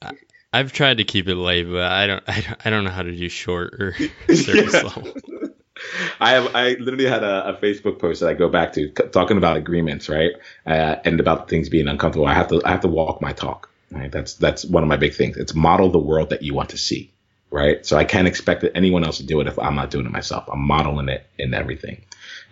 I've 0.51 0.73
tried 0.73 0.97
to 0.97 1.03
keep 1.03 1.27
it 1.27 1.35
light, 1.35 1.67
but 1.67 1.83
I 1.83 2.07
don't, 2.07 2.23
I 2.27 2.41
don't, 2.41 2.65
I 2.65 2.69
don't 2.69 2.83
know 2.83 2.89
how 2.89 3.03
to 3.03 3.15
do 3.15 3.29
short 3.29 3.75
or 3.75 3.93
surface 4.33 4.73
level. 4.83 5.13
I 6.19 6.31
have, 6.31 6.55
I 6.55 6.71
literally 6.71 7.05
had 7.05 7.23
a, 7.23 7.49
a, 7.49 7.53
Facebook 7.53 7.99
post 7.99 8.19
that 8.19 8.29
I 8.29 8.33
go 8.33 8.49
back 8.49 8.73
to 8.73 8.89
talking 8.89 9.37
about 9.37 9.55
agreements, 9.55 10.09
right, 10.09 10.31
uh, 10.65 10.97
and 11.05 11.19
about 11.19 11.49
things 11.49 11.69
being 11.69 11.87
uncomfortable. 11.87 12.25
I 12.25 12.33
have 12.33 12.49
to, 12.49 12.61
I 12.65 12.71
have 12.71 12.81
to 12.81 12.89
walk 12.89 13.21
my 13.21 13.31
talk. 13.31 13.69
Right, 13.91 14.11
that's 14.11 14.35
that's 14.35 14.65
one 14.65 14.83
of 14.83 14.89
my 14.89 14.97
big 14.97 15.15
things. 15.15 15.37
It's 15.37 15.55
model 15.55 15.89
the 15.89 15.97
world 15.97 16.29
that 16.29 16.43
you 16.43 16.53
want 16.53 16.69
to 16.69 16.77
see, 16.77 17.11
right? 17.49 17.83
So 17.83 17.97
I 17.97 18.03
can't 18.03 18.27
expect 18.27 18.63
anyone 18.75 19.03
else 19.03 19.17
to 19.17 19.25
do 19.25 19.41
it 19.41 19.47
if 19.47 19.57
I'm 19.57 19.75
not 19.75 19.89
doing 19.89 20.05
it 20.05 20.11
myself. 20.11 20.47
I'm 20.47 20.59
modeling 20.59 21.09
it 21.09 21.25
in 21.39 21.55
everything. 21.55 22.03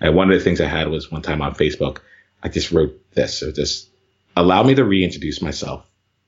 And 0.02 0.16
one 0.16 0.32
of 0.32 0.38
the 0.38 0.43
things 0.43 0.62
I 0.62 0.66
had 0.66 0.88
was 0.88 1.12
one 1.12 1.22
time 1.22 1.43
on 1.43 1.54
Facebook, 1.54 2.00
I 2.41 2.50
just 2.50 2.72
wrote 2.72 3.00
this. 3.14 3.38
So 3.39 3.52
just 3.52 3.88
allow 4.36 4.64
me 4.64 4.74
to 4.76 4.84
reintroduce 4.84 5.39
myself. 5.39 5.88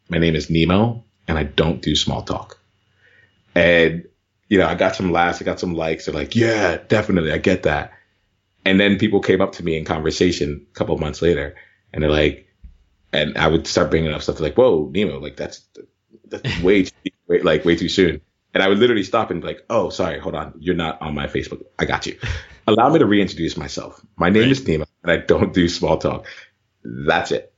My 0.10 0.20
name 0.20 0.36
is 0.36 0.52
Nemo 0.52 1.04
and 1.30 1.38
I 1.38 1.44
don't 1.44 1.82
do 1.82 1.96
small 1.96 2.24
talk. 2.24 2.60
And, 3.54 4.06
you 4.50 4.58
know, 4.58 4.68
I 4.68 4.74
got 4.74 4.96
some 4.96 5.12
laughs, 5.12 5.40
I 5.42 5.46
got 5.46 5.60
some 5.60 5.76
likes. 5.76 6.06
They're 6.06 6.14
like, 6.14 6.36
yeah, 6.36 6.78
definitely. 6.88 7.32
I 7.32 7.38
get 7.38 7.64
that. 7.64 7.94
And 8.66 8.80
then 8.80 8.98
people 8.98 9.22
came 9.22 9.40
up 9.40 9.54
to 9.54 9.64
me 9.64 9.78
in 9.78 9.86
conversation 9.86 10.66
a 10.70 10.74
couple 10.74 10.98
months 10.98 11.22
later 11.22 11.56
and 11.94 12.02
they're 12.02 12.10
like, 12.10 12.48
and 13.14 13.38
I 13.38 13.48
would 13.48 13.68
start 13.68 13.92
bringing 13.92 14.12
up 14.12 14.24
stuff 14.24 14.40
like, 14.40 14.56
whoa, 14.56 14.90
Nemo, 14.92 15.20
like 15.20 15.38
that's, 15.38 15.64
that's 16.26 16.62
way 16.64 16.84
too, 16.84 17.12
way, 17.28 17.42
like 17.42 17.64
way 17.64 17.76
too 17.76 17.90
soon. 17.90 18.22
And 18.56 18.64
I 18.64 18.68
would 18.68 18.80
literally 18.80 19.04
stop 19.04 19.30
and 19.30 19.42
be 19.42 19.48
like, 19.48 19.64
oh, 19.70 19.90
sorry, 19.90 20.20
hold 20.20 20.34
on. 20.34 20.56
You're 20.58 20.76
not 20.76 21.00
on 21.00 21.14
my 21.14 21.28
Facebook. 21.28 21.62
I 21.78 21.86
got 21.86 22.08
you. 22.08 22.18
Allow 22.68 22.90
me 22.90 23.00
to 23.00 23.06
reintroduce 23.06 23.56
myself. 23.56 24.04
My 24.18 24.32
name 24.32 24.44
right. 24.44 24.52
is 24.52 24.68
Nemo. 24.68 24.86
and 25.04 25.12
I 25.12 25.18
don't 25.18 25.54
do 25.54 25.70
small 25.70 26.00
talk. 26.00 26.26
That's 26.84 27.32
it. 27.32 27.54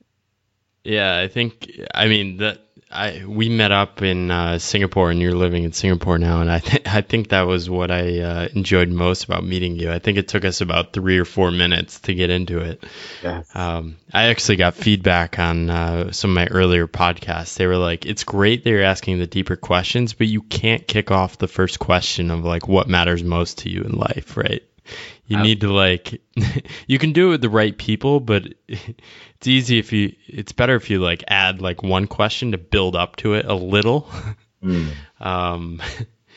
Yeah, 0.83 1.17
I 1.17 1.27
think 1.27 1.71
I 1.93 2.07
mean 2.07 2.37
that 2.37 2.70
I 2.91 3.23
we 3.25 3.49
met 3.49 3.71
up 3.71 4.01
in 4.01 4.29
uh, 4.29 4.59
Singapore, 4.59 5.11
and 5.11 5.19
you're 5.19 5.35
living 5.35 5.63
in 5.63 5.71
Singapore 5.71 6.17
now, 6.17 6.41
and 6.41 6.51
I 6.51 6.59
th- 6.59 6.83
I 6.87 7.01
think 7.01 7.29
that 7.29 7.43
was 7.43 7.69
what 7.69 7.91
I 7.91 8.19
uh, 8.19 8.47
enjoyed 8.53 8.89
most 8.89 9.23
about 9.23 9.43
meeting 9.45 9.77
you. 9.77 9.91
I 9.91 9.99
think 9.99 10.17
it 10.17 10.27
took 10.27 10.45
us 10.45 10.61
about 10.61 10.93
three 10.93 11.17
or 11.17 11.25
four 11.25 11.51
minutes 11.51 11.99
to 12.01 12.13
get 12.13 12.29
into 12.29 12.59
it. 12.59 12.83
Yeah. 13.23 13.43
Um, 13.55 13.97
I 14.13 14.25
actually 14.25 14.57
got 14.57 14.75
feedback 14.75 15.39
on 15.39 15.69
uh, 15.69 16.11
some 16.11 16.31
of 16.31 16.35
my 16.35 16.47
earlier 16.47 16.87
podcasts. 16.87 17.55
They 17.55 17.67
were 17.67 17.77
like, 17.77 18.05
"It's 18.05 18.23
great 18.23 18.63
that 18.63 18.69
you're 18.69 18.83
asking 18.83 19.19
the 19.19 19.27
deeper 19.27 19.55
questions, 19.55 20.13
but 20.13 20.27
you 20.27 20.41
can't 20.41 20.87
kick 20.87 21.11
off 21.11 21.37
the 21.37 21.47
first 21.47 21.79
question 21.79 22.31
of 22.31 22.43
like 22.43 22.67
what 22.67 22.87
matters 22.87 23.23
most 23.23 23.59
to 23.59 23.69
you 23.69 23.81
in 23.81 23.93
life, 23.93 24.35
right?" 24.37 24.63
You 25.27 25.37
need 25.37 25.61
to 25.61 25.71
like 25.71 26.21
you 26.87 26.99
can 26.99 27.13
do 27.13 27.27
it 27.27 27.31
with 27.31 27.41
the 27.41 27.49
right 27.49 27.77
people, 27.77 28.19
but 28.19 28.53
it's 28.67 29.47
easy 29.47 29.79
if 29.79 29.93
you 29.93 30.13
it's 30.27 30.51
better 30.51 30.75
if 30.75 30.89
you 30.89 30.99
like 30.99 31.23
add 31.27 31.61
like 31.61 31.83
one 31.83 32.07
question 32.07 32.51
to 32.51 32.57
build 32.57 32.95
up 32.95 33.15
to 33.17 33.33
it 33.35 33.45
a 33.45 33.55
little. 33.55 34.09
Mm. 34.63 34.91
Um 35.19 35.81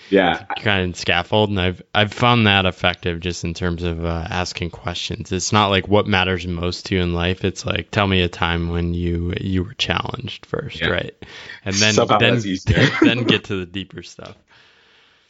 Yeah. 0.08 0.44
kind 0.56 0.88
of 0.90 0.96
scaffold 0.96 1.50
and 1.50 1.60
I've 1.60 1.82
I've 1.94 2.10
found 2.12 2.46
that 2.46 2.64
effective 2.64 3.20
just 3.20 3.44
in 3.44 3.52
terms 3.52 3.82
of 3.82 4.02
uh, 4.02 4.26
asking 4.30 4.70
questions. 4.70 5.30
It's 5.30 5.52
not 5.52 5.66
like 5.68 5.88
what 5.88 6.06
matters 6.06 6.46
most 6.46 6.86
to 6.86 6.94
you 6.94 7.02
in 7.02 7.12
life. 7.12 7.44
It's 7.44 7.66
like 7.66 7.90
tell 7.90 8.06
me 8.06 8.22
a 8.22 8.28
time 8.30 8.70
when 8.70 8.94
you 8.94 9.34
you 9.38 9.64
were 9.64 9.74
challenged 9.74 10.46
first, 10.46 10.80
Yeah. 10.80 10.88
right? 10.88 11.14
And 11.66 11.74
then 11.76 11.92
Somehow 11.92 12.16
then 12.16 12.42
then 13.02 13.24
get 13.24 13.44
to 13.44 13.56
the 13.56 13.66
deeper 13.66 14.02
stuff. 14.02 14.36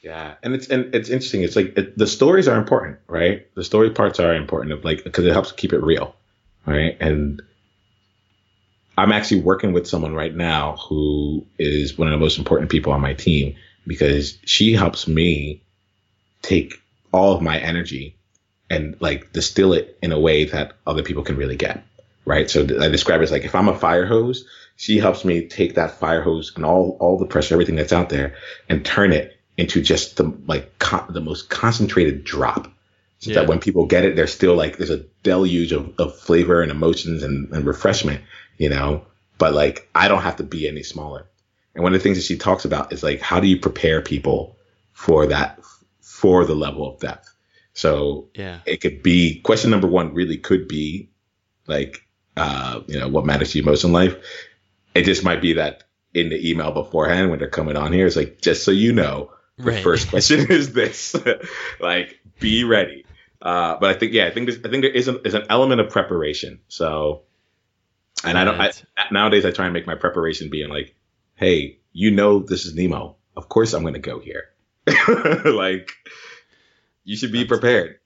Yeah, 0.04 0.34
and 0.42 0.54
it's 0.54 0.68
and 0.68 0.94
it's 0.94 1.08
interesting. 1.08 1.42
It's 1.42 1.56
like 1.56 1.78
it, 1.78 1.96
the 1.96 2.06
stories 2.06 2.46
are 2.46 2.58
important, 2.58 2.98
right? 3.08 3.46
The 3.54 3.64
story 3.64 3.88
parts 3.88 4.20
are 4.20 4.34
important, 4.34 4.72
of 4.74 4.84
like 4.84 5.02
because 5.02 5.24
it 5.24 5.32
helps 5.32 5.50
keep 5.50 5.72
it 5.72 5.82
real, 5.82 6.14
right? 6.66 6.94
And 7.00 7.40
I'm 8.98 9.12
actually 9.12 9.40
working 9.40 9.72
with 9.72 9.86
someone 9.86 10.14
right 10.14 10.34
now 10.34 10.76
who 10.76 11.46
is 11.58 11.96
one 11.96 12.06
of 12.06 12.12
the 12.12 12.18
most 12.18 12.36
important 12.36 12.70
people 12.70 12.92
on 12.92 13.00
my 13.00 13.14
team 13.14 13.56
because 13.86 14.36
she 14.44 14.74
helps 14.74 15.08
me 15.08 15.62
take 16.42 16.74
all 17.10 17.34
of 17.34 17.40
my 17.40 17.58
energy 17.58 18.14
and 18.68 19.00
like 19.00 19.32
distill 19.32 19.72
it 19.72 19.96
in 20.02 20.12
a 20.12 20.20
way 20.20 20.44
that 20.44 20.74
other 20.86 21.02
people 21.02 21.22
can 21.22 21.38
really 21.38 21.56
get, 21.56 21.82
right? 22.26 22.50
So 22.50 22.60
I 22.60 22.88
describe 22.88 23.22
it 23.22 23.24
as 23.24 23.32
like 23.32 23.46
if 23.46 23.54
I'm 23.54 23.68
a 23.70 23.78
fire 23.78 24.04
hose, 24.04 24.44
she 24.76 24.98
helps 24.98 25.24
me 25.24 25.48
take 25.48 25.76
that 25.76 25.92
fire 25.92 26.20
hose 26.20 26.52
and 26.56 26.66
all 26.66 26.98
all 27.00 27.16
the 27.16 27.24
pressure, 27.24 27.54
everything 27.54 27.76
that's 27.76 27.94
out 27.94 28.10
there, 28.10 28.36
and 28.68 28.84
turn 28.84 29.14
it 29.14 29.34
into 29.56 29.80
just 29.80 30.16
the 30.16 30.24
like 30.46 30.78
co- 30.78 31.06
the 31.08 31.20
most 31.20 31.48
concentrated 31.50 32.24
drop, 32.24 32.66
so 33.18 33.30
Yeah. 33.30 33.40
that 33.40 33.48
when 33.48 33.60
people 33.60 33.86
get 33.86 34.04
it, 34.04 34.16
they're 34.16 34.26
still 34.26 34.54
like 34.56 34.76
there's 34.78 34.90
a 34.90 35.04
deluge 35.22 35.72
of, 35.72 35.92
of 35.98 36.18
flavor 36.18 36.60
and 36.62 36.70
emotions 36.70 37.22
and, 37.22 37.50
and 37.52 37.64
refreshment, 37.66 38.20
you 38.58 38.68
know. 38.68 39.06
But 39.38 39.54
like 39.54 39.88
I 39.94 40.08
don't 40.08 40.22
have 40.22 40.36
to 40.36 40.42
be 40.44 40.68
any 40.68 40.82
smaller. 40.82 41.26
And 41.74 41.82
one 41.82 41.92
of 41.94 42.00
the 42.00 42.02
things 42.04 42.16
that 42.18 42.24
she 42.24 42.36
talks 42.38 42.64
about 42.64 42.92
is 42.92 43.02
like 43.02 43.20
how 43.20 43.40
do 43.40 43.46
you 43.46 43.58
prepare 43.58 44.00
people 44.00 44.56
for 44.92 45.26
that 45.26 45.60
for 46.00 46.44
the 46.44 46.54
level 46.54 46.88
of 46.92 47.00
depth. 47.00 47.34
So 47.72 48.28
Yeah. 48.34 48.60
it 48.66 48.80
could 48.80 49.02
be 49.02 49.40
question 49.40 49.70
number 49.70 49.88
one 49.88 50.14
really 50.14 50.38
could 50.38 50.68
be 50.68 51.10
like 51.66 52.06
uh 52.36 52.80
you 52.86 52.98
know 52.98 53.08
what 53.08 53.24
matters 53.26 53.52
to 53.52 53.58
you 53.58 53.64
most 53.64 53.84
in 53.84 53.92
life 53.92 54.16
it 54.94 55.04
just 55.04 55.24
might 55.24 55.40
be 55.40 55.54
that 55.54 55.84
in 56.12 56.28
the 56.28 56.50
email 56.50 56.72
beforehand 56.72 57.30
when 57.30 57.38
they're 57.38 57.48
coming 57.48 57.76
on 57.76 57.92
here 57.92 58.06
it's 58.06 58.16
like 58.16 58.40
just 58.40 58.64
so 58.64 58.70
you 58.70 58.92
know 58.92 59.30
the 59.56 59.70
Right. 59.70 59.82
first 59.82 60.08
question 60.10 60.46
is 60.50 60.72
this. 60.72 61.14
Like 61.80 62.18
be 62.40 62.64
ready. 62.64 63.04
Uh 63.42 63.76
but 63.80 63.90
i 63.90 63.94
think 63.98 64.12
yeah 64.12 64.26
i 64.26 64.30
think 64.30 64.48
i 64.50 64.68
think 64.68 64.82
there 64.82 64.90
is, 64.90 65.06
a, 65.08 65.20
is 65.22 65.34
an 65.34 65.44
element 65.50 65.80
of 65.80 65.90
preparation. 65.90 66.60
So 66.68 67.22
and 68.24 68.38
i 68.38 68.44
don't 68.44 68.58
I, 68.60 68.72
nowadays 69.10 69.44
i 69.44 69.50
try 69.50 69.66
and 69.66 69.74
make 69.74 69.86
my 69.86 69.94
preparation 69.96 70.48
being 70.50 70.70
like 70.70 70.94
hey 71.34 71.78
you 71.92 72.10
know 72.10 72.38
this 72.40 72.64
is 72.64 72.74
nemo. 72.74 73.16
Of 73.36 73.48
course 73.48 73.72
i'm 73.74 73.82
going 73.82 73.94
to 73.94 74.00
go 74.00 74.18
here. 74.20 74.44
Like 75.44 75.90
you 77.04 77.16
should 77.16 77.32
be 77.32 77.44
prepared. 77.44 77.98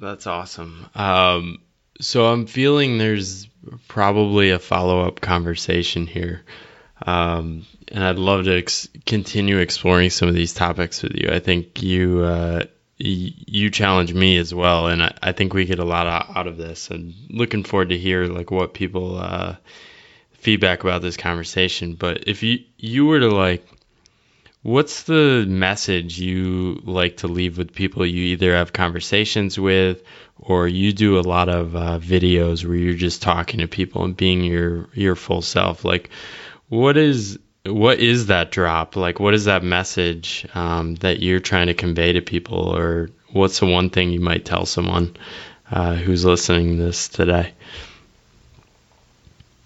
That's 0.00 0.26
awesome. 0.26 0.86
Um, 0.94 1.58
so 2.00 2.26
I'm 2.26 2.46
feeling 2.46 2.98
there's 2.98 3.48
probably 3.86 4.50
a 4.50 4.58
follow 4.58 5.06
up 5.06 5.20
conversation 5.20 6.06
here. 6.08 6.42
Um, 7.02 7.66
and 7.88 8.04
I'd 8.04 8.18
love 8.18 8.44
to 8.44 8.56
ex- 8.56 8.88
continue 9.04 9.58
exploring 9.58 10.10
some 10.10 10.28
of 10.28 10.34
these 10.34 10.54
topics 10.54 11.02
with 11.02 11.14
you. 11.16 11.28
I 11.30 11.40
think 11.40 11.82
you 11.82 12.20
uh, 12.20 12.64
y- 13.00 13.34
you 13.46 13.70
challenge 13.70 14.14
me 14.14 14.36
as 14.38 14.54
well, 14.54 14.86
and 14.86 15.02
I, 15.02 15.14
I 15.22 15.32
think 15.32 15.54
we 15.54 15.64
get 15.64 15.80
a 15.80 15.84
lot 15.84 16.06
out, 16.06 16.46
of 16.46 16.56
this. 16.56 16.90
And 16.90 17.14
looking 17.30 17.64
forward 17.64 17.90
to 17.90 17.98
hear 17.98 18.26
like 18.26 18.50
what 18.50 18.74
people 18.74 19.18
uh, 19.18 19.56
feedback 20.32 20.84
about 20.84 21.02
this 21.02 21.16
conversation. 21.16 21.94
But 21.94 22.28
if 22.28 22.42
you 22.42 22.60
you 22.78 23.06
were 23.06 23.20
to 23.20 23.28
like 23.28 23.66
What's 24.64 25.02
the 25.02 25.44
message 25.46 26.18
you 26.18 26.80
like 26.84 27.18
to 27.18 27.28
leave 27.28 27.58
with 27.58 27.74
people 27.74 28.06
you 28.06 28.22
either 28.32 28.54
have 28.54 28.72
conversations 28.72 29.58
with 29.58 30.02
or 30.38 30.66
you 30.66 30.94
do 30.94 31.18
a 31.18 31.20
lot 31.20 31.50
of 31.50 31.76
uh, 31.76 31.98
videos 31.98 32.64
where 32.64 32.74
you're 32.74 32.94
just 32.94 33.20
talking 33.20 33.60
to 33.60 33.68
people 33.68 34.04
and 34.04 34.16
being 34.16 34.42
your 34.42 34.88
your 34.94 35.16
full 35.16 35.42
self? 35.42 35.84
Like, 35.84 36.08
what 36.68 36.96
is 36.96 37.38
what 37.66 37.98
is 37.98 38.26
that 38.26 38.50
drop? 38.50 38.94
Like, 38.96 39.18
what 39.20 39.34
is 39.34 39.46
that 39.46 39.62
message 39.62 40.46
um, 40.54 40.96
that 40.96 41.20
you're 41.20 41.40
trying 41.40 41.68
to 41.68 41.74
convey 41.74 42.12
to 42.12 42.20
people, 42.20 42.76
or 42.76 43.10
what's 43.32 43.60
the 43.60 43.66
one 43.66 43.90
thing 43.90 44.10
you 44.10 44.20
might 44.20 44.44
tell 44.44 44.66
someone 44.66 45.16
uh, 45.70 45.94
who's 45.94 46.24
listening 46.24 46.76
to 46.76 46.82
this 46.84 47.08
today? 47.08 47.52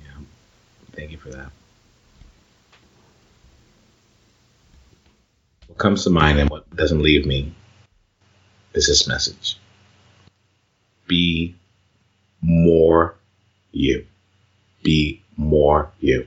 Yeah. 0.00 0.22
Thank 0.92 1.10
you 1.10 1.18
for 1.18 1.30
that. 1.30 1.50
What 5.66 5.78
comes 5.78 6.04
to 6.04 6.10
mind 6.10 6.38
and 6.38 6.50
what 6.50 6.74
doesn't 6.74 7.02
leave 7.02 7.26
me 7.26 7.52
is 8.74 8.86
this 8.86 9.08
message 9.08 9.58
be 11.08 11.56
more 12.40 13.16
you. 13.72 14.06
Be 14.82 15.22
more 15.36 15.90
you. 15.98 16.26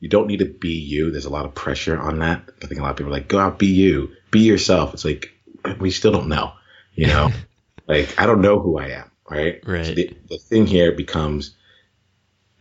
You 0.00 0.08
don't 0.08 0.26
need 0.26 0.38
to 0.38 0.46
be 0.46 0.72
you. 0.72 1.10
There's 1.10 1.26
a 1.26 1.30
lot 1.30 1.44
of 1.44 1.54
pressure 1.54 1.98
on 1.98 2.18
that. 2.20 2.42
I 2.62 2.66
think 2.66 2.80
a 2.80 2.82
lot 2.82 2.90
of 2.90 2.96
people 2.96 3.12
are 3.12 3.16
like, 3.16 3.28
go 3.28 3.38
out, 3.38 3.58
be 3.58 3.66
you, 3.66 4.10
be 4.30 4.40
yourself. 4.40 4.94
It's 4.94 5.04
like, 5.04 5.30
we 5.78 5.90
still 5.90 6.12
don't 6.12 6.28
know, 6.28 6.52
you 6.94 7.06
know? 7.06 7.30
like, 7.86 8.18
I 8.18 8.26
don't 8.26 8.40
know 8.40 8.58
who 8.58 8.78
I 8.78 8.88
am, 8.88 9.10
right? 9.30 9.60
Right. 9.64 9.86
So 9.86 9.94
the, 9.94 10.16
the 10.28 10.38
thing 10.38 10.66
here 10.66 10.92
becomes, 10.92 11.54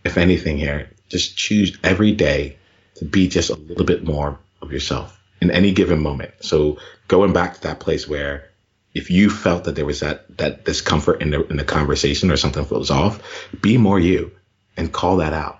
if 0.03 0.17
anything 0.17 0.57
here, 0.57 0.91
just 1.07 1.37
choose 1.37 1.77
every 1.83 2.11
day 2.11 2.57
to 2.95 3.05
be 3.05 3.27
just 3.27 3.49
a 3.49 3.55
little 3.55 3.85
bit 3.85 4.03
more 4.03 4.37
of 4.61 4.71
yourself 4.71 5.19
in 5.41 5.51
any 5.51 5.71
given 5.71 6.01
moment. 6.01 6.33
So 6.41 6.77
going 7.07 7.33
back 7.33 7.55
to 7.55 7.61
that 7.61 7.79
place 7.79 8.07
where 8.07 8.49
if 8.93 9.09
you 9.09 9.29
felt 9.29 9.63
that 9.65 9.75
there 9.75 9.85
was 9.85 10.01
that 10.01 10.37
that 10.37 10.65
discomfort 10.65 11.21
in 11.21 11.31
the 11.31 11.45
in 11.47 11.57
the 11.57 11.63
conversation 11.63 12.31
or 12.31 12.37
something 12.37 12.67
was 12.69 12.91
off, 12.91 13.21
be 13.61 13.77
more 13.77 13.99
you 13.99 14.31
and 14.75 14.91
call 14.91 15.17
that 15.17 15.33
out. 15.33 15.58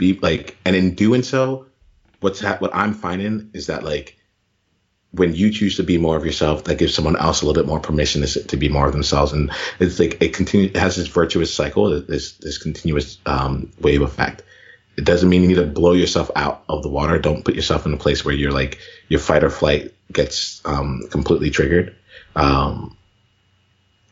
Be 0.00 0.14
like, 0.14 0.56
and 0.64 0.74
in 0.74 0.94
doing 0.94 1.22
so, 1.22 1.66
what's 2.20 2.40
ha- 2.40 2.56
what 2.58 2.74
I'm 2.74 2.94
finding 2.94 3.50
is 3.52 3.66
that 3.66 3.84
like 3.84 4.16
when 5.12 5.34
you 5.34 5.52
choose 5.52 5.76
to 5.76 5.82
be 5.82 5.98
more 5.98 6.16
of 6.16 6.24
yourself, 6.24 6.64
that 6.64 6.78
gives 6.78 6.94
someone 6.94 7.16
else 7.16 7.42
a 7.42 7.46
little 7.46 7.62
bit 7.62 7.68
more 7.68 7.80
permission 7.80 8.22
to, 8.22 8.44
to 8.44 8.56
be 8.56 8.70
more 8.70 8.86
of 8.86 8.92
themselves, 8.92 9.34
and 9.34 9.50
it's 9.78 9.98
like 9.98 10.22
it 10.22 10.32
continues. 10.32 10.70
It 10.70 10.78
has 10.78 10.96
this 10.96 11.08
virtuous 11.08 11.52
cycle, 11.52 12.00
this 12.00 12.32
this 12.38 12.56
continuous 12.56 13.18
um, 13.26 13.70
wave 13.78 14.00
effect. 14.00 14.42
It 14.96 15.04
doesn't 15.04 15.28
mean 15.28 15.42
you 15.42 15.48
need 15.48 15.54
to 15.56 15.66
blow 15.66 15.92
yourself 15.92 16.30
out 16.34 16.64
of 16.70 16.82
the 16.82 16.88
water. 16.88 17.18
Don't 17.18 17.44
put 17.44 17.54
yourself 17.54 17.84
in 17.84 17.92
a 17.92 17.98
place 17.98 18.24
where 18.24 18.34
you're 18.34 18.52
like 18.52 18.78
your 19.08 19.20
fight 19.20 19.44
or 19.44 19.50
flight 19.50 19.92
gets 20.10 20.62
um, 20.64 21.02
completely 21.10 21.50
triggered. 21.50 21.94
Um, 22.36 22.96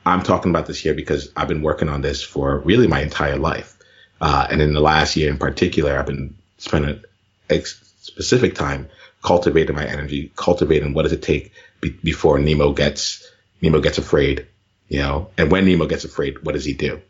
I'm 0.04 0.22
talking 0.22 0.50
about 0.50 0.66
this 0.66 0.78
here 0.78 0.92
because 0.92 1.32
I've 1.34 1.48
been 1.48 1.62
working 1.62 1.88
on 1.88 2.02
this 2.02 2.22
for 2.22 2.58
really 2.58 2.88
my 2.88 3.00
entire 3.00 3.38
life. 3.38 3.77
Uh, 4.20 4.46
and 4.50 4.60
in 4.60 4.72
the 4.72 4.80
last 4.80 5.16
year 5.16 5.30
in 5.30 5.38
particular, 5.38 5.98
I've 5.98 6.06
been 6.06 6.34
spending 6.58 7.02
a 7.50 7.60
specific 7.60 8.54
time 8.54 8.88
cultivating 9.22 9.76
my 9.76 9.86
energy, 9.86 10.32
cultivating 10.36 10.94
what 10.94 11.02
does 11.02 11.12
it 11.12 11.22
take 11.22 11.52
be- 11.80 11.98
before 12.02 12.38
Nemo 12.38 12.72
gets, 12.72 13.30
Nemo 13.62 13.80
gets 13.80 13.98
afraid, 13.98 14.46
you 14.88 15.00
know, 15.00 15.30
and 15.36 15.50
when 15.50 15.66
Nemo 15.66 15.86
gets 15.86 16.04
afraid, 16.04 16.44
what 16.44 16.52
does 16.52 16.64
he 16.64 16.72
do? 16.74 17.00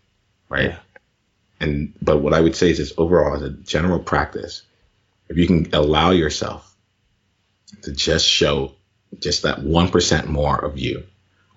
Right. 0.48 0.70
Yeah. 0.70 0.78
And, 1.60 1.94
but 2.00 2.18
what 2.18 2.34
I 2.34 2.40
would 2.40 2.56
say 2.56 2.70
is 2.70 2.78
this 2.78 2.92
overall 2.96 3.36
as 3.36 3.42
a 3.42 3.50
general 3.50 3.98
practice, 3.98 4.62
if 5.28 5.36
you 5.36 5.46
can 5.46 5.74
allow 5.74 6.10
yourself 6.10 6.74
to 7.82 7.92
just 7.92 8.26
show 8.26 8.72
just 9.18 9.42
that 9.42 9.58
1% 9.58 10.26
more 10.26 10.64
of 10.64 10.78
you 10.78 11.04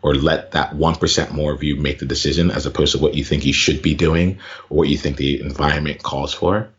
or 0.02 0.16
let 0.16 0.52
that 0.52 0.72
1% 0.74 1.32
more 1.32 1.54
of 1.54 1.64
you 1.64 1.76
make 1.76 2.00
the 2.00 2.06
decision 2.06 2.52
as 2.52 2.66
opposed 2.66 2.94
to 2.94 3.00
what 3.00 3.14
you 3.14 3.24
think 3.24 3.46
you 3.46 3.54
should 3.54 3.82
be 3.82 3.94
doing 3.94 4.40
or 4.70 4.78
what 4.80 4.90
you 4.90 4.98
think 4.98 5.18
the 5.18 5.42
environment 5.42 6.02
calls 6.02 6.34
for, 6.34 6.70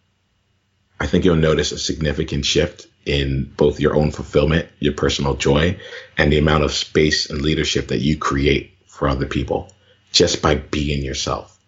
I 0.98 1.06
think 1.06 1.24
you'll 1.24 1.36
notice 1.36 1.72
a 1.72 1.78
significant 1.78 2.44
shift 2.44 2.86
in 3.04 3.52
both 3.56 3.80
your 3.80 3.96
own 3.96 4.10
fulfillment, 4.12 4.68
your 4.78 4.92
personal 4.92 5.34
joy, 5.34 5.78
and 6.16 6.32
the 6.32 6.38
amount 6.38 6.64
of 6.64 6.72
space 6.72 7.30
and 7.30 7.42
leadership 7.42 7.88
that 7.88 7.98
you 7.98 8.16
create 8.16 8.76
for 8.86 9.08
other 9.08 9.26
people. 9.26 9.72
just 10.12 10.42
by 10.42 10.54
being 10.54 11.02
yourself. 11.02 11.58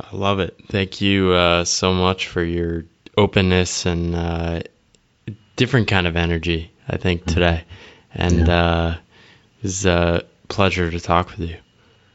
I 0.00 0.16
love 0.16 0.40
it. 0.40 0.56
Thank 0.68 1.00
you 1.00 1.30
uh, 1.32 1.64
so 1.64 1.92
much 1.92 2.28
for 2.28 2.42
your 2.42 2.84
openness 3.16 3.86
and 3.86 4.14
uh, 4.14 4.62
different 5.54 5.88
kind 5.88 6.06
of 6.06 6.16
energy. 6.16 6.72
I 6.88 6.96
think 6.96 7.26
today, 7.26 7.64
and 8.14 8.46
yeah. 8.46 8.64
uh, 8.64 8.96
it 9.58 9.62
was 9.64 9.86
a 9.86 10.24
pleasure 10.48 10.90
to 10.90 11.00
talk 11.00 11.30
with 11.30 11.50
you. 11.50 11.56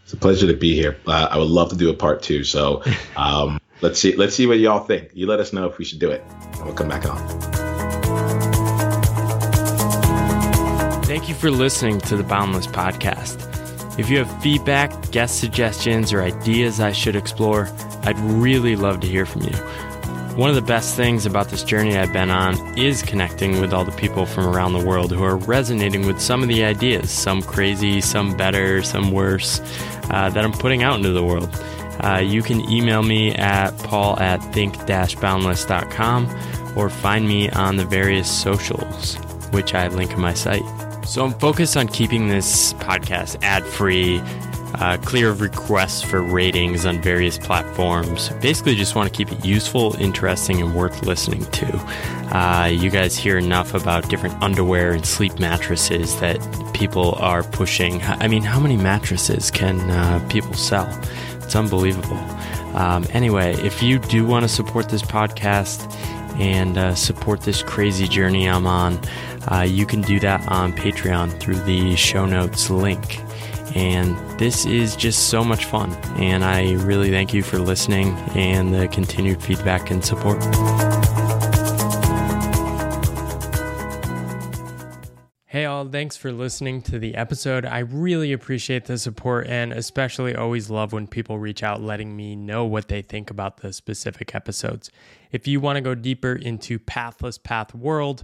It's 0.04 0.14
a 0.14 0.18
pleasure 0.18 0.48
to 0.48 0.54
be 0.54 0.74
here. 0.74 0.98
Uh, 1.06 1.28
I 1.32 1.38
would 1.38 1.50
love 1.50 1.70
to 1.70 1.76
do 1.76 1.90
a 1.90 1.94
part 1.94 2.22
two. 2.22 2.44
So 2.44 2.84
um, 3.18 3.60
let's 3.82 4.00
see. 4.00 4.16
Let's 4.16 4.36
see 4.36 4.48
what 4.48 4.60
y'all 4.60 4.84
think. 4.84 5.10
You 5.14 5.28
let 5.28 5.40
us 5.40 5.52
know 5.52 5.68
if 5.68 5.78
we 5.78 5.86
should 5.86 6.00
do 6.00 6.10
it. 6.10 6.24
And 6.54 6.66
we'll 6.66 6.74
come 6.74 6.88
back 6.88 7.06
on. 7.06 7.18
Thank 11.04 11.30
you 11.30 11.36
for 11.36 11.50
listening 11.52 12.00
to 12.02 12.16
the 12.16 12.24
Boundless 12.24 12.68
Podcast. 12.68 13.44
If 14.00 14.10
you 14.10 14.20
have 14.20 14.42
feedback, 14.42 15.12
guest 15.12 15.40
suggestions, 15.40 16.14
or 16.14 16.22
ideas 16.22 16.80
I 16.80 16.92
should 16.92 17.16
explore, 17.16 17.68
I'd 18.04 18.20
really 18.20 18.76
love 18.76 19.00
to 19.00 19.08
hear 19.08 19.26
from 19.26 19.42
you. 19.42 19.54
One 20.38 20.50
of 20.52 20.56
the 20.56 20.62
best 20.62 20.96
things 20.96 21.26
about 21.26 21.50
this 21.50 21.64
journey 21.64 21.98
I've 21.98 22.14
been 22.14 22.30
on 22.30 22.78
is 22.78 23.02
connecting 23.02 23.60
with 23.60 23.74
all 23.74 23.84
the 23.84 23.92
people 23.94 24.28
from 24.28 24.46
around 24.46 24.74
the 24.74 24.86
world 24.86 25.12
who 25.12 25.24
are 25.24 25.38
resonating 25.38 26.06
with 26.06 26.22
some 26.22 26.44
of 26.44 26.48
the 26.48 26.64
ideas, 26.64 27.10
some 27.10 27.42
crazy, 27.42 28.02
some 28.02 28.38
better, 28.38 28.84
some 28.84 29.12
worse, 29.12 29.60
uh, 30.12 30.30
that 30.30 30.46
I'm 30.46 30.52
putting 30.52 30.84
out 30.84 30.98
into 30.98 31.10
the 31.10 31.24
world. 31.24 31.50
Uh, 32.02 32.22
you 32.24 32.44
can 32.44 32.62
email 32.70 33.02
me 33.02 33.34
at 33.34 33.72
paul 33.80 34.20
at 34.20 34.38
think-boundless.com 34.54 36.78
or 36.78 36.90
find 36.92 37.28
me 37.28 37.50
on 37.50 37.78
the 37.78 37.86
various 37.86 38.30
socials, 38.30 39.16
which 39.50 39.74
I 39.74 39.88
link 39.88 40.12
in 40.12 40.20
my 40.20 40.36
site. 40.36 40.62
So 41.04 41.26
I'm 41.26 41.34
focused 41.34 41.76
on 41.76 41.88
keeping 41.88 42.28
this 42.28 42.74
podcast 42.74 43.42
ad 43.42 43.64
free 43.64 44.22
uh, 44.80 44.98
clear 44.98 45.30
of 45.30 45.42
requests 45.42 46.02
for 46.02 46.22
ratings 46.22 46.86
on 46.86 47.02
various 47.02 47.38
platforms. 47.38 48.30
Basically, 48.42 48.76
just 48.76 48.96
want 48.96 49.12
to 49.12 49.16
keep 49.16 49.32
it 49.32 49.44
useful, 49.46 49.96
interesting, 50.00 50.62
and 50.62 50.76
worth 50.76 51.06
listening 51.06 51.46
to. 51.52 51.78
Uh, 52.36 52.66
you 52.66 52.90
guys 52.90 53.16
hear 53.16 53.38
enough 53.38 53.74
about 53.74 54.10
different 54.10 54.42
underwear 54.42 54.92
and 54.92 55.06
sleep 55.06 55.40
mattresses 55.40 56.20
that 56.20 56.38
people 56.74 57.14
are 57.16 57.44
pushing. 57.44 58.02
I 58.04 58.28
mean, 58.28 58.44
how 58.44 58.60
many 58.60 58.78
mattresses 58.78 59.50
can 59.50 59.80
uh, 59.90 60.26
people 60.30 60.54
sell? 60.54 60.88
It's 61.42 61.56
unbelievable. 61.56 62.18
Um, 62.76 63.06
anyway, 63.12 63.54
if 63.64 63.82
you 63.82 63.98
do 63.98 64.26
want 64.26 64.44
to 64.44 64.50
support 64.50 64.90
this 64.90 65.02
podcast 65.02 65.92
and 66.38 66.78
uh, 66.78 66.94
support 66.94 67.42
this 67.42 67.64
crazy 67.64 68.08
journey 68.08 68.48
I'm 68.48 68.68
on, 68.68 69.00
uh, 69.52 69.62
you 69.62 69.86
can 69.86 70.02
do 70.02 70.20
that 70.20 70.48
on 70.50 70.74
Patreon 70.74 71.40
through 71.40 71.62
the 71.62 71.96
show 71.96 72.26
notes 72.26 72.70
link. 72.70 73.22
And 73.76 74.18
this 74.40 74.66
is 74.66 74.96
just 74.96 75.30
so 75.30 75.44
much 75.44 75.66
fun. 75.66 75.94
And 76.18 76.44
I 76.44 76.74
really 76.74 77.10
thank 77.10 77.34
you 77.34 77.44
for 77.44 77.60
listening 77.60 78.16
and 78.36 78.74
the 78.74 78.88
continued 78.88 79.42
feedback 79.42 79.92
and 79.92 80.04
support. 80.04 80.44
Hey, 85.58 85.66
all, 85.66 85.88
thanks 85.88 86.16
for 86.16 86.32
listening 86.32 86.84
to 86.84 87.00
the 87.00 87.16
episode. 87.16 87.66
I 87.66 87.80
really 87.80 88.32
appreciate 88.32 88.86
the 88.86 88.98
support 88.98 89.48
and 89.48 89.74
especially 89.74 90.36
always 90.36 90.70
love 90.70 90.94
when 90.94 91.08
people 91.08 91.40
reach 91.40 91.64
out 91.64 91.82
letting 91.82 92.16
me 92.16 92.36
know 92.36 92.66
what 92.66 92.90
they 92.90 93.02
think 93.02 93.32
about 93.32 93.58
the 93.58 93.74
specific 93.74 94.36
episodes. 94.36 94.92
If 95.32 95.48
you 95.48 95.60
want 95.60 95.78
to 95.78 95.82
go 95.82 95.96
deeper 95.96 96.34
into 96.34 96.78
Pathless 96.78 97.40
Path 97.40 97.74
World, 97.74 98.24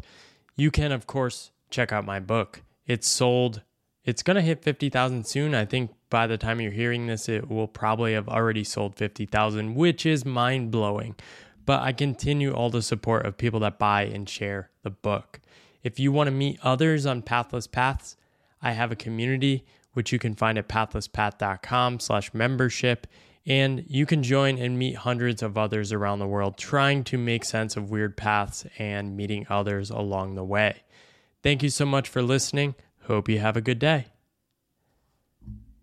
you 0.56 0.70
can, 0.70 0.92
of 0.92 1.08
course, 1.08 1.50
check 1.72 1.92
out 1.92 2.06
my 2.06 2.20
book. 2.20 2.62
It's 2.86 3.08
sold 3.08 3.64
it's 4.06 4.24
going 4.24 4.36
to 4.36 4.42
hit 4.42 4.64
50,000 4.64 5.26
soon. 5.26 5.56
I 5.56 5.66
think 5.66 5.92
by 6.10 6.28
the 6.28 6.38
time 6.38 6.60
you're 6.60 6.72
hearing 6.72 7.08
this, 7.08 7.30
it 7.30 7.50
will 7.50 7.68
probably 7.68 8.14
have 8.14 8.28
already 8.28 8.64
sold 8.64 8.96
50,000, 8.96 9.76
which 9.76 10.06
is 10.06 10.26
mind 10.26 10.72
blowing. 10.72 11.16
But 11.66 11.82
I 11.82 11.94
continue 11.94 12.54
all 12.54 12.70
the 12.70 12.82
support 12.82 13.26
of 13.26 13.38
people 13.38 13.62
that 13.62 13.80
buy 13.80 14.04
and 14.04 14.28
share 14.28 14.70
the 14.84 14.90
book. 14.90 15.40
If 15.82 16.00
you 16.00 16.12
want 16.12 16.28
to 16.28 16.32
meet 16.32 16.60
others 16.62 17.06
on 17.06 17.22
Pathless 17.22 17.68
Paths, 17.68 18.18
I 18.62 18.72
have 18.72 18.92
a 18.92 18.98
community 18.98 19.66
which 19.94 20.12
you 20.12 20.20
can 20.20 20.36
find 20.36 20.58
at 20.58 20.68
pathlesspath.com 20.68 22.00
slash 22.00 22.34
membership. 22.34 23.08
And 23.46 23.84
you 23.88 24.06
can 24.06 24.24
join 24.24 24.58
and 24.58 24.80
meet 24.80 24.96
hundreds 24.96 25.44
of 25.44 25.58
others 25.58 25.92
around 25.92 26.20
the 26.20 26.28
world 26.28 26.58
trying 26.58 27.04
to 27.06 27.18
make 27.18 27.44
sense 27.44 27.76
of 27.76 27.92
weird 27.92 28.16
paths 28.16 28.66
and 28.78 29.18
meeting 29.18 29.46
others 29.50 29.90
along 29.90 30.36
the 30.36 30.46
way. 30.46 30.84
Thank 31.42 31.62
you 31.62 31.70
so 31.70 31.86
much 31.86 32.08
for 32.08 32.22
listening. 32.22 32.76
Hope 33.08 33.30
you 33.30 33.40
have 33.40 33.58
a 33.58 33.62
good 33.62 33.80
day. 33.80 34.13